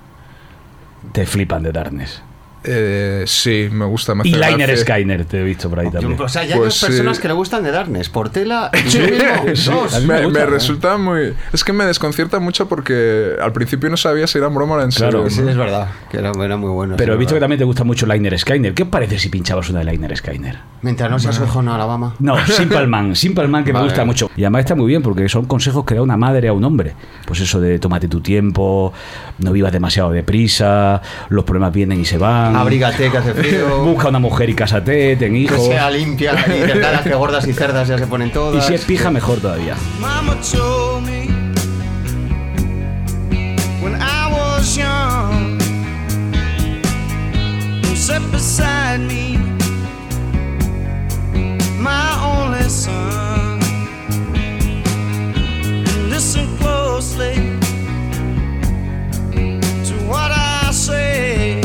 Te 1.14 1.26
flipan 1.26 1.64
de 1.64 1.72
Darkness. 1.72 2.22
Eh, 2.64 3.24
sí, 3.26 3.70
me 3.72 3.86
gusta. 3.86 4.14
Me 4.14 4.28
Y 4.28 4.34
Liner 4.34 4.68
gracia. 4.70 4.78
Skyner, 4.78 5.26
te 5.26 5.40
he 5.42 5.44
visto 5.44 5.70
por 5.70 5.80
ahí 5.80 5.90
también. 5.90 6.20
O 6.22 6.30
sea, 6.30 6.44
ya 6.44 6.54
hay 6.56 6.60
Pues 6.60 6.80
dos 6.80 6.90
personas 6.90 7.18
sí. 7.18 7.22
que 7.24 7.28
le 7.28 7.34
gustan 7.34 7.64
de 7.64 7.72
Darkness. 7.72 8.10
Portela 8.10 8.70
y 8.74 8.90
Sí, 8.90 9.00
sí, 9.56 9.72
me 10.06 10.14
Me, 10.20 10.26
gusta, 10.26 10.40
me 10.40 10.40
¿eh? 10.40 10.46
resulta 10.46 10.98
muy. 10.98 11.34
Es 11.54 11.64
que 11.64 11.74
me 11.74 11.86
desconcierta 11.86 12.40
mucho 12.40 12.68
porque 12.68 13.32
al 13.42 13.52
principio 13.52 13.90
no 13.90 13.98
sabía 13.98 14.28
si 14.28 14.38
era 14.38 14.48
broma 14.48 14.76
o 14.76 14.82
en 14.82 14.92
Claro, 14.92 15.24
serio. 15.24 15.30
Sí, 15.30 15.42
¿no? 15.42 15.50
es 15.50 15.58
verdad. 15.58 15.88
Que 16.12 16.18
era, 16.18 16.32
era 16.44 16.58
muy 16.58 16.70
bueno. 16.70 16.96
Pero 16.98 17.14
sí, 17.14 17.16
he 17.16 17.20
visto 17.20 17.34
que 17.34 17.40
también 17.40 17.58
te 17.60 17.66
gusta 17.66 17.84
mucho 17.84 18.06
Liner 18.06 18.38
Skyner. 18.38 18.74
¿Qué 18.74 18.84
os 18.84 18.90
parece 18.90 19.18
si 19.18 19.30
pinchabas 19.30 19.70
una 19.70 19.80
de 19.80 19.86
Liner 19.92 20.16
Skyner? 20.16 20.60
Mientras 20.84 21.10
no 21.10 21.18
seas 21.20 21.40
ojo 21.40 21.62
en 21.62 21.68
Alabama. 21.70 22.16
No, 22.20 22.36
Simple 22.46 22.88
Man, 22.88 23.16
Simple 23.16 23.48
Man 23.48 23.64
que 23.64 23.74
me 23.74 23.82
gusta 23.82 24.06
mucho. 24.06 24.30
Y 24.36 24.44
además 24.44 24.62
está 24.62 24.76
muy 24.76 24.88
bien 24.88 25.02
porque 25.02 25.28
son 25.30 25.46
consejos 25.46 25.84
que 25.86 25.96
da 25.96 26.02
una 26.02 26.18
madre 26.18 26.48
a 26.48 26.54
un 26.54 26.64
hombre. 26.64 26.94
Pues 27.26 27.40
eso 27.42 27.60
de 27.60 27.80
tómate 27.80 28.08
tu 28.08 28.22
tiempo, 28.22 28.94
no 29.40 29.52
vivas 29.52 29.72
demasiado 29.72 30.12
deprisa, 30.12 31.02
los 31.30 31.44
problemas 31.44 31.74
vienen 31.74 32.00
y 32.02 32.06
se 32.06 32.18
van. 32.18 32.51
Abrígate 32.56 33.10
que 33.12 33.18
hace 33.18 33.34
frío. 33.34 33.80
Busca 33.84 34.10
una 34.10 34.20
mujer 34.20 34.50
y 34.50 34.54
cásate, 34.56 35.16
ten 35.16 35.34
que 35.34 35.40
hijos. 35.40 35.66
sea 35.66 35.90
limpia 35.90 36.36
y 36.48 36.60
delgada, 36.60 37.02
que 37.04 37.14
gordas 37.14 37.48
y 37.48 37.54
cerdas 37.54 37.88
ya 37.88 37.98
se 37.98 38.08
ponen 38.08 38.28
Y 38.30 38.32
todas. 38.32 38.66
si 38.68 38.74
es 38.74 38.86
pija, 38.86 39.10
mejor 39.10 39.40
todavía. 39.40 39.76
Mama 40.00 40.36
told 40.42 41.06
me 41.06 41.28
when 43.82 43.96
I 43.96 44.32
was 44.32 44.76
young, 44.76 45.60
sat 47.96 48.22
beside 48.32 49.00
me, 49.00 49.38
my 51.80 52.14
only 52.24 52.70
son. 52.70 53.60
Listen 56.10 56.46
closely 56.58 57.36
to 59.34 59.94
what 60.08 60.32
I 60.32 60.72
say. 60.72 61.61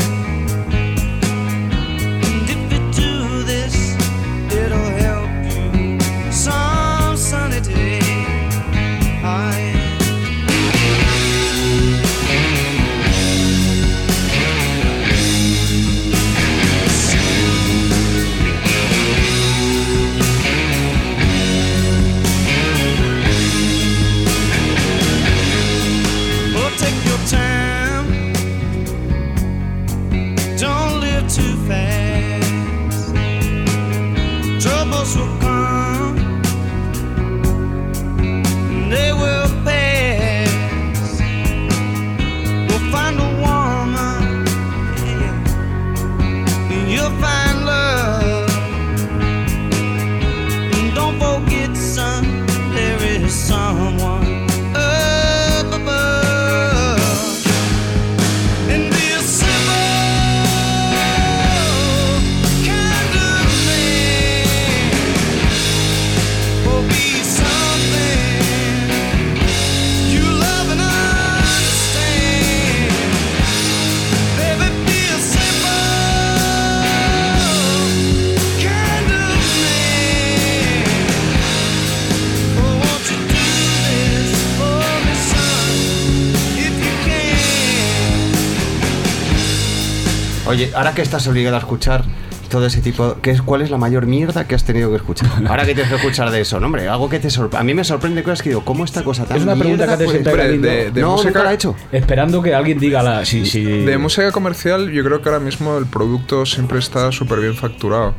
Oye, 90.47 90.71
ahora 90.75 90.93
que 90.93 91.01
estás 91.01 91.27
obligado 91.27 91.55
a 91.55 91.59
escuchar 91.59 92.03
todo 92.49 92.65
ese 92.65 92.79
tipo, 92.81 93.17
¿qué 93.21 93.31
es, 93.31 93.41
¿cuál 93.41 93.61
es 93.61 93.69
la 93.69 93.77
mayor 93.77 94.05
mierda 94.05 94.47
que 94.47 94.55
has 94.55 94.63
tenido 94.63 94.89
que 94.89 94.95
escuchar? 94.95 95.29
Ahora 95.47 95.65
que 95.65 95.73
tienes 95.73 95.89
que 95.89 95.97
escuchar 95.97 96.31
de 96.31 96.39
eso, 96.41 96.59
no, 96.61 96.67
hombre, 96.67 96.87
algo 96.87 97.09
que 97.09 97.19
te 97.19 97.29
sorprende. 97.29 97.57
A 97.59 97.63
mí 97.65 97.73
me 97.73 97.83
sorprende 97.83 98.23
cosas 98.23 98.41
que 98.41 98.49
digo, 98.49 98.63
¿cómo 98.63 98.85
esta 98.85 99.03
cosa 99.03 99.25
tan 99.25 99.37
Es 99.37 99.43
una 99.43 99.55
pregunta 99.57 99.85
que 99.85 99.91
haces 99.93 100.05
puede- 100.05 100.19
en 100.19 100.27
Hombre, 100.27 100.57
de, 100.59 100.91
de 100.91 101.01
no, 101.01 101.11
música, 101.11 101.29
nunca 101.29 101.43
la 101.43 101.51
he 101.51 101.55
hecho. 101.55 101.75
Esperando 101.91 102.41
que 102.41 102.55
alguien 102.55 102.79
diga 102.79 103.03
la. 103.03 103.25
Si, 103.25 103.45
si, 103.45 103.63
de 103.63 103.97
música 103.97 104.31
comercial, 104.31 104.89
yo 104.91 105.03
creo 105.03 105.21
que 105.21 105.27
ahora 105.29 105.41
mismo 105.41 105.77
el 105.77 105.85
producto 105.87 106.45
siempre 106.45 106.79
está 106.79 107.11
súper 107.11 107.39
bien 107.41 107.55
facturado. 107.55 108.13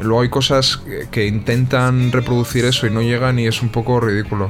Luego 0.00 0.22
hay 0.22 0.28
cosas 0.30 0.80
que- 1.12 1.26
intentan 1.28 2.10
reproducir 2.10 2.64
eso 2.64 2.86
y 2.88 2.90
no 2.90 3.02
llegan 3.02 3.38
y 3.38 3.46
es 3.46 3.62
un 3.62 3.68
poco 3.68 4.00
ridículo. 4.00 4.48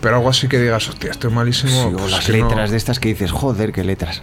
Pero 0.00 0.16
algo 0.16 0.30
así 0.30 0.48
que 0.48 0.58
digas, 0.58 0.88
hostia, 0.88 1.10
estoy 1.10 1.30
malísimo. 1.30 1.70
Sí, 1.90 1.94
o 1.94 1.98
pues 1.98 2.10
las 2.10 2.24
que 2.26 2.38
no. 2.38 2.48
letras 2.48 2.70
de 2.70 2.78
estas 2.78 2.98
que 2.98 3.10
dices, 3.10 3.30
joder, 3.30 3.70
qué 3.70 3.84
letras. 3.84 4.22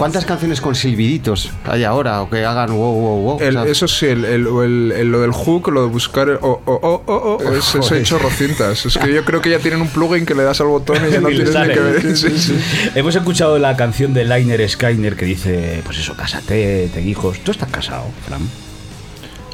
¿Cuántas 0.00 0.24
canciones 0.24 0.60
con 0.60 0.74
silbiditos 0.74 1.50
hay 1.64 1.84
ahora 1.84 2.22
o 2.22 2.28
que 2.30 2.44
hagan 2.44 2.70
wow, 2.70 2.92
wow, 2.92 3.22
wow? 3.22 3.38
El- 3.40 3.56
O 3.56 3.62
sea, 3.62 3.70
eso 3.70 3.86
sí, 3.86 4.06
el, 4.06 4.24
el- 4.24 4.46
o 4.46 4.62
el- 4.64 4.92
el- 4.96 5.12
lo 5.12 5.20
del 5.20 5.30
hook, 5.32 5.68
lo 5.68 5.82
de 5.82 5.88
buscar 5.88 6.28
el 6.28 6.38
oh, 6.40 6.60
oh, 6.64 6.80
oh, 6.82 7.02
oh, 7.06 7.38
oh, 7.44 7.52
es, 7.52 7.74
eso 7.74 7.94
he 7.94 8.00
hecho 8.00 8.18
rocientas. 8.18 8.86
Es 8.86 8.96
que 8.98 9.12
yo 9.12 9.24
creo 9.24 9.40
que 9.40 9.50
ya 9.50 9.58
tienen 9.58 9.80
un 9.82 9.88
plugin 9.88 10.24
que 10.26 10.34
le 10.34 10.42
das 10.42 10.60
al 10.60 10.68
botón 10.68 10.96
y 11.08 11.12
ya 11.12 11.20
no 11.20 11.28
Y 11.30 11.36
tienes 11.36 11.54
ni 11.54 11.74
que 11.74 11.80
ver. 11.80 12.16
Sí, 12.16 12.38
sí. 12.38 12.58
Hemos 12.94 13.14
escuchado 13.14 13.58
la 13.58 13.76
canción 13.76 14.14
de 14.14 14.24
Liner 14.24 14.68
Skyner 14.68 15.16
que 15.16 15.24
dice, 15.26 15.82
pues 15.84 15.98
eso, 15.98 16.14
cásate, 16.16 16.88
te 16.92 17.02
hijos. 17.02 17.38
¿Tú 17.40 17.50
estás 17.52 17.70
casado, 17.70 18.04
Fran? 18.26 18.40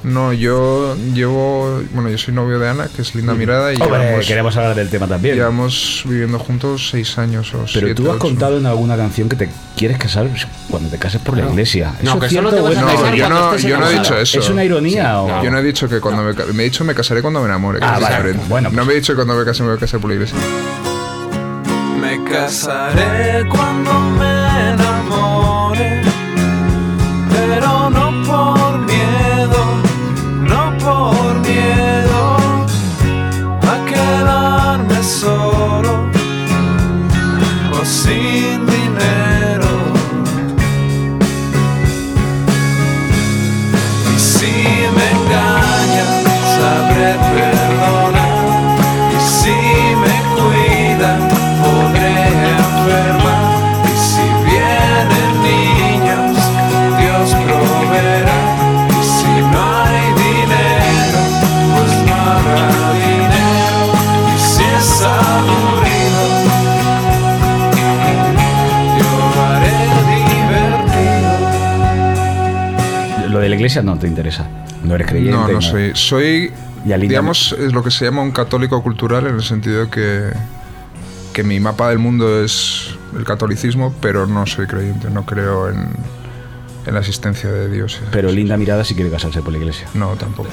No, 0.07 0.33
yo 0.33 0.95
llevo. 1.15 1.83
Bueno, 1.93 2.09
yo 2.09 2.17
soy 2.17 2.33
novio 2.33 2.61
de 2.61 2.69
Ana, 2.69 2.87
que 2.95 3.03
es 3.03 3.13
linda 3.17 3.35
mirada, 3.35 3.75
y 3.75 3.81
Hombre, 3.83 3.99
llevamos, 4.05 4.27
queremos 4.27 4.57
hablar 4.57 4.77
del 4.77 4.89
tema 4.89 5.09
también. 5.09 5.35
llevamos 5.35 6.03
viviendo 6.05 6.39
juntos 6.39 6.91
seis 6.91 7.19
años 7.19 7.53
o 7.55 7.59
Pero 7.59 7.67
siete, 7.67 7.95
tú 7.97 8.03
has 8.05 8.11
ocho. 8.11 8.19
contado 8.21 8.57
en 8.57 8.67
alguna 8.67 8.97
canción 8.97 9.29
que 9.29 9.35
te 9.35 9.49
quieres 9.77 9.99
casar 9.99 10.29
cuando 10.71 10.89
te 10.91 10.99
cases 10.99 11.21
por 11.21 11.37
la 11.37 11.47
iglesia. 11.51 11.93
No, 12.03 12.11
¿Eso 12.13 12.21
que 12.21 12.27
es 12.27 12.33
solo 12.33 12.51
te 12.53 12.61
vas 12.61 12.77
a 12.77 12.81
No, 12.83 12.87
casar 12.87 13.15
yo 13.17 13.29
no, 13.29 13.47
estés 13.51 13.63
yo 13.69 13.79
no 13.79 13.89
he 13.91 13.95
dicho 13.99 14.17
eso. 14.17 14.39
¿Es 14.39 14.49
una 14.49 14.63
ironía 14.65 15.21
o...? 15.21 15.43
Yo 15.43 15.51
no 15.51 15.59
he 15.59 15.63
dicho 15.65 15.89
que 15.89 16.01
cuando 16.01 16.23
me 16.23 16.33
me 16.53 16.63
he 16.63 16.67
dicho 16.67 16.85
me 16.85 16.95
casaré 16.95 17.21
cuando 17.21 17.41
me 17.41 17.47
enamore. 17.47 17.81
que 17.81 17.85
Ah, 17.85 17.95
es 17.97 18.01
vale. 18.03 18.17
diferente. 18.17 18.45
Bueno, 18.49 18.69
no 18.71 18.75
pues- 18.77 18.87
me 18.87 18.93
he 18.93 18.97
dicho 18.97 19.13
que 19.13 19.17
cuando 19.17 19.35
me 19.35 19.45
case 19.45 19.63
me 19.65 19.71
voy 19.71 19.77
a 19.77 19.81
casar 19.81 19.99
por 19.99 20.11
la 20.11 20.15
iglesia. 20.15 20.39
Me 22.01 22.23
casaré 22.31 23.45
cuando 23.49 23.93
me 24.11 24.71
enamore, 24.73 26.01
sin 37.87 38.76
iglesia 73.67 73.83
no 73.83 73.99
te 73.99 74.07
interesa. 74.07 74.49
No 74.85 74.95
eres 74.95 75.09
creyente. 75.09 75.37
No, 75.37 75.49
no 75.49 75.61
soy. 75.61 75.91
Soy, 75.95 76.53
Y 76.85 76.93
al 76.93 77.01
digamos, 77.01 77.53
es 77.59 77.73
lo 77.73 77.83
que 77.83 77.91
se 77.91 78.05
llama 78.05 78.23
un 78.23 78.31
católico 78.31 78.81
cultural 78.83 79.27
en 79.27 79.35
el 79.35 79.43
sentido 79.43 79.91
que, 79.91 80.31
que 81.33 81.43
mi 81.43 81.59
mapa 81.59 81.89
del 81.89 81.99
mundo 81.99 82.45
es 82.45 82.97
el 83.17 83.25
catolicismo, 83.25 83.93
pero 84.01 84.27
no 84.27 84.47
soy 84.47 84.67
creyente, 84.67 85.11
no 85.11 85.27
creo 85.27 85.69
en, 85.69 85.89
en 86.87 86.95
la 86.95 87.01
existencia 87.01 87.51
de 87.51 87.69
Dios. 87.69 88.01
Pero 88.13 88.31
linda 88.31 88.57
mirada 88.57 88.85
si 88.85 88.95
quiere 88.95 89.11
casarse 89.11 89.43
por 89.43 89.53
la 89.53 89.59
iglesia. 89.59 89.89
No, 89.95 90.15
tampoco. 90.17 90.49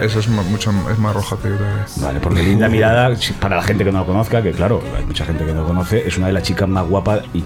Eso 0.00 0.20
es 0.20 0.28
mucho 0.28 0.72
es 0.90 0.98
más 0.98 1.14
roja 1.14 1.36
que 1.42 1.48
yo 1.48 1.56
todavía. 1.56 1.86
Vale, 1.96 2.20
porque 2.20 2.42
Linda 2.42 2.68
Mirada, 2.68 3.10
para 3.40 3.56
la 3.56 3.62
gente 3.62 3.84
que 3.84 3.92
no 3.92 4.00
lo 4.00 4.06
conozca, 4.06 4.42
que 4.42 4.52
claro, 4.52 4.82
hay 4.96 5.04
mucha 5.04 5.24
gente 5.24 5.44
que 5.46 5.52
no 5.52 5.62
lo 5.62 5.66
conoce, 5.68 6.06
es 6.06 6.16
una 6.18 6.26
de 6.28 6.32
las 6.34 6.42
chicas 6.42 6.68
más 6.68 6.86
guapas 6.86 7.20
y- 7.32 7.40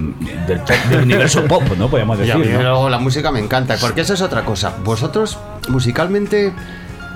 del, 0.47 0.59
pop- 0.61 0.89
del 0.91 1.03
universo 1.03 1.45
pop, 1.45 1.63
¿no? 1.79 1.89
Podríamos 1.89 2.19
Y 2.19 2.23
a 2.31 2.37
decir. 2.37 2.47
mí 2.51 2.53
¿no? 2.53 2.63
luego 2.63 2.89
la 2.91 2.99
música 2.99 3.31
me 3.31 3.39
encanta, 3.41 3.77
porque 3.81 4.01
eso 4.03 4.15
es 4.15 4.21
otra 4.23 4.45
cosa. 4.45 4.75
Vosotros, 4.85 5.39
musicalmente, 5.69 6.53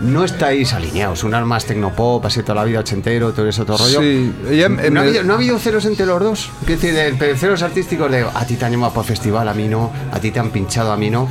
no 0.01 0.25
estáis 0.25 0.73
alineados. 0.73 1.25
Un 1.25 1.33
más 1.45 1.65
tecnopop, 1.65 2.25
así 2.27 2.43
toda 2.43 2.57
la 2.57 2.65
vida 2.65 2.81
ochentero, 2.81 3.33
todo 3.33 3.49
eso, 3.49 3.63
otro 3.63 3.77
rollo. 3.77 4.01
Sí, 4.01 4.35
en 4.51 4.75
¿No, 4.95 5.01
ha 5.01 5.05
el- 5.05 5.09
habido, 5.09 5.23
no 5.25 5.33
ha 5.35 5.37
habido 5.37 5.59
celos 5.59 5.85
entre 5.87 6.07
los 6.07 6.21
dos? 6.21 6.51
Es 6.63 6.67
decir, 6.81 6.95
de- 6.95 7.37
celos 7.37 7.63
artísticos 7.63 8.11
de 8.11 8.23
a 8.23 8.47
ti 8.47 8.57
te 8.57 8.65
han 8.65 8.73
llamado 8.73 8.93
por 8.93 9.05
festival, 9.05 9.49
a 9.49 9.55
mí 9.55 9.69
no, 9.69 9.93
a 10.13 10.19
ti 10.21 10.31
te 10.31 10.39
han 10.41 10.51
pinchado, 10.51 10.93
a 10.93 10.97
mí 10.97 11.11
no. 11.11 11.29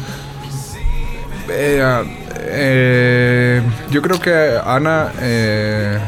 Eh, 1.49 2.03
eh, 2.39 3.61
yo 3.91 4.01
creo 4.01 4.19
que 4.19 4.57
Ana 4.65 5.11
eh, 5.21 5.99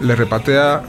le 0.00 0.14
repatea 0.16 0.82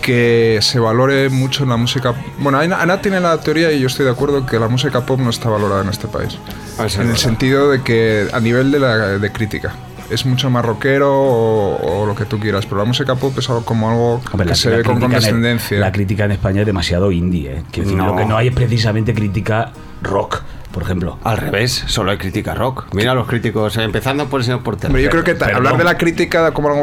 que 0.00 0.58
se 0.62 0.78
valore 0.78 1.28
mucho 1.30 1.64
la 1.66 1.76
música. 1.76 2.14
Bueno, 2.38 2.58
Ana, 2.58 2.80
Ana 2.82 3.00
tiene 3.00 3.20
la 3.20 3.38
teoría, 3.40 3.70
y 3.72 3.80
yo 3.80 3.86
estoy 3.86 4.04
de 4.06 4.12
acuerdo, 4.12 4.44
que 4.46 4.58
la 4.58 4.68
música 4.68 5.04
pop 5.06 5.20
no 5.20 5.30
está 5.30 5.48
valorada 5.48 5.82
en 5.82 5.88
este 5.90 6.08
país. 6.08 6.38
Ah, 6.78 6.86
en 6.86 7.00
el 7.02 7.06
verdad. 7.08 7.14
sentido 7.16 7.70
de 7.70 7.82
que 7.82 8.26
a 8.32 8.40
nivel 8.40 8.70
de, 8.72 8.78
la, 8.80 8.96
de 9.18 9.32
crítica. 9.32 9.72
Es 10.10 10.26
mucho 10.26 10.50
más 10.50 10.64
rockero 10.64 11.08
o, 11.12 12.00
o 12.02 12.04
lo 12.06 12.16
que 12.16 12.24
tú 12.24 12.40
quieras, 12.40 12.66
pero 12.66 12.78
la 12.78 12.84
música 12.84 13.14
pop 13.14 13.32
es 13.38 13.48
algo 13.48 13.64
como 13.64 13.88
algo 13.90 14.14
Hombre, 14.32 14.38
que 14.46 14.50
la- 14.50 14.54
se 14.56 14.70
la 14.70 14.76
ve 14.78 14.82
con 14.84 14.98
condescendencia. 14.98 15.78
la 15.78 15.92
crítica 15.92 16.24
en 16.24 16.32
España 16.32 16.62
es 16.62 16.66
demasiado 16.66 17.12
indie, 17.12 17.58
¿eh? 17.58 17.62
Decir, 17.72 17.94
No. 17.96 18.06
lo 18.06 18.16
que 18.16 18.24
no 18.24 18.36
hay 18.36 18.48
es 18.48 18.54
precisamente 18.54 19.14
crítica 19.14 19.70
rock, 20.02 20.42
por 20.72 20.82
ejemplo. 20.82 21.18
Al 21.24 21.36
revés, 21.38 21.84
solo 21.86 22.10
hay 22.12 22.18
crítica 22.18 22.54
rock. 22.54 22.86
Mira 22.92 23.14
los 23.14 23.26
críticos, 23.26 23.76
eh, 23.76 23.82
empezando 23.82 24.28
por 24.28 24.40
el 24.40 24.44
señor 24.44 24.62
Porter. 24.62 24.86
Hombre, 24.88 25.02
yo 25.02 25.10
creo 25.10 25.24
que 25.24 25.36
hablar 25.44 25.76
de 25.76 25.84
la 25.84 25.98
crítica 25.98 26.52
como 26.52 26.68
algo 26.68 26.82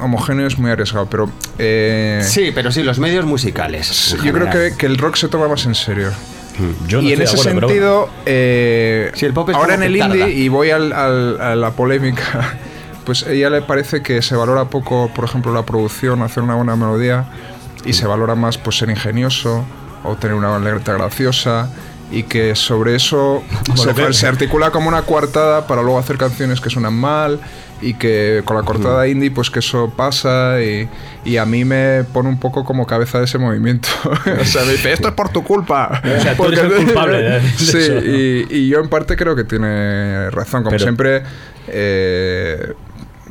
homogéneo 0.00 0.46
es 0.46 0.58
muy 0.58 0.70
arriesgado, 0.70 1.06
pero 1.06 1.28
eh, 1.58 2.22
Sí, 2.24 2.52
pero 2.54 2.70
sí, 2.70 2.82
los 2.82 2.98
medios 2.98 3.24
musicales. 3.24 4.16
yo 4.22 4.32
creo 4.32 4.50
que, 4.50 4.76
que 4.76 4.86
el 4.86 4.96
rock 4.98 5.16
se 5.16 5.28
toma 5.28 5.48
más 5.48 5.66
en 5.66 5.74
serio. 5.74 6.10
Yo 6.86 7.02
no 7.02 7.08
y 7.08 7.12
en 7.12 7.22
ese 7.22 7.32
acuerdo, 7.34 7.52
pero 7.54 7.68
sentido, 7.68 8.10
eh, 8.26 9.10
Sí, 9.14 9.26
el 9.26 9.32
pop 9.32 9.50
es 9.50 9.56
ahora 9.56 9.74
en 9.74 9.82
el 9.82 9.96
indie, 9.96 10.20
tarda. 10.20 10.28
y 10.32 10.48
voy 10.48 10.70
al- 10.70 10.92
al- 10.92 11.40
a 11.40 11.56
la 11.56 11.72
polémica, 11.72 12.56
pues 13.04 13.24
a 13.24 13.32
ella 13.32 13.50
le 13.50 13.60
parece 13.62 14.02
que 14.02 14.22
se 14.22 14.36
valora 14.36 14.66
poco, 14.66 15.10
por 15.12 15.24
ejemplo, 15.24 15.52
la 15.52 15.64
producción, 15.66 16.22
hacer 16.22 16.44
una 16.44 16.54
buena 16.54 16.76
melodía, 16.76 17.24
y 17.84 17.92
se 17.94 18.06
valora 18.06 18.36
más 18.36 18.56
pues 18.56 18.76
ser 18.78 18.88
ingenioso 18.88 19.64
o 20.04 20.14
tener 20.14 20.36
una 20.36 20.56
letra 20.60 20.94
graciosa. 20.94 21.70
Y 22.10 22.24
que 22.24 22.54
sobre 22.54 22.94
eso 22.94 23.42
se, 24.12 24.26
articula 24.26 24.70
como 24.70 24.88
una 24.88 25.02
coartada 25.02 25.66
para 25.66 25.82
luego 25.82 25.98
hacer 25.98 26.16
canciones 26.16 26.60
que 26.60 26.70
suenan 26.70 26.94
mal 26.94 27.40
y 27.80 27.94
que 27.94 28.42
con 28.44 28.56
la 28.56 28.62
cortada 28.62 29.08
indie 29.08 29.30
pues 29.30 29.50
que 29.50 29.58
eso 29.58 29.92
pasa 29.96 30.62
y, 30.62 30.88
y 31.24 31.38
a 31.38 31.44
mí 31.44 31.64
me 31.64 32.04
pone 32.12 32.28
un 32.28 32.38
poco 32.38 32.64
como 32.64 32.86
cabeza 32.86 33.18
de 33.18 33.24
ese 33.24 33.38
movimiento. 33.38 33.88
o 34.40 34.44
sea, 34.44 34.64
me 34.64 34.72
dice, 34.72 34.92
esto 34.92 35.08
es 35.08 35.14
por 35.14 35.30
tu 35.30 35.42
culpa. 35.42 36.00
O 36.18 36.20
sea, 36.22 36.36
tú 36.36 36.44
eres 36.44 36.60
el 36.60 36.72
culpable 36.84 37.18
de- 37.18 37.40
de 37.40 37.48
sí, 37.56 37.78
eso, 37.78 37.94
¿no? 37.94 38.00
y, 38.00 38.46
y 38.50 38.68
yo 38.68 38.80
en 38.80 38.88
parte 38.88 39.16
creo 39.16 39.34
que 39.34 39.44
tiene 39.44 40.30
razón. 40.30 40.62
Como 40.62 40.70
Pero- 40.70 40.82
siempre, 40.82 41.22
eh, 41.68 42.74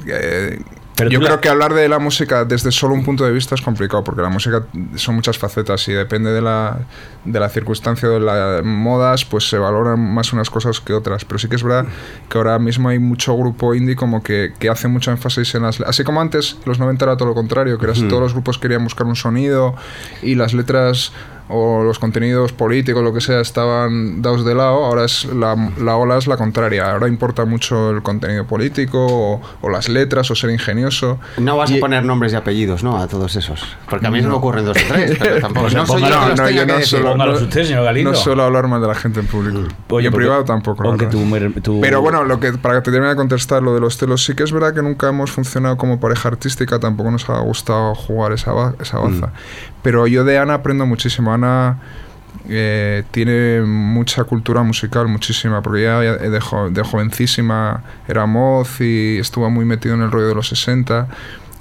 eh, 0.08 0.60
Pero 0.96 1.10
yo 1.10 1.20
la- 1.20 1.26
creo 1.26 1.42
que 1.42 1.50
hablar 1.50 1.74
de 1.74 1.90
la 1.90 1.98
música 2.00 2.46
desde 2.46 2.72
solo 2.72 2.94
un 2.94 3.04
punto 3.04 3.24
de 3.26 3.32
vista 3.32 3.56
es 3.56 3.62
complicado, 3.62 4.04
porque 4.04 4.22
la 4.22 4.30
música 4.30 4.64
son 4.96 5.16
muchas 5.16 5.38
facetas 5.38 5.88
y 5.88 5.94
depende 5.94 6.32
de 6.32 6.42
la, 6.42 6.78
de 7.26 7.40
la 7.40 7.50
circunstancia 7.50 8.08
o 8.10 8.12
de 8.14 8.20
las 8.20 8.64
modas, 8.64 9.26
pues 9.26 9.50
se 9.50 9.58
valoran 9.58 10.00
más 10.14 10.34
unas 10.34 10.50
cosas 10.50 10.80
que 10.82 10.94
otras. 10.94 11.26
Pero 11.26 11.40
sí 11.40 11.48
que 11.50 11.56
es 11.56 11.64
verdad 11.64 11.86
que 12.30 12.38
ahora 12.38 12.60
mismo 12.60 12.90
hay 12.90 13.00
mucho 13.00 13.36
grupo 13.36 13.74
indie 13.74 13.96
como 13.96 14.22
que, 14.22 14.54
que 14.60 14.70
hace 14.70 14.88
mucho 14.88 15.10
énfasis 15.12 15.56
en 15.56 15.64
las... 15.64 15.82
Así 15.82 16.04
como 16.04 16.22
antes, 16.22 16.58
los 16.66 16.78
90 16.80 17.06
era 17.06 17.18
todo 17.18 17.30
lo 17.30 17.34
contrario, 17.36 17.78
que 17.80 17.86
era 17.86 17.94
todos 17.94 18.22
los 18.22 18.34
grupos 18.34 18.58
querían 18.60 18.84
buscar 18.84 19.08
un 19.08 19.16
sonido 19.16 19.76
y 20.22 20.36
las 20.36 20.54
letras 20.54 21.12
o 21.50 21.84
los 21.84 22.00
contenidos 22.00 22.54
políticos, 22.54 23.04
lo 23.04 23.14
que 23.14 23.22
sea, 23.22 23.40
estaban 23.42 24.22
dados 24.22 24.46
de 24.46 24.56
lado, 24.56 24.86
ahora 24.86 25.06
es 25.06 25.26
la, 25.26 25.56
la 25.80 25.96
ola 25.98 26.18
es 26.18 26.28
la 26.28 26.38
contraria. 26.38 26.92
Ahora 26.92 27.08
importa 27.08 27.46
mucho 27.46 27.92
el 27.92 28.02
contenido 28.02 28.46
político 28.48 29.06
o, 29.06 29.42
o 29.62 29.70
las 29.70 29.90
letras 29.90 30.30
o 30.32 30.36
ser 30.36 30.50
ingenioso. 30.52 31.20
No 31.38 31.58
vas 31.58 31.72
Y- 31.72 31.78
a 31.78 31.80
poner 31.80 32.06
nombres 32.06 32.34
y 32.34 32.36
apellidos, 32.36 32.84
¿no? 32.84 32.98
A 32.98 33.08
todos 33.08 33.36
esos. 33.36 33.76
Porque 33.90 34.08
a 34.08 34.12
mí 34.12 34.20
se 34.20 34.24
me 34.26 34.30
No. 34.30 34.38
ocurren 34.38 34.66
dos 34.66 34.78
o 34.78 34.94
tres, 34.94 35.18
pero 35.20 35.40
tampoco. 35.40 35.62
Pues 35.64 35.76
no 35.76 35.86
soy 35.86 36.02
yo 36.02 36.10
no, 36.10 36.50
yo 36.50 36.66
no 36.66 37.34
usted, 37.34 37.64
señor 37.66 37.84
Galindo. 37.84 38.12
No 38.12 38.16
suelo 38.18 38.44
hablar 38.44 38.68
mal 38.68 38.82
de 38.82 38.88
la 38.88 38.96
gente 38.96 39.20
en 39.20 39.28
público. 39.28 39.60
Oye, 39.90 40.06
y 40.06 40.08
en 40.08 40.14
privado 40.14 40.44
tampoco. 40.44 40.84
Aunque 40.88 41.08
Pero 41.82 42.02
bueno, 42.02 42.24
lo 42.24 42.40
que, 42.40 42.54
para 42.54 42.76
que 42.76 42.82
te 42.82 42.92
termine 42.92 43.10
de 43.10 43.16
contestar 43.16 43.62
lo 43.62 43.74
de 43.74 43.80
los 43.82 43.98
celos, 43.98 44.24
sí 44.24 44.36
que 44.36 44.44
es 44.44 44.52
verdad 44.52 44.74
que 44.74 44.82
nunca 44.82 45.10
hemos 45.10 45.32
funcionado 45.32 45.78
como 45.78 46.00
pareja 46.00 46.30
artística, 46.30 46.80
tampoco 46.80 47.12
nos 47.12 47.30
ha 47.30 47.40
gustado 47.40 47.96
jugar 47.96 48.32
esa, 48.34 48.52
esa 48.80 49.00
baza. 49.00 49.32
Pero 49.82 50.08
yo 50.08 50.24
de 50.24 50.38
Ana 50.38 50.56
aprendo 50.56 50.86
muchísimo. 50.86 51.33
Eh, 52.50 53.04
tiene 53.12 53.62
mucha 53.62 54.26
cultura 54.26 54.64
musical, 54.64 55.08
muchísima, 55.08 55.62
porque 55.62 55.82
ella 55.84 56.02
de, 56.18 56.40
jo- 56.42 56.70
de 56.70 56.82
jovencísima 56.84 57.84
era 58.08 58.26
moz 58.26 58.82
y 58.82 59.18
estuvo 59.20 59.50
muy 59.50 59.64
metido 59.64 59.96
en 59.96 60.02
el 60.02 60.12
rollo 60.12 60.28
de 60.28 60.36
los 60.36 60.50
60 60.50 61.08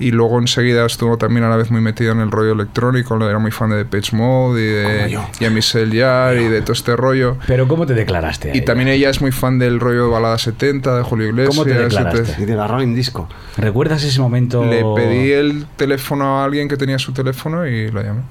y 0.00 0.10
luego 0.10 0.40
enseguida 0.40 0.84
estuvo 0.84 1.16
también 1.18 1.44
a 1.44 1.48
la 1.50 1.56
vez 1.56 1.70
muy 1.70 1.80
metido 1.80 2.10
en 2.10 2.18
el 2.18 2.32
rollo 2.32 2.52
electrónico, 2.52 3.14
era 3.24 3.38
muy 3.38 3.52
fan 3.52 3.70
de 3.70 3.76
Depeche 3.76 4.16
Mode 4.16 4.60
y 4.60 4.66
de 4.66 5.18
y 5.38 5.44
a 5.44 5.50
Michelle 5.50 5.94
Yar 5.96 6.36
y 6.38 6.48
de 6.48 6.62
todo 6.62 6.72
este 6.72 6.96
rollo. 6.96 7.36
Pero 7.46 7.68
¿cómo 7.68 7.86
te 7.86 7.94
declaraste? 7.94 8.48
Y 8.48 8.56
ella? 8.56 8.64
también 8.64 8.88
ella 8.88 9.10
es 9.10 9.20
muy 9.20 9.30
fan 9.30 9.60
del 9.60 9.78
rollo 9.78 10.06
de 10.06 10.10
balada 10.10 10.38
70 10.38 10.96
de 10.96 11.02
Julio 11.04 11.28
Iglesias. 11.28 11.54
¿Cómo 11.54 11.64
te 11.64 11.74
de- 11.74 11.84
declaraste? 11.84 12.42
Y 12.42 12.44
de 12.46 12.56
la 12.56 12.66
Rolling 12.66 12.94
Disco. 12.96 13.28
¿Recuerdas 13.56 14.02
ese 14.02 14.18
momento? 14.18 14.64
Le 14.64 14.82
pedí 14.96 15.30
el 15.30 15.66
teléfono 15.76 16.40
a 16.40 16.44
alguien 16.44 16.66
que 16.66 16.76
tenía 16.76 16.98
su 16.98 17.12
teléfono 17.12 17.64
y 17.68 17.88
la 17.92 18.02
llamé. 18.02 18.22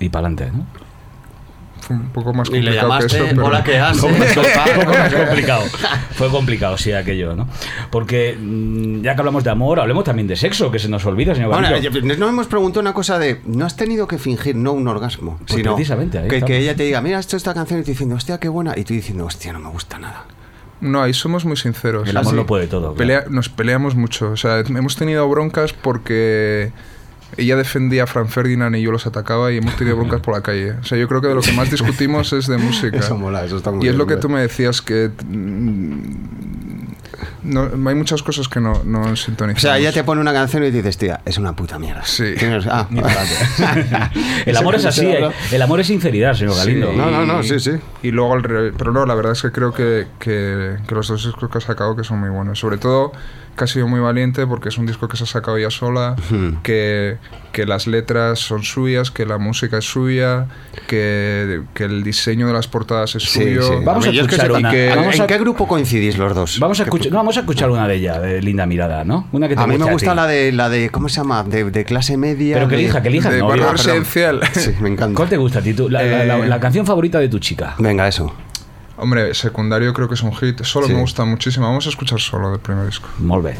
Y 0.00 0.08
para 0.08 0.28
adelante, 0.28 0.56
¿no? 0.56 0.87
Fue 1.88 1.96
un 1.96 2.10
poco 2.10 2.34
más 2.34 2.48
Y 2.50 2.60
le 2.60 2.76
complicado 2.76 2.76
que 2.76 2.82
llamaste, 2.82 3.16
eso, 3.16 3.26
pero... 3.30 3.46
hola, 3.46 3.64
¿qué 3.64 3.78
haces? 3.78 4.02
Un 4.02 4.12
poco 4.84 4.92
más 4.98 5.14
complicado. 5.14 5.62
Fue 6.12 6.28
complicado, 6.30 6.76
sí, 6.76 6.92
aquello, 6.92 7.34
¿no? 7.34 7.48
Porque 7.90 8.36
mm, 8.38 9.00
ya 9.02 9.14
que 9.14 9.20
hablamos 9.22 9.42
de 9.42 9.50
amor, 9.50 9.80
hablemos 9.80 10.04
también 10.04 10.28
de 10.28 10.36
sexo, 10.36 10.70
que 10.70 10.78
se 10.78 10.88
nos 10.90 11.04
olvida, 11.06 11.34
señor 11.34 11.50
Bueno, 11.50 11.76
yo- 11.78 11.90
nos 11.90 12.28
hemos 12.28 12.46
preguntado 12.46 12.80
una 12.82 12.92
cosa 12.92 13.18
de, 13.18 13.40
no 13.46 13.64
has 13.64 13.76
tenido 13.76 14.06
que 14.06 14.18
fingir 14.18 14.54
no 14.54 14.72
un 14.72 14.86
orgasmo, 14.86 15.38
Pues 15.38 15.52
sino 15.52 15.74
precisamente, 15.74 16.18
ahí 16.18 16.28
que, 16.28 16.58
ella 16.58 16.76
te 16.76 16.82
diga, 16.82 17.00
mira, 17.00 17.18
esto 17.18 17.36
esta 17.36 17.54
canción 17.54 17.80
y 17.80 17.82
tú 17.84 17.90
diciendo, 17.92 18.16
hostia, 18.16 18.38
qué 18.38 18.48
buena, 18.48 18.74
y 18.76 18.84
tú 18.84 18.92
diciendo, 18.94 19.24
hostia, 19.24 19.52
no 19.54 19.60
me 19.60 19.70
gusta 19.70 19.98
nada. 19.98 20.26
No, 20.80 21.02
ahí 21.02 21.12
somos 21.12 21.44
muy 21.44 21.56
sinceros. 21.56 22.08
El 22.08 22.16
amor 22.16 22.30
sí. 22.30 22.36
lo 22.36 22.46
puede 22.46 22.66
todo. 22.68 22.94
claro. 22.94 22.96
Pelea- 22.96 23.24
nos 23.30 23.48
peleamos 23.48 23.96
mucho. 23.96 24.30
O 24.30 24.36
sea, 24.36 24.60
hemos 24.60 24.94
tenido 24.94 25.28
broncas 25.28 25.72
porque 25.72 26.70
ella 27.38 27.56
defendía 27.56 28.02
a 28.02 28.06
Fran 28.06 28.28
Ferdinand 28.28 28.76
y 28.76 28.82
yo 28.82 28.90
los 28.92 29.06
atacaba 29.06 29.50
y 29.52 29.58
hemos 29.58 29.74
tenido 29.76 29.96
broncas 29.96 30.20
por 30.20 30.34
la 30.34 30.42
calle. 30.42 30.72
O 30.72 30.84
sea, 30.84 30.98
yo 30.98 31.08
creo 31.08 31.20
que 31.20 31.28
de 31.28 31.34
lo 31.36 31.40
que 31.40 31.52
más 31.52 31.70
discutimos 31.70 32.32
es 32.32 32.46
de 32.48 32.58
música. 32.58 32.98
Eso 32.98 33.16
mola, 33.16 33.44
eso 33.44 33.56
está 33.56 33.70
muy 33.70 33.86
Y 33.86 33.88
es 33.88 33.94
lo 33.94 34.06
que 34.06 34.16
tú 34.16 34.28
me 34.28 34.40
decías, 34.40 34.82
que 34.82 35.10
mm, 35.26 36.00
no, 37.44 37.62
hay 37.88 37.94
muchas 37.94 38.22
cosas 38.22 38.48
que 38.48 38.60
no, 38.60 38.82
no 38.84 39.02
O 39.02 39.16
sintonizamos. 39.16 39.62
sea, 39.62 39.78
ella 39.78 39.92
te 39.92 40.04
pone 40.04 40.20
una 40.20 40.32
canción 40.32 40.62
y 40.64 40.70
dices, 40.70 40.98
tía, 40.98 41.20
es 41.24 41.38
una 41.38 41.54
puta 41.54 41.78
mierda. 41.78 42.04
Sí. 42.04 42.34
Tienes- 42.38 42.66
ah, 42.70 42.88
el 44.46 44.56
amor 44.56 44.74
es 44.74 44.84
así, 44.84 45.06
¿eh? 45.06 45.28
el 45.52 45.62
amor 45.62 45.80
es 45.80 45.86
sinceridad, 45.86 46.34
señor 46.34 46.54
Sí. 46.54 46.58
Galindo. 46.60 46.92
No, 46.92 47.10
no, 47.10 47.24
no, 47.24 47.42
sí, 47.42 47.58
sí. 47.60 47.72
Y 48.02 48.10
luego 48.10 48.34
al 48.34 48.42
revés. 48.42 48.74
Pero 48.76 48.92
no, 48.92 49.06
la 49.06 49.14
verdad 49.14 49.32
es 49.32 49.42
que 49.42 49.52
creo 49.52 49.72
que, 49.72 50.06
que, 50.18 50.76
que 50.86 50.94
los 50.94 51.08
dos 51.08 51.24
discos 51.24 51.48
que 51.50 51.58
ha 51.58 51.60
sacado 51.60 51.96
que 51.96 52.04
son 52.04 52.18
muy 52.20 52.30
buenos. 52.30 52.58
Sobre 52.58 52.78
todo 52.78 53.12
que 53.58 53.64
ha 53.64 53.66
sido 53.66 53.86
muy 53.86 54.00
valiente 54.00 54.46
porque 54.46 54.70
es 54.70 54.78
un 54.78 54.86
disco 54.86 55.06
que 55.08 55.18
se 55.18 55.24
ha 55.24 55.26
sacado 55.26 55.58
ella 55.58 55.68
sola, 55.70 56.16
Ujú. 56.30 56.56
que, 56.62 57.18
que 57.52 57.66
las 57.66 57.86
letras 57.86 58.38
son 58.38 58.62
suyas, 58.62 59.10
que 59.10 59.26
la 59.26 59.36
música 59.36 59.76
es 59.78 59.84
suya, 59.84 60.46
que, 60.86 61.62
que 61.74 61.84
el 61.84 62.02
diseño 62.02 62.46
de 62.46 62.52
las 62.54 62.68
portadas 62.68 63.14
es 63.16 63.24
Sí, 63.24 63.42
suyo. 63.42 63.62
sí. 63.62 63.74
Vamos 63.84 64.06
a 64.06 64.10
escuchar 64.10 64.52
una. 64.52 64.70
que- 64.70 64.90
¿En 64.92 65.26
qué 65.26 65.38
grupo 65.38 65.68
coincidís 65.68 66.16
los 66.16 66.34
dos? 66.34 66.58
Vamos 66.60 66.80
a 66.80 66.84
¿Qué- 66.84 66.88
escuchar, 66.88 67.12
no, 67.12 67.18
vamos 67.18 67.36
a 67.36 67.40
escuchar 67.40 67.68
una 67.70 67.86
de 67.86 67.96
ellas, 67.96 68.22
de 68.22 68.40
Linda 68.40 68.64
Mirada, 68.66 69.04
¿no? 69.04 69.28
Una 69.32 69.48
que 69.48 69.54
te 69.56 69.60
A 69.62 69.66
mí 69.66 69.76
me 69.76 69.90
gusta 69.90 70.14
la 70.14 70.26
de, 70.26 70.52
la 70.52 70.68
de, 70.68 70.88
¿cómo 70.90 71.08
se 71.08 71.16
llama? 71.16 71.42
De, 71.42 71.64
de 71.70 71.84
clase 71.84 72.16
media. 72.16 72.54
Pero 72.54 72.68
que 72.68 72.76
de- 72.76 72.82
elija, 72.84 73.02
que 73.02 73.08
elija. 73.08 73.30
de 73.30 73.40
no, 73.40 73.48
barrio 73.48 73.72
residencial. 73.72 74.40
Sí, 74.52 74.72
me 74.80 74.88
encanta. 74.88 75.16
¿Cuál 75.16 75.28
te 75.28 75.36
gusta 75.36 75.58
a 75.58 75.62
ti? 75.62 75.74
Tú? 75.74 75.88
La, 75.88 76.02
la- 76.02 76.24
la- 76.24 76.38
Eh, 76.38 76.48
la 76.48 76.60
canción 76.60 76.86
favorita 76.86 77.18
de 77.18 77.28
tu 77.28 77.38
chica. 77.38 77.74
Venga, 77.78 78.06
eso. 78.08 78.32
Hombre, 78.98 79.32
secundario 79.34 79.92
creo 79.94 80.08
que 80.08 80.14
es 80.14 80.22
un 80.22 80.34
hit. 80.34 80.62
Solo 80.64 80.86
Sí. 80.86 80.92
me 80.92 81.00
gusta 81.00 81.24
muchísimo. 81.24 81.66
Vamos 81.66 81.86
a 81.86 81.88
escuchar 81.90 82.20
solo 82.20 82.50
del 82.50 82.60
primer 82.60 82.86
disco. 82.86 83.08
Molt 83.18 83.44
bé. 83.44 83.56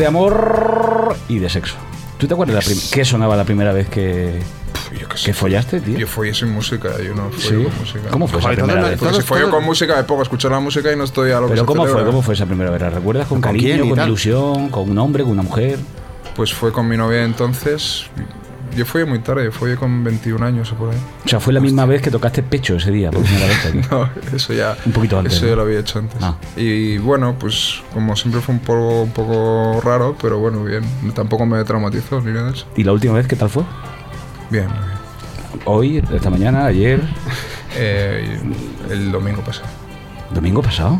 De 0.00 0.06
amor 0.06 1.14
y 1.28 1.38
de 1.38 1.48
sexo. 1.48 1.76
¿Tú 2.18 2.26
te 2.26 2.34
acuerdas 2.34 2.66
la 2.66 2.74
qué 2.92 3.04
sonaba 3.04 3.36
la 3.36 3.44
primera 3.44 3.72
vez 3.72 3.88
que, 3.88 4.40
Yo 4.98 5.08
qué 5.08 5.16
sé. 5.16 5.26
que 5.26 5.34
follaste, 5.34 5.80
tío? 5.80 5.98
Yo 5.98 6.06
follé 6.06 6.34
sin 6.34 6.50
música, 6.50 6.90
yo 7.02 7.14
no 7.14 7.30
Sí. 7.38 7.48
follo 7.48 7.64
con 7.70 7.78
música. 7.78 8.00
¿Cómo 8.10 8.26
fue 8.26 8.38
esa 8.40 8.48
Joder, 8.48 8.58
todo 8.58 8.66
primera 8.68 8.88
vez? 8.90 8.98
Porque 8.98 9.14
si 9.16 9.22
follo 9.22 9.50
con 9.50 9.64
música 9.64 9.96
me 9.96 10.02
pongo 10.04 10.20
a 10.20 10.24
escuchar 10.24 10.50
la 10.50 10.60
música 10.60 10.92
y 10.92 10.96
no 10.96 11.04
estoy 11.04 11.30
a 11.30 11.36
lo 11.40 11.46
que 11.46 11.50
Pero 11.52 11.62
se 11.62 11.66
¿cómo 11.66 11.86
fue? 11.86 12.04
¿Cómo 12.04 12.22
fue 12.22 12.34
esa 12.34 12.46
primera 12.46 12.70
vez? 12.70 12.80
¿La 12.82 12.90
recuerdas 12.90 13.26
con 13.28 13.40
¿Con 13.40 13.52
cariño, 13.52 13.86
con 13.86 13.94
tal? 13.96 14.08
ilusión, 14.08 14.68
con 14.70 14.90
un 14.90 14.98
hombre, 14.98 15.22
con 15.22 15.32
una 15.32 15.42
mujer? 15.42 15.78
Pues 16.34 16.52
fue 16.52 16.72
con 16.72 16.88
mi 16.88 16.96
novia 16.96 17.24
entonces. 17.24 18.04
Yo 18.76 18.86
fui 18.86 19.04
muy 19.04 19.18
tarde, 19.18 19.50
fui 19.50 19.74
con 19.76 20.02
21 20.04 20.44
años 20.46 20.70
o 20.72 20.76
por 20.76 20.90
ahí. 20.90 20.96
O 21.24 21.28
sea, 21.28 21.40
fue 21.40 21.52
la 21.52 21.60
misma 21.60 21.86
vez 21.86 22.00
que 22.02 22.10
tocaste 22.10 22.42
pecho 22.42 22.76
ese 22.76 22.90
día, 22.90 23.10
por 23.10 23.22
primera 23.22 23.46
vez. 23.46 23.66
aquí. 23.66 23.80
No, 23.90 24.08
eso 24.36 24.52
ya. 24.52 24.76
Un 24.86 24.92
poquito 24.92 25.18
antes, 25.18 25.34
Eso 25.34 25.42
¿no? 25.44 25.50
ya 25.50 25.56
lo 25.56 25.62
había 25.62 25.80
hecho 25.80 25.98
antes. 25.98 26.16
Ah. 26.22 26.36
Y 26.56 26.98
bueno, 26.98 27.36
pues 27.38 27.82
como 27.92 28.14
siempre 28.16 28.40
fue 28.40 28.54
un 28.54 28.60
poco, 28.60 29.02
un 29.02 29.10
poco 29.12 29.80
raro, 29.84 30.16
pero 30.20 30.38
bueno, 30.38 30.62
bien. 30.64 30.82
Tampoco 31.14 31.46
me 31.46 31.62
traumatizó 31.64 32.20
ni 32.20 32.32
nada 32.32 32.46
de 32.50 32.56
eso. 32.56 32.66
¿Y 32.76 32.84
la 32.84 32.92
última 32.92 33.14
vez 33.14 33.26
qué 33.26 33.36
tal 33.36 33.50
fue? 33.50 33.64
Bien, 34.50 34.66
muy 34.68 34.76
bien. 34.76 35.62
Hoy, 35.64 36.02
esta 36.14 36.30
mañana, 36.30 36.66
ayer, 36.66 37.00
Eh, 37.76 38.36
el 38.90 39.12
domingo 39.12 39.42
pasado. 39.42 39.68
domingo 40.34 40.60
pasado. 40.60 40.98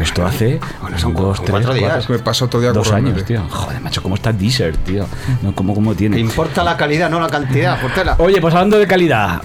Pero 0.00 0.08
esto 0.08 0.24
hace 0.24 0.58
Bueno, 0.80 0.98
son 0.98 1.12
dos, 1.14 1.38
tres, 1.40 1.50
cuatro 1.50 1.74
días. 1.74 2.08
Me 2.08 2.18
pasó 2.20 2.48
todo 2.48 2.62
el 2.62 2.68
día 2.68 2.72
Dos 2.72 2.90
años, 2.90 3.22
tío. 3.24 3.42
Joder, 3.50 3.80
macho, 3.82 4.02
¿cómo 4.02 4.14
está 4.14 4.32
Deezer, 4.32 4.74
tío? 4.78 5.04
No, 5.42 5.54
¿cómo, 5.54 5.74
cómo 5.74 5.92
Te 5.92 5.98
tiene? 5.98 6.18
importa 6.18 6.64
la 6.64 6.74
calidad, 6.78 7.10
no 7.10 7.20
la 7.20 7.28
cantidad, 7.28 7.78
Portela. 7.78 8.16
Oye, 8.18 8.40
pues 8.40 8.54
hablando 8.54 8.78
de 8.78 8.86
calidad, 8.86 9.42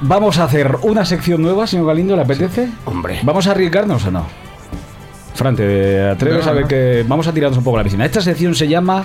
vamos 0.00 0.38
a 0.38 0.44
hacer 0.44 0.76
una 0.82 1.04
sección 1.04 1.42
nueva, 1.42 1.66
señor 1.66 1.86
Galindo, 1.88 2.16
¿le 2.16 2.22
apetece? 2.22 2.70
Hombre. 2.86 3.20
¿Vamos 3.22 3.46
a 3.48 3.50
arriesgarnos 3.50 4.02
o 4.06 4.10
no? 4.10 4.26
Fran, 5.34 5.54
¿te 5.54 6.08
atreves 6.08 6.46
No, 6.46 6.50
a 6.50 6.54
ver 6.54 6.62
no. 6.62 6.68
que 6.68 7.04
vamos 7.06 7.26
a 7.28 7.32
tirarnos 7.34 7.58
un 7.58 7.64
poco 7.64 7.76
a 7.76 7.80
la 7.80 7.84
piscina? 7.84 8.06
Esta 8.06 8.22
sección 8.22 8.54
se 8.54 8.66
llama 8.66 9.04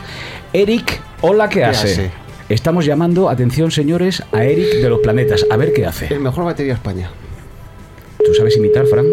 Eric, 0.54 1.01
hola, 1.20 1.49
¿qué, 1.49 1.66
hace? 1.66 1.91
hace? 1.91 2.12
Estamos 2.47 2.86
llamando, 2.86 3.30
atención 3.30 3.72
señores, 3.72 4.24
a 4.32 4.43
Eric 4.45 4.76
de 4.82 4.89
los 4.89 4.99
planetas. 4.99 5.45
A 5.51 5.58
ver 5.58 5.74
qué 5.74 5.86
hace. 5.86 6.08
El 6.14 6.22
mejor 6.22 6.45
batería 6.45 6.74
de 6.74 6.78
España. 6.78 7.10
¿Tú 8.26 8.34
sabes 8.36 8.56
imitar, 8.56 8.86
Fran? 8.86 9.06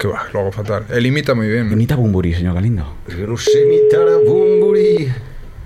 Que 0.00 0.08
va, 0.08 0.22
lo 0.32 0.40
hago 0.40 0.50
fatal. 0.50 0.86
Él 0.88 1.04
imita 1.04 1.34
muy 1.34 1.46
bien. 1.46 1.70
Imita 1.70 1.94
Bumburi, 1.94 2.32
señor 2.32 2.54
Galindo. 2.54 2.94
Yo 3.06 3.26
no 3.26 3.36
sé 3.36 3.64
imitar 3.66 4.08
a 4.08 4.16
Bumburi. 4.26 5.12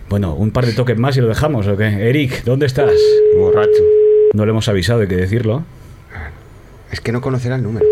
Bueno, 0.08 0.34
un 0.34 0.50
par 0.50 0.66
de 0.66 0.72
toques 0.72 0.98
más 0.98 1.16
y 1.16 1.20
lo 1.20 1.28
dejamos, 1.28 1.68
¿o 1.68 1.76
qué? 1.76 2.08
Eric, 2.08 2.42
¿dónde 2.42 2.66
estás? 2.66 2.90
Borracho. 3.38 3.70
No 4.32 4.44
le 4.44 4.50
hemos 4.50 4.66
avisado, 4.66 5.02
hay 5.02 5.06
que 5.06 5.14
decirlo. 5.14 5.62
Es 6.90 7.00
que 7.00 7.12
no 7.12 7.20
conocerá 7.20 7.54
el 7.54 7.62
número. 7.62 7.86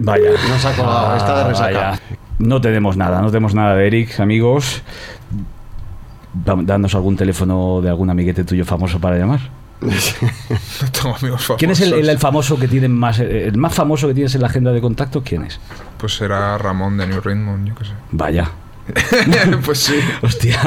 Vaya. 0.00 0.32
No 0.32 0.58
se 0.58 0.66
ha 0.66 0.74
colgado, 0.74 1.16
está 1.18 1.38
de 1.38 1.50
resaca. 1.50 1.90
Vaya. 1.90 2.00
No 2.40 2.60
tenemos 2.60 2.96
nada, 2.96 3.22
no 3.22 3.28
tenemos 3.28 3.54
nada 3.54 3.76
de 3.76 3.86
Eric, 3.86 4.18
amigos. 4.18 4.82
Danos 6.34 6.96
algún 6.96 7.16
teléfono 7.16 7.80
de 7.80 7.90
algún 7.90 8.10
amiguete 8.10 8.42
tuyo 8.42 8.64
famoso 8.64 9.00
para 9.00 9.16
llamar. 9.16 9.38
No 10.82 10.90
tengo 10.90 11.16
amigos 11.16 11.42
famosos. 11.44 11.56
¿Quién 11.58 11.70
es 11.70 11.80
el, 11.80 11.92
el- 11.94 12.08
el 12.08 12.18
famoso 12.18 12.58
que 12.58 12.68
tiene 12.68 12.88
más, 12.88 13.18
el 13.20 13.56
más 13.56 13.74
famoso 13.74 14.08
que 14.08 14.14
tienes 14.14 14.34
en 14.34 14.40
la 14.42 14.48
agenda 14.48 14.72
de 14.72 14.80
contactos? 14.80 15.22
¿Quién 15.24 15.44
es? 15.44 15.60
Pues 15.98 16.14
será 16.16 16.58
Ramón 16.58 16.96
de 16.96 17.06
New 17.06 17.20
Redmond, 17.20 17.68
yo 17.68 17.74
qué 17.74 17.84
sé. 17.84 17.92
Vaya. 18.10 18.50
pues 19.64 19.78
sí. 19.78 19.94
Hostia. 20.22 20.60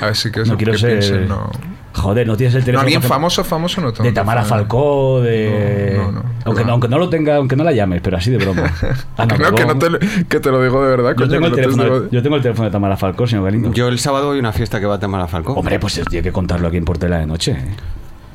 A 0.00 0.06
ver 0.06 0.16
si 0.16 0.30
que 0.32 0.40
No 0.44 0.56
quiero 0.56 0.72
que 0.72 0.78
ser. 0.78 0.98
piensen, 0.98 1.28
no. 1.28 1.50
Joder, 1.94 2.26
no 2.26 2.36
tienes 2.36 2.52
el 2.56 2.62
No, 2.62 2.64
teléfono. 2.64 2.82
alguien 2.82 3.00
que- 3.00 3.06
famoso, 3.06 3.44
famoso 3.44 3.80
no 3.80 3.92
tengo. 3.92 4.02
De 4.02 4.10
Tamara. 4.12 4.42
Falcó, 4.44 5.20
de. 5.22 5.94
No, 5.96 6.04
no, 6.10 6.12
no. 6.12 6.18
Aunque, 6.44 6.62
Claro. 6.62 6.66
no, 6.66 6.72
aunque 6.72 6.88
no 6.88 6.98
lo 6.98 7.08
tenga, 7.08 7.36
aunque 7.36 7.54
no 7.54 7.62
la 7.62 7.70
llames, 7.70 8.00
pero 8.02 8.16
así 8.16 8.32
de 8.32 8.38
broma. 8.38 8.62
Ah, 9.16 9.28
que, 9.28 9.38
no, 9.38 9.50
no 9.50 9.78
te, 9.78 9.90
lo- 9.90 9.98
que 10.00 10.40
te 10.40 10.50
lo 10.50 10.60
digo 10.60 10.82
de 10.82 10.90
verdad. 10.90 11.10
yo, 11.10 11.14
coño, 11.16 11.28
tengo 11.30 11.44
el 11.46 11.50
no 11.52 11.56
te 11.56 11.62
teléfono, 11.62 12.00
de- 12.00 12.08
yo 12.10 12.22
tengo 12.22 12.34
el 12.36 12.42
teléfono 12.42 12.66
de 12.66 12.72
Tamara 12.72 12.96
Falcó, 12.96 13.28
señor 13.28 13.44
Galindo. 13.44 13.72
Yo 13.72 13.86
el 13.86 14.00
sábado 14.00 14.32
hay 14.32 14.40
una 14.40 14.52
fiesta 14.52 14.80
que 14.80 14.86
va 14.86 14.96
a 14.96 14.98
Tamara 14.98 15.28
Falcó. 15.28 15.52
Hombre, 15.52 15.78
pues 15.78 16.02
tiene 16.10 16.24
que 16.24 16.32
contarlo 16.32 16.66
aquí 16.66 16.78
en 16.78 16.84
Portela 16.84 17.18
de 17.18 17.26
Noche. 17.26 17.52
¿eh? 17.52 17.64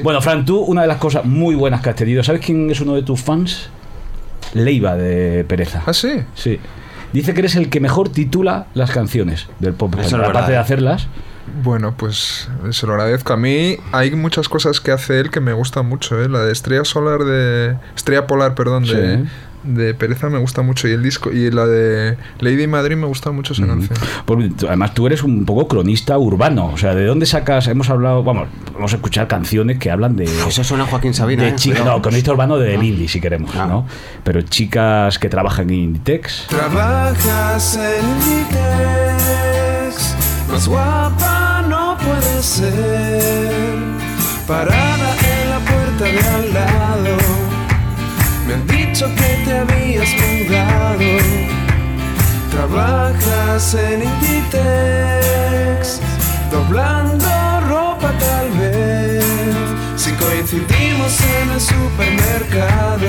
Bueno, 0.02 0.22
Fran, 0.22 0.46
tú, 0.46 0.60
una 0.60 0.84
de 0.84 0.88
las 0.88 0.98
cosas 0.98 1.26
muy 1.26 1.56
buenas 1.56 1.82
que 1.82 1.90
has 1.90 1.96
tenido, 1.96 2.24
¿sabes 2.24 2.46
quién 2.46 2.70
es 2.72 2.80
uno 2.80 2.96
de 2.96 3.04
tus 3.04 3.22
fans? 3.22 3.70
Leiva 4.54 4.96
de 4.96 5.44
Pereza. 5.44 5.84
Ah, 5.86 5.94
sí. 5.94 6.24
Sí. 6.36 6.60
Dice 7.14 7.34
que 7.34 7.42
eres 7.42 7.56
el 7.56 7.70
que 7.70 7.80
mejor 7.80 8.10
titula 8.10 8.68
las 8.74 8.92
canciones 8.92 9.48
del 9.60 9.74
pop. 9.74 9.94
Eso 9.96 10.08
es 10.08 10.14
aparte 10.14 10.32
verdad, 10.32 10.48
de 10.48 10.54
¿eh? 10.54 10.58
hacerlas. 10.58 11.08
Bueno, 11.64 11.96
pues 11.98 12.48
se 12.70 12.88
lo 12.88 12.94
agradezco. 12.94 13.34
A 13.34 13.38
mí 13.38 13.78
hay 13.92 14.12
muchas 14.12 14.48
cosas 14.48 14.80
que 14.80 14.92
hace 14.92 15.20
él 15.20 15.32
que 15.32 15.40
me 15.40 15.54
gustan 15.54 15.88
mucho. 15.88 16.22
¿eh? 16.22 16.30
La 16.30 16.42
de 16.42 16.52
Estrella 16.52 16.86
Solar 16.86 17.24
de. 17.24 17.76
Estrella 17.96 18.28
Polar, 18.28 18.56
perdón, 18.56 18.84
de, 18.84 19.18
Sí. 19.18 19.30
De 19.70 19.94
Pereza 19.94 20.30
me 20.30 20.38
gusta 20.40 20.62
mucho. 20.62 20.88
Y 20.88 20.92
el 20.92 21.02
disco. 21.04 21.32
Y 21.32 21.50
la 21.52 21.66
de 21.66 22.18
Lady 22.40 22.68
Madrid 22.68 22.96
me 22.96 23.06
gusta 23.08 23.32
mucho 23.32 23.54
esa 23.54 23.66
canción. 23.66 23.98
Pues, 24.26 24.50
además, 24.68 24.94
tú 24.94 25.08
eres 25.08 25.24
un 25.24 25.46
poco 25.46 25.68
cronista 25.68 26.18
urbano. 26.18 26.68
O 26.74 26.78
sea, 26.78 26.96
¿de 26.96 27.06
dónde 27.06 27.26
sacas? 27.26 27.68
Hemos 27.68 27.90
hablado, 27.90 28.24
vamos, 28.24 28.48
vamos 28.74 28.92
a 28.94 28.96
escuchar 28.98 29.28
canciones 29.28 29.78
que 29.80 29.92
hablan 29.92 30.16
de. 30.16 30.26
Eso 30.48 30.64
suena 30.64 30.84
a 30.84 30.88
Joaquín 30.88 31.14
Sabina. 31.14 31.44
de 31.44 31.50
¿eh? 31.50 31.56
chicas, 31.56 31.86
no, 31.86 32.02
cronista 32.02 32.32
urbano 32.32 32.58
del 32.58 32.84
indie, 32.84 33.08
si 33.08 33.20
queremos, 33.22 33.56
Ah. 33.56 33.66
¿no? 33.68 33.86
Pero 34.24 34.42
chicas 34.42 35.18
que 35.20 35.30
trabajan 35.30 35.70
en 35.70 35.76
Inditex. 35.76 36.48
Trabajas 36.50 37.76
en 37.78 38.06
Inditex, 38.90 40.16
más 40.52 40.68
guapa 40.68 41.64
no 41.68 41.98
puede 41.98 42.42
ser. 42.42 43.80
Parada 44.48 45.16
en 45.22 45.29
dicho 48.90 49.08
que 49.16 49.42
te 49.46 49.58
habías 49.58 50.10
mudado. 50.14 51.00
Trabajas 52.52 53.74
en 53.76 54.04
Inditex, 54.04 56.00
doblando 56.52 57.26
ropa 57.68 58.12
tal 58.20 58.50
vez. 58.60 59.24
Si 59.96 60.12
coincidimos 60.14 61.20
en 61.42 61.50
el 61.52 61.62
supermercado, 61.62 63.08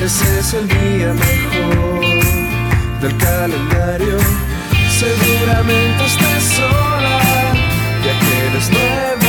ese 0.00 0.38
es 0.38 0.54
el 0.54 0.68
día 0.68 1.12
mejor 1.14 2.00
del 3.00 3.16
calendario. 3.16 4.18
Seguramente 4.90 6.04
estés 6.04 6.44
sola, 6.56 7.18
ya 8.04 8.12
que 8.20 8.46
eres 8.46 8.70
nueva 8.70 9.21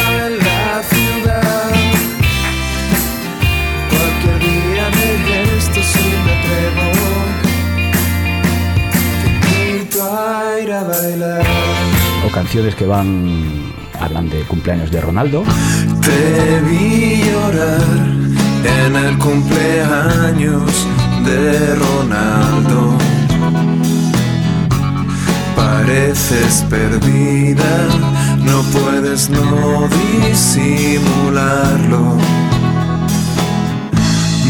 O 12.25 12.31
canciones 12.31 12.75
que 12.75 12.85
van. 12.85 13.73
hablan 13.99 14.29
de 14.29 14.41
cumpleaños 14.41 14.91
de 14.91 14.99
Ronaldo. 14.99 15.43
Te 16.01 16.59
vi 16.61 17.23
llorar 17.23 17.81
en 18.81 18.95
el 18.95 19.17
cumpleaños 19.17 20.87
de 21.25 21.75
Ronaldo. 21.75 22.97
Pareces 25.55 26.65
perdida, 26.69 27.87
no 28.39 28.61
puedes 28.63 29.29
no 29.29 29.87
disimularlo. 30.27 32.17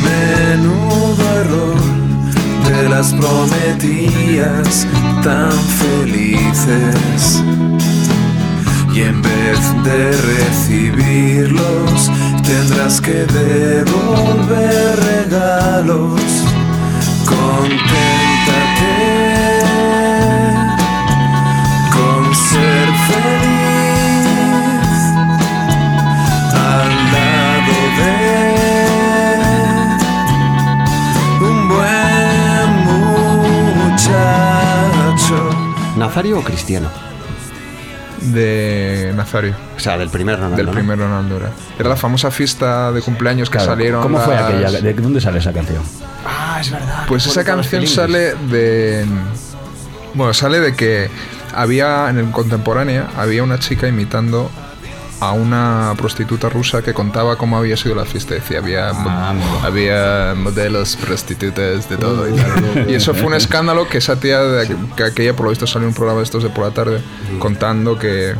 Menudo 0.04 1.24
error 1.42 2.03
de 2.70 2.90
las 2.90 3.14
prometidas 3.14 4.88
tan 5.24 5.52
felices. 5.52 7.44
Y 8.94 9.02
en 9.02 9.22
vez 9.22 9.60
de 9.84 10.12
recibirlos, 10.22 12.12
tendrás 12.44 13.02
que 13.02 13.26
devolver 13.26 15.00
regalos. 15.00 16.22
¿Nazario 36.14 36.38
o 36.38 36.44
Cristiano? 36.44 36.92
De 38.22 39.12
Nazario. 39.16 39.56
O 39.76 39.80
sea, 39.80 39.98
del 39.98 40.10
primer 40.10 40.36
Ronaldo. 40.36 40.58
Del 40.58 40.70
primer 40.70 41.00
Ronaldo 41.00 41.38
era. 41.38 41.50
Era 41.80 41.90
la 41.90 41.96
famosa 41.96 42.30
fiesta 42.30 42.92
de 42.92 43.02
cumpleaños 43.02 43.50
que 43.50 43.58
Claro, 43.58 43.72
salieron. 43.72 44.04
¿Cómo 44.04 44.20
fue 44.20 44.38
aquella? 44.38 44.70
¿De 44.70 44.94
dónde 44.94 45.20
sale 45.20 45.40
esa 45.40 45.52
canción? 45.52 45.82
Ah, 46.24 46.60
es 46.62 46.70
verdad. 46.70 47.06
Pues 47.08 47.26
esa 47.26 47.40
los 47.40 47.48
canción 47.48 47.88
sale 47.88 48.36
de. 48.36 49.08
Bueno, 50.14 50.36
sale 50.36 50.60
de 50.60 50.76
que 50.76 51.10
había 51.52 52.08
en 52.12 52.20
el 52.20 52.30
contemporánea 52.30 53.08
había 53.18 53.42
una 53.42 53.58
chica 53.58 53.88
imitando 53.88 54.52
a 55.20 55.32
una 55.32 55.94
prostituta 55.98 56.50
rusa 56.50 56.82
que 56.82 56.94
contaba 56.94 57.38
cómo 57.38 57.58
había 57.58 57.78
sido 57.78 57.96
la 57.96 58.06
fiesta. 58.06 58.34
Decía, 58.34 58.60
había, 58.60 58.92
Ah, 58.94 59.34
había 59.64 60.34
modelos, 60.36 60.96
prostitutas, 60.98 61.90
de 61.90 61.98
todo 61.98 62.28
y 62.30 62.34
tal. 62.34 62.90
Y 62.90 62.96
eso 62.96 63.14
fue 63.14 63.28
un 63.28 63.34
escándalo 63.36 63.88
que 63.88 64.00
esa 64.00 64.20
tía, 64.20 64.40
de, 64.42 64.76
que 64.96 65.04
aquella 65.04 65.36
por 65.36 65.46
lo 65.46 65.50
visto 65.52 65.68
salió 65.68 65.86
en 65.88 65.90
un 65.90 65.96
programa 65.96 66.20
de 66.20 66.26
estos 66.26 66.44
de 66.44 66.50
por 66.50 66.66
la 66.66 66.72
tarde, 66.72 67.02
contando 67.40 67.98
que. 67.98 68.36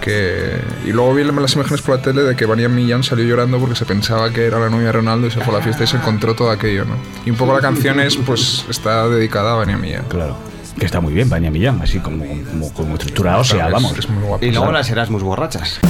que 0.00 0.60
y 0.86 0.92
luego 0.92 1.14
vi 1.14 1.24
las 1.24 1.54
imágenes 1.54 1.82
por 1.82 1.96
la 1.96 2.02
tele 2.02 2.22
de 2.22 2.36
que 2.36 2.46
Vanilla 2.46 2.68
Millán 2.68 3.02
salió 3.02 3.24
llorando 3.24 3.58
porque 3.58 3.74
se 3.74 3.84
pensaba 3.84 4.30
que 4.30 4.46
era 4.46 4.58
la 4.58 4.70
novia 4.70 4.86
de 4.86 4.92
Ronaldo 4.92 5.26
y 5.26 5.30
se 5.30 5.40
fue 5.40 5.54
a 5.54 5.58
la 5.58 5.62
fiesta 5.62 5.84
y 5.84 5.86
se 5.86 5.96
encontró 5.96 6.34
todo 6.34 6.50
aquello, 6.50 6.84
¿no? 6.84 6.94
Y 7.26 7.30
un 7.30 7.36
poco 7.36 7.52
la 7.52 7.60
canción 7.60 8.00
es, 8.00 8.16
pues, 8.16 8.64
está 8.68 9.08
dedicada 9.08 9.52
a 9.52 9.56
Vanilla 9.56 9.78
Millán. 9.78 10.04
Claro. 10.08 10.47
Que 10.78 10.86
está 10.86 11.00
muy 11.00 11.12
bien, 11.12 11.28
Vania 11.28 11.50
Millán, 11.50 11.80
así 11.82 11.98
como, 11.98 12.24
como, 12.24 12.72
como 12.72 12.94
estructura 12.94 13.38
ósea, 13.38 13.66
Es- 13.66 13.72
vamos. 13.72 13.98
Es 13.98 14.08
muy 14.08 14.22
guapo. 14.22 14.44
Y 14.44 14.50
luego 14.52 14.70
las 14.72 14.88
Erasmus 14.90 15.22
borrachas. 15.22 15.80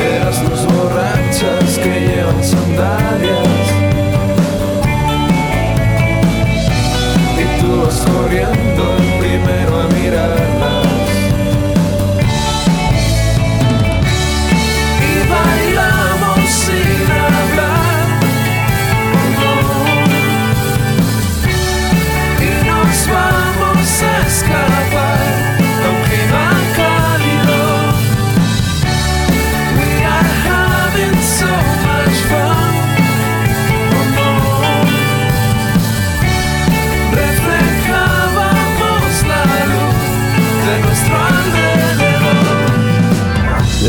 Eras 0.00 0.42
dos 0.50 0.66
borrachas 0.66 1.78
que 1.78 2.00
llevan 2.00 2.42
sandalias 2.44 3.48
Y 7.38 7.60
tú 7.60 7.82
vas 7.82 8.00
corriendo 8.10 8.63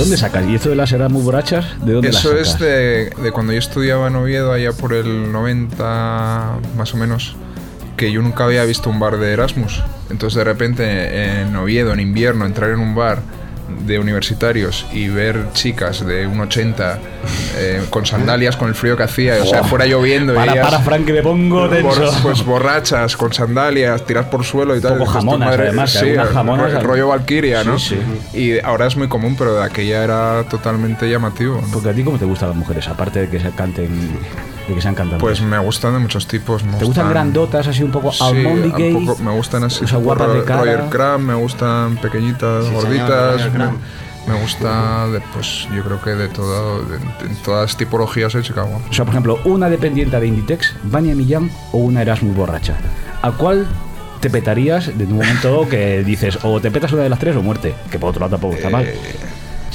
dónde 0.06 0.18
sacas? 0.18 0.46
¿Y 0.48 0.56
esto 0.56 0.70
de 0.70 0.76
las 0.76 0.92
eras 0.92 1.12
muy 1.12 1.22
borrachas? 1.22 1.66
¿De 1.86 1.94
dónde 1.94 2.10
las 2.12 2.20
Eso 2.20 2.30
sacas? 2.30 2.48
es 2.54 2.60
de, 2.60 3.10
de 3.22 3.32
cuando 3.32 3.54
yo 3.54 3.60
estudiaba 3.60 4.08
en 4.08 4.16
Oviedo, 4.16 4.52
allá 4.52 4.72
por 4.74 4.94
el 4.94 5.32
90 5.32 6.60
más 6.78 6.94
o 6.94 6.98
menos, 6.98 7.36
que 7.98 8.12
yo 8.12 8.22
nunca 8.22 8.46
había 8.46 8.64
visto 8.66 8.90
un 8.90 9.00
bar 9.00 9.18
de 9.18 9.32
Erasmus. 9.34 9.84
Entonces 10.10 10.38
de 10.38 10.44
repente 10.44 11.42
en 11.42 11.56
Oviedo, 11.56 11.94
en 11.94 12.00
invierno, 12.00 12.46
entrar 12.46 12.70
en 12.72 12.80
un 12.80 12.96
bar 12.96 13.20
de 13.82 14.00
universitarios 14.00 14.86
y 14.94 15.10
ver 15.10 15.46
chicas 15.54 16.06
de 16.06 16.26
un 16.28 16.40
80 16.40 17.00
eh, 17.58 17.82
con 17.90 18.06
sandalias 18.06 18.56
con 18.56 18.68
el 18.70 18.76
frío 18.76 18.96
que 18.98 19.04
hacía, 19.04 19.36
o 19.42 19.46
sea, 19.46 19.64
fuera 19.64 19.86
lloviendo 19.86 20.34
y 20.34 20.36
Para, 20.36 20.52
ellas 20.54 20.66
para, 20.66 20.80
Frank, 20.80 21.06
que 21.06 21.14
me 21.14 21.22
pongo 21.22 21.68
tenso. 21.70 21.90
bor- 21.90 22.22
pues 22.22 22.44
borrachas, 22.46 23.16
con 23.18 23.34
sandalias, 23.34 24.06
tiras 24.06 24.26
por 24.26 24.44
suelo 24.44 24.76
y 24.76 24.82
tal. 24.82 24.94
poco 24.98 25.06
Dices, 25.06 25.14
tu 25.14 25.20
jamonas, 25.32 25.54
además, 25.60 25.92
sí, 25.92 26.10
el- 26.10 26.20
jamonas- 26.20 26.74
el 26.74 26.84
rollo 26.84 27.08
Valkyria, 27.10 27.64
¿no? 27.64 27.78
Sí, 27.80 27.98
Y 28.34 28.60
ahora 28.60 28.88
es 28.88 28.96
muy 28.98 29.08
común, 29.08 29.36
pero 29.38 29.56
de 29.56 29.64
aquella 29.64 30.04
era 30.04 30.44
totalmente 30.50 31.10
llamativo. 31.10 31.60
¿no? 31.62 31.68
Porque 31.74 31.90
a 31.90 31.94
ti, 31.94 32.04
¿cómo 32.04 32.18
te 32.18 32.26
gustan 32.26 32.50
las 32.50 32.58
mujeres? 32.58 32.88
Aparte 32.88 33.22
de 33.22 33.30
que 33.30 33.40
se 33.40 33.50
canten, 33.52 33.90
de 34.68 34.74
que 34.76 34.82
sean 34.82 34.96
cantantes. 34.96 35.22
Pues 35.22 35.42
me 35.42 35.58
gustan 35.60 35.94
de 35.94 36.00
muchos 36.00 36.28
tipos. 36.28 36.64
me 36.64 36.78
¿Te 36.78 36.86
gustan 36.86 37.10
grandotas, 37.10 37.68
así 37.68 37.84
un 37.84 37.92
poco 37.92 38.12
Sí, 38.12 38.24
un 38.24 39.06
poco- 39.06 39.22
me 39.24 39.32
gustan 39.32 39.64
así. 39.64 39.84
O 39.84 39.88
sea, 39.88 39.98
guapas 40.00 40.34
de 40.34 40.44
cara. 40.44 40.62
Roger 40.62 40.84
Crumb, 40.90 41.20
me 41.28 41.36
gustan 41.36 41.98
pequeñitas, 41.98 42.70
gorditas. 42.72 43.42
Me, 44.28 44.42
gusta, 44.42 45.08
de, 45.10 45.22
pues 45.36 45.68
yo 45.72 45.84
creo 45.84 46.02
que 46.02 46.10
de 46.12 46.28
todo, 46.30 46.82
de, 46.82 46.98
de 46.98 47.36
todas 47.44 47.78
tipologías 47.78 48.34
de 48.34 48.42
Chicago. 48.42 48.82
O 48.90 48.92
sea, 48.94 49.06
por 49.06 49.14
ejemplo, 49.14 49.40
una 49.46 49.70
dependiente 49.70 50.20
de 50.20 50.26
Inditex, 50.26 50.74
Vania 50.82 51.14
Millán 51.14 51.52
o 51.72 51.78
una 51.78 52.02
Erasmus 52.02 52.36
borracha. 52.36 52.74
¿A 53.22 53.32
cuál 53.34 53.68
te 54.22 54.32
petarías 54.32 54.88
en 54.88 55.00
un 55.12 55.18
momento 55.18 55.68
que 55.70 56.04
dices 56.04 56.40
o 56.42 56.60
te 56.60 56.72
petas 56.72 56.92
una 56.94 57.04
de 57.04 57.10
las 57.10 57.20
tres 57.20 57.36
o 57.36 57.44
muerte? 57.44 57.76
Que 57.92 58.00
por 58.00 58.10
otro 58.10 58.22
lado 58.22 58.32
tampoco 58.32 58.56
está 58.56 58.72
mal. 58.72 58.86
Eh, 58.86 58.98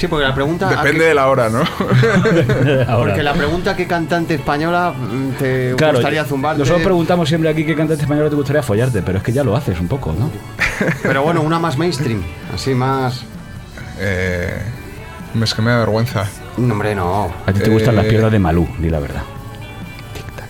Sí, 0.01 0.07
porque 0.07 0.25
la 0.25 0.33
pregunta. 0.33 0.67
¿a 0.67 0.71
Depende 0.71 0.99
qué- 1.01 1.05
de 1.05 1.13
la 1.13 1.27
hora, 1.27 1.49
¿no? 1.49 1.61
Porque 2.97 3.21
la 3.23 3.33
pregunta 3.33 3.75
¿qué 3.75 3.85
cantante 3.85 4.33
española 4.33 4.93
te 5.37 5.75
Claro, 5.77 5.93
gustaría 5.93 6.25
zumbarte? 6.25 6.59
nosotros 6.59 6.83
preguntamos 6.83 7.29
siempre 7.29 7.49
aquí 7.51 7.63
qué 7.65 7.75
cantante 7.75 8.03
español 8.03 8.29
te 8.29 8.35
gustaría 8.35 8.63
follarte, 8.63 9.01
pero 9.03 9.19
es 9.19 9.23
que 9.23 9.31
ya 9.31 9.43
lo 9.43 9.55
haces 9.55 9.79
un 9.79 9.87
poco, 9.87 10.13
¿no? 10.17 10.29
Pero 11.03 11.21
bueno, 11.21 11.41
una 11.41 11.59
más 11.59 11.77
mainstream. 11.77 12.23
Así 12.53 12.73
más. 12.73 13.23
eh, 13.99 14.57
es 15.41 15.53
que 15.53 15.61
me 15.61 15.69
da 15.71 15.77
vergüenza. 15.77 16.25
No, 16.57 16.73
hombre, 16.73 16.95
no. 16.95 17.31
A 17.45 17.53
ti 17.53 17.59
te 17.59 17.69
gustan 17.69 17.93
Eh, 17.93 17.97
las 17.97 18.05
piedras 18.07 18.31
de 18.31 18.39
Malú, 18.39 18.67
di 18.79 18.89
la 18.89 18.99
verdad. 18.99 19.21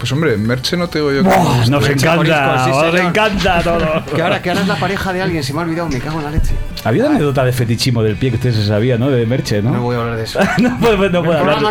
Pues 0.01 0.11
hombre, 0.13 0.35
Merche 0.35 0.75
no 0.77 0.87
te 0.87 0.97
digo 0.97 1.11
yo. 1.11 1.23
¡Buah! 1.23 1.67
Nos 1.69 1.83
Leche 1.87 1.93
encanta, 2.07 2.15
Morisco, 2.15 2.81
sí, 2.81 2.91
nos 2.91 2.99
encanta 3.01 3.61
todo. 3.61 4.03
Que 4.15 4.21
ahora, 4.23 4.41
que 4.41 4.49
ahora 4.49 4.61
es 4.63 4.67
la 4.67 4.75
pareja 4.77 5.13
de 5.13 5.21
alguien, 5.21 5.43
se 5.43 5.53
me 5.53 5.59
ha 5.59 5.61
olvidado, 5.61 5.89
me 5.89 5.99
cago 5.99 6.17
en 6.17 6.25
la 6.25 6.31
leche. 6.31 6.55
Había 6.83 7.03
una 7.03 7.11
anécdota 7.17 7.45
de 7.45 7.51
fetichismo 7.53 8.01
del 8.01 8.15
pie 8.15 8.31
que 8.31 8.37
usted 8.37 8.51
se 8.51 8.65
sabía, 8.65 8.97
¿no? 8.97 9.11
De 9.11 9.23
Merche, 9.27 9.61
¿no? 9.61 9.69
No 9.69 9.83
voy 9.83 9.95
a 9.95 9.99
hablar 9.99 10.17
de 10.17 10.23
eso. 10.23 10.39
no 10.57 10.75
puedo, 10.79 11.07
no 11.11 11.23
puedo 11.23 11.37
hablar. 11.37 11.61
no 11.61 11.69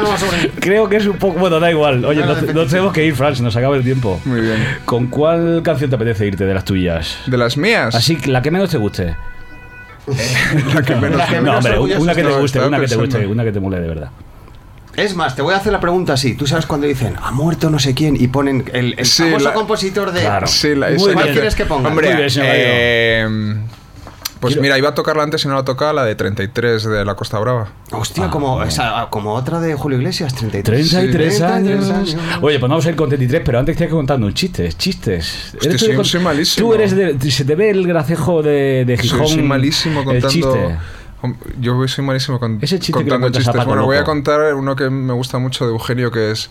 Creo 0.61 0.89
que 0.89 0.99
es 0.99 1.07
un 1.07 1.17
poco. 1.19 1.41
Bueno, 1.41 1.59
da 1.59 1.73
igual. 1.73 2.05
Oye, 2.05 2.21
Nada 2.21 2.35
no, 2.35 2.35
de 2.37 2.41
no 2.43 2.47
fetichismo. 2.47 2.71
tenemos 2.71 2.93
que 2.93 3.05
ir, 3.05 3.17
Franz, 3.17 3.41
nos 3.41 3.57
acaba 3.57 3.75
el 3.75 3.83
tiempo. 3.83 4.21
Muy 4.25 4.43
bien. 4.43 4.65
¿Con 4.85 5.09
cuál 5.09 5.63
canción 5.65 5.91
te 5.91 5.97
apetece 5.97 6.29
irte 6.29 6.45
de 6.45 6.55
las 6.55 6.65
tuyas? 6.65 7.19
De 7.27 7.37
las 7.37 7.57
mías. 7.57 7.97
Así, 7.97 8.17
la 8.27 8.43
que 8.43 8.53
menos 8.53 8.71
te 8.71 8.79
guste. 8.79 9.17
la 10.73 10.83
que 10.83 10.95
menos 10.95 11.19
La 11.19 11.27
que 11.27 11.37
No, 11.37 11.43
menos 11.43 11.57
hombre, 11.57 11.73
orgulloso 11.73 12.01
una 12.03 12.15
que 12.15 12.23
te 12.23 12.33
guste, 12.33 12.61
una 12.61 12.79
que 12.81 12.87
te 12.87 12.95
guste, 12.95 13.27
una 13.27 13.43
que 13.43 13.51
te 13.51 13.59
mole 13.59 13.81
de 13.81 13.89
verdad. 13.89 14.11
Es 14.97 15.15
más, 15.15 15.35
te 15.37 15.43
voy 15.43 15.55
a 15.55 15.59
hacer 15.59 15.73
la 15.73 15.81
pregunta 15.81 16.15
así. 16.15 16.35
Tú 16.35 16.47
sabes 16.47 16.67
cuando 16.67 16.87
dicen, 16.87 17.15
ha 17.23 17.31
muerto 17.31 17.71
no 17.71 17.79
sé 17.79 17.95
quién, 17.95 18.17
y 18.21 18.27
ponen 18.29 18.65
el, 18.73 18.95
el 18.99 19.07
Sí, 19.07 19.23
famoso 19.25 19.45
la- 19.47 19.55
compositor 19.55 20.11
de. 20.13 20.21
Claro. 20.21 20.47
Sí, 20.47 20.75
la, 20.75 20.89
bien. 20.89 21.01
¿Cuál 21.13 21.27
que- 21.27 21.33
quieres 21.33 21.55
que 21.55 21.65
ponga? 21.65 21.89
Hombre, 21.89 22.09
Muy 22.15 22.17
bien, 22.25 22.31
eh, 22.43 23.57
pues 24.41 24.53
Quiero- 24.55 24.63
mira, 24.63 24.79
iba 24.79 24.89
a 24.89 24.95
tocarla 24.95 25.23
antes 25.23 25.45
y 25.45 25.49
no 25.49 25.55
la 25.55 25.65
tocaba, 25.65 25.93
la 25.93 26.05
de 26.05 26.15
33 26.15 26.85
de 26.85 27.05
la 27.05 27.15
Costa 27.15 27.39
Brava. 27.39 27.69
Hostia, 27.93 28.25
Ah, 28.25 28.31
como, 28.31 28.55
bueno. 28.55 28.69
esa- 28.69 29.07
como 29.11 29.35
otra 29.35 29.61
de 29.61 29.75
Julio 29.75 29.99
Iglesias, 29.99 30.35
33. 30.35 30.91
33 30.91 31.37
Sí, 31.37 31.43
años. 31.43 31.87
33 31.87 31.91
años. 32.17 32.17
Oye, 32.43 32.59
pues 32.59 32.69
vamos 32.71 32.87
a 32.87 32.89
ir 32.89 32.97
con 32.97 33.09
33, 33.11 33.43
pero 33.45 33.59
antes 33.59 33.77
te 33.77 33.85
estoy 33.85 33.95
contando 33.97 34.27
un 34.27 34.33
chistes, 34.35 34.77
chistes. 34.79 35.53
Hostia, 35.55 35.79
soy- 35.79 35.95
de 35.97 36.05
soy 36.05 36.21
malísimo. 36.21 36.67
Tú 36.69 36.75
eres 36.75 36.97
de. 36.97 37.31
Se 37.31 37.45
te 37.45 37.55
ve 37.55 37.71
el 37.71 37.87
gracejo 37.87 38.43
de, 38.43 38.85
de 38.87 38.97
Gijón. 38.97 39.19
Soy, 39.21 39.29
soy 39.37 39.43
malísimo 39.43 40.05
contando. 40.05 40.27
El 40.27 40.33
chiste. 40.33 40.77
Yo 41.61 41.87
soy 41.89 42.05
malísimo 42.05 42.39
con, 42.39 42.59
Ese 42.63 42.79
chiste 42.79 42.99
que 42.99 43.05
le 43.05 43.11
contando 43.11 43.39
chistes. 43.39 43.65
Bueno, 43.65 43.85
voy 43.85 43.99
a 43.99 44.05
contar 44.05 44.55
uno 44.55 44.75
que 44.77 44.89
me 44.91 45.13
gusta 45.13 45.39
mucho 45.39 45.67
de 45.67 45.73
Eugenio, 45.73 46.11
que 46.11 46.31
es. 46.31 46.51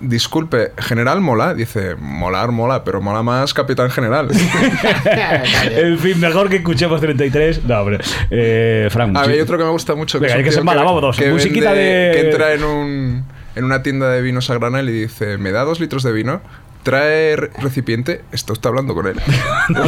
Disculpe, 0.00 0.72
general 0.78 1.20
mola, 1.20 1.54
dice, 1.54 1.96
molar 1.96 2.52
mola, 2.52 2.84
pero 2.84 3.00
mola 3.00 3.24
más 3.24 3.52
capitán 3.52 3.90
general. 3.90 4.28
En 5.70 5.98
fin, 5.98 6.20
mejor 6.20 6.48
que 6.48 6.56
escuchemos 6.56 7.00
33. 7.00 7.64
No, 7.64 7.80
hombre. 7.80 7.98
Eh, 8.30 8.88
Frank. 8.92 9.16
A 9.16 9.22
ver, 9.22 9.30
hay 9.32 9.40
otro 9.40 9.58
que 9.58 9.64
me 9.64 9.70
gusta 9.70 9.96
mucho. 9.96 10.20
Venga, 10.20 10.28
es 10.28 10.34
un 10.34 10.38
hay 10.38 10.44
que 10.44 10.52
ser 10.52 10.62
mala, 10.62 10.84
vámonos. 10.84 11.18
Musiquita 11.32 11.72
de- 11.72 12.10
Que 12.14 12.20
entra 12.30 12.52
en, 12.54 12.62
un, 12.62 13.24
en 13.56 13.64
una 13.64 13.82
tienda 13.82 14.08
de 14.10 14.22
vinos 14.22 14.50
a 14.50 14.54
granel 14.54 14.88
y 14.88 14.92
dice, 14.92 15.36
¿me 15.36 15.50
da 15.50 15.64
dos 15.64 15.80
litros 15.80 16.04
de 16.04 16.12
vino? 16.12 16.42
¿Trae 16.88 17.36
re- 17.36 17.50
recipiente? 17.60 18.22
Esto 18.32 18.52
está 18.52 18.68
hablando 18.70 18.94
con 18.94 19.06
él. 19.06 19.14
No, 19.68 19.82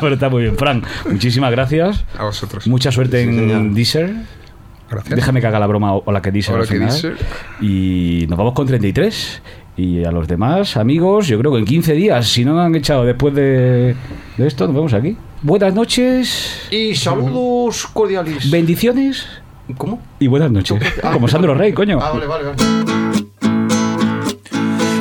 pero 0.00 0.14
está 0.14 0.28
muy 0.28 0.42
bien, 0.42 0.56
Frank. 0.56 0.84
Muchísimas 1.10 1.50
gracias. 1.50 2.04
A 2.18 2.24
vosotros. 2.24 2.66
Mucha 2.66 2.92
suerte 2.92 3.22
Sí, 3.22 3.28
en 3.28 3.36
señor. 3.38 3.70
Deezer. 3.74 4.14
Gracias. 4.90 5.16
Déjame 5.16 5.40
que 5.40 5.46
haga 5.46 5.58
la 5.58 5.66
broma 5.66 5.94
o 5.94 6.12
la 6.12 6.20
que 6.22 6.30
la 6.30 6.54
al 6.54 6.60
que 6.68 6.74
final. 6.74 6.88
Deezer. 6.90 7.16
Y 7.60 8.26
nos 8.28 8.36
vamos 8.38 8.52
con 8.54 8.66
33. 8.66 9.42
Y 9.78 10.04
a 10.04 10.10
los 10.12 10.26
demás, 10.28 10.76
amigos, 10.76 11.26
yo 11.26 11.38
creo 11.38 11.52
que 11.52 11.58
en 11.58 11.64
15 11.64 11.92
días, 11.94 12.26
si 12.28 12.44
no 12.44 12.54
nos 12.54 12.64
han 12.66 12.74
echado 12.74 13.04
después 13.04 13.34
de, 13.34 13.94
de 14.36 14.46
esto, 14.46 14.66
nos 14.66 14.74
vemos 14.74 14.92
aquí. 14.94 15.16
Buenas 15.42 15.74
noches, 15.74 16.66
Y 16.70 16.94
saludos 16.94 17.86
cordiales. 17.92 18.50
bendiciones 18.50 19.26
¿Cómo? 19.76 20.00
y 20.18 20.28
buenas 20.28 20.50
noches. 20.50 20.78
Como 21.12 21.28
Sandro 21.28 21.54
Rey, 21.54 21.72
coño. 21.74 21.98
Ah, 22.00 22.10
vale, 22.12 22.26
vale, 22.26 22.44
vale. 22.44 23.05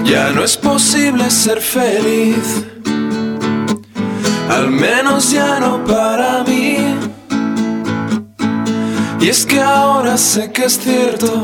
Ya 0.06 0.32
no 0.32 0.43
es 0.43 0.56
posible 0.56 1.30
ser 1.32 1.60
feliz, 1.60 2.64
al 4.49 4.70
menos 4.70 5.32
ya 5.32 5.60
no 5.60 5.84
para 5.84 6.43
mí. 6.43 6.78
Y 9.20 9.30
es 9.30 9.45
que 9.47 9.60
ahora 9.60 10.16
sé 10.18 10.51
que 10.51 10.66
es 10.66 10.78
cierto, 10.78 11.41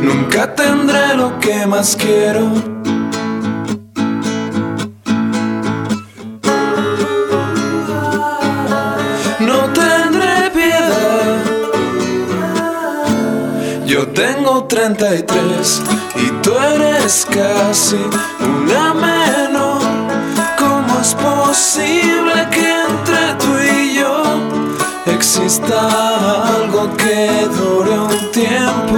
nunca 0.00 0.54
tendré 0.54 1.14
lo 1.14 1.38
que 1.38 1.66
más 1.66 1.94
quiero. 1.94 2.71
Tengo 14.14 14.64
33 14.64 15.82
y 16.16 16.30
tú 16.42 16.52
eres 16.58 17.26
casi 17.30 17.96
una 18.40 18.94
menor. 18.94 19.80
¿Cómo 20.58 21.00
es 21.00 21.14
posible 21.14 22.48
que 22.50 22.82
entre 22.88 23.34
tú 23.38 23.58
y 23.58 23.94
yo 23.94 24.22
exista 25.06 26.56
algo 26.56 26.94
que 26.96 27.48
dure 27.56 27.98
un 27.98 28.30
tiempo? 28.32 28.96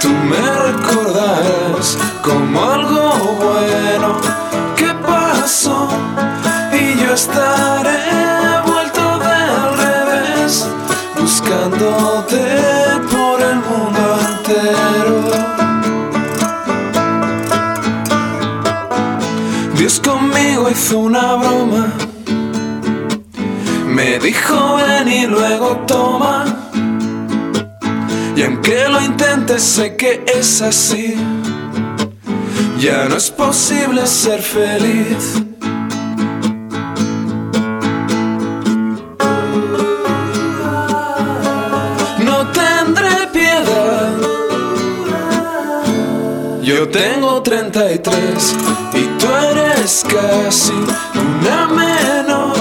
Tú 0.00 0.08
me 0.08 0.40
recordarás 0.70 1.98
como 2.22 2.62
algo 2.62 3.12
bueno 3.42 4.23
una 20.94 21.34
broma. 21.36 21.92
Me 23.86 24.18
dijo 24.18 24.76
ven 24.76 25.08
y 25.08 25.26
luego 25.26 25.76
toma. 25.86 26.44
Y 28.36 28.42
aunque 28.42 28.88
lo 28.88 29.00
intentes 29.00 29.62
sé 29.62 29.96
que 29.96 30.24
es 30.26 30.62
así. 30.62 31.14
Ya 32.78 33.08
no 33.08 33.16
es 33.16 33.30
posible 33.30 34.06
ser 34.06 34.40
feliz. 34.40 35.43
Yo 46.84 46.90
tengo 46.90 47.42
33 47.42 48.56
y 48.92 49.18
tú 49.18 49.26
eres 49.50 50.04
casi 50.06 50.74
una 51.14 51.66
menor. 51.68 52.54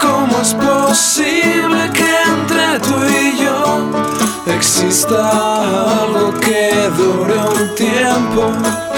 ¿Cómo 0.00 0.40
es 0.40 0.54
posible 0.54 1.90
que 1.92 2.14
entre 2.30 2.78
tú 2.78 2.94
y 3.08 3.42
yo 3.42 4.54
exista 4.54 6.02
algo 6.04 6.32
que 6.38 6.90
dure 6.96 7.38
un 7.38 7.74
tiempo? 7.74 8.89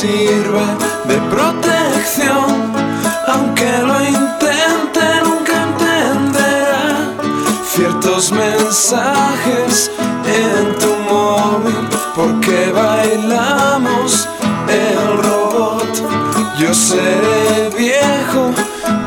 Sirve 0.00 0.64
de 1.08 1.16
protección. 1.28 2.72
Aunque 3.26 3.70
lo 3.88 3.96
intente, 4.02 5.04
nunca 5.24 5.54
entenderá 5.68 6.86
ciertos 7.74 8.32
mensajes 8.32 9.90
en 10.24 10.78
tu 10.78 10.92
móvil 11.12 11.86
porque 12.16 12.72
bailamos 12.72 14.26
el 14.68 15.22
robot. 15.22 15.92
Yo 16.58 16.72
seré 16.72 17.70
viejo 17.76 18.52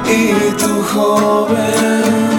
y 0.05 0.51
tú 0.61 0.73
joven. 0.93 2.32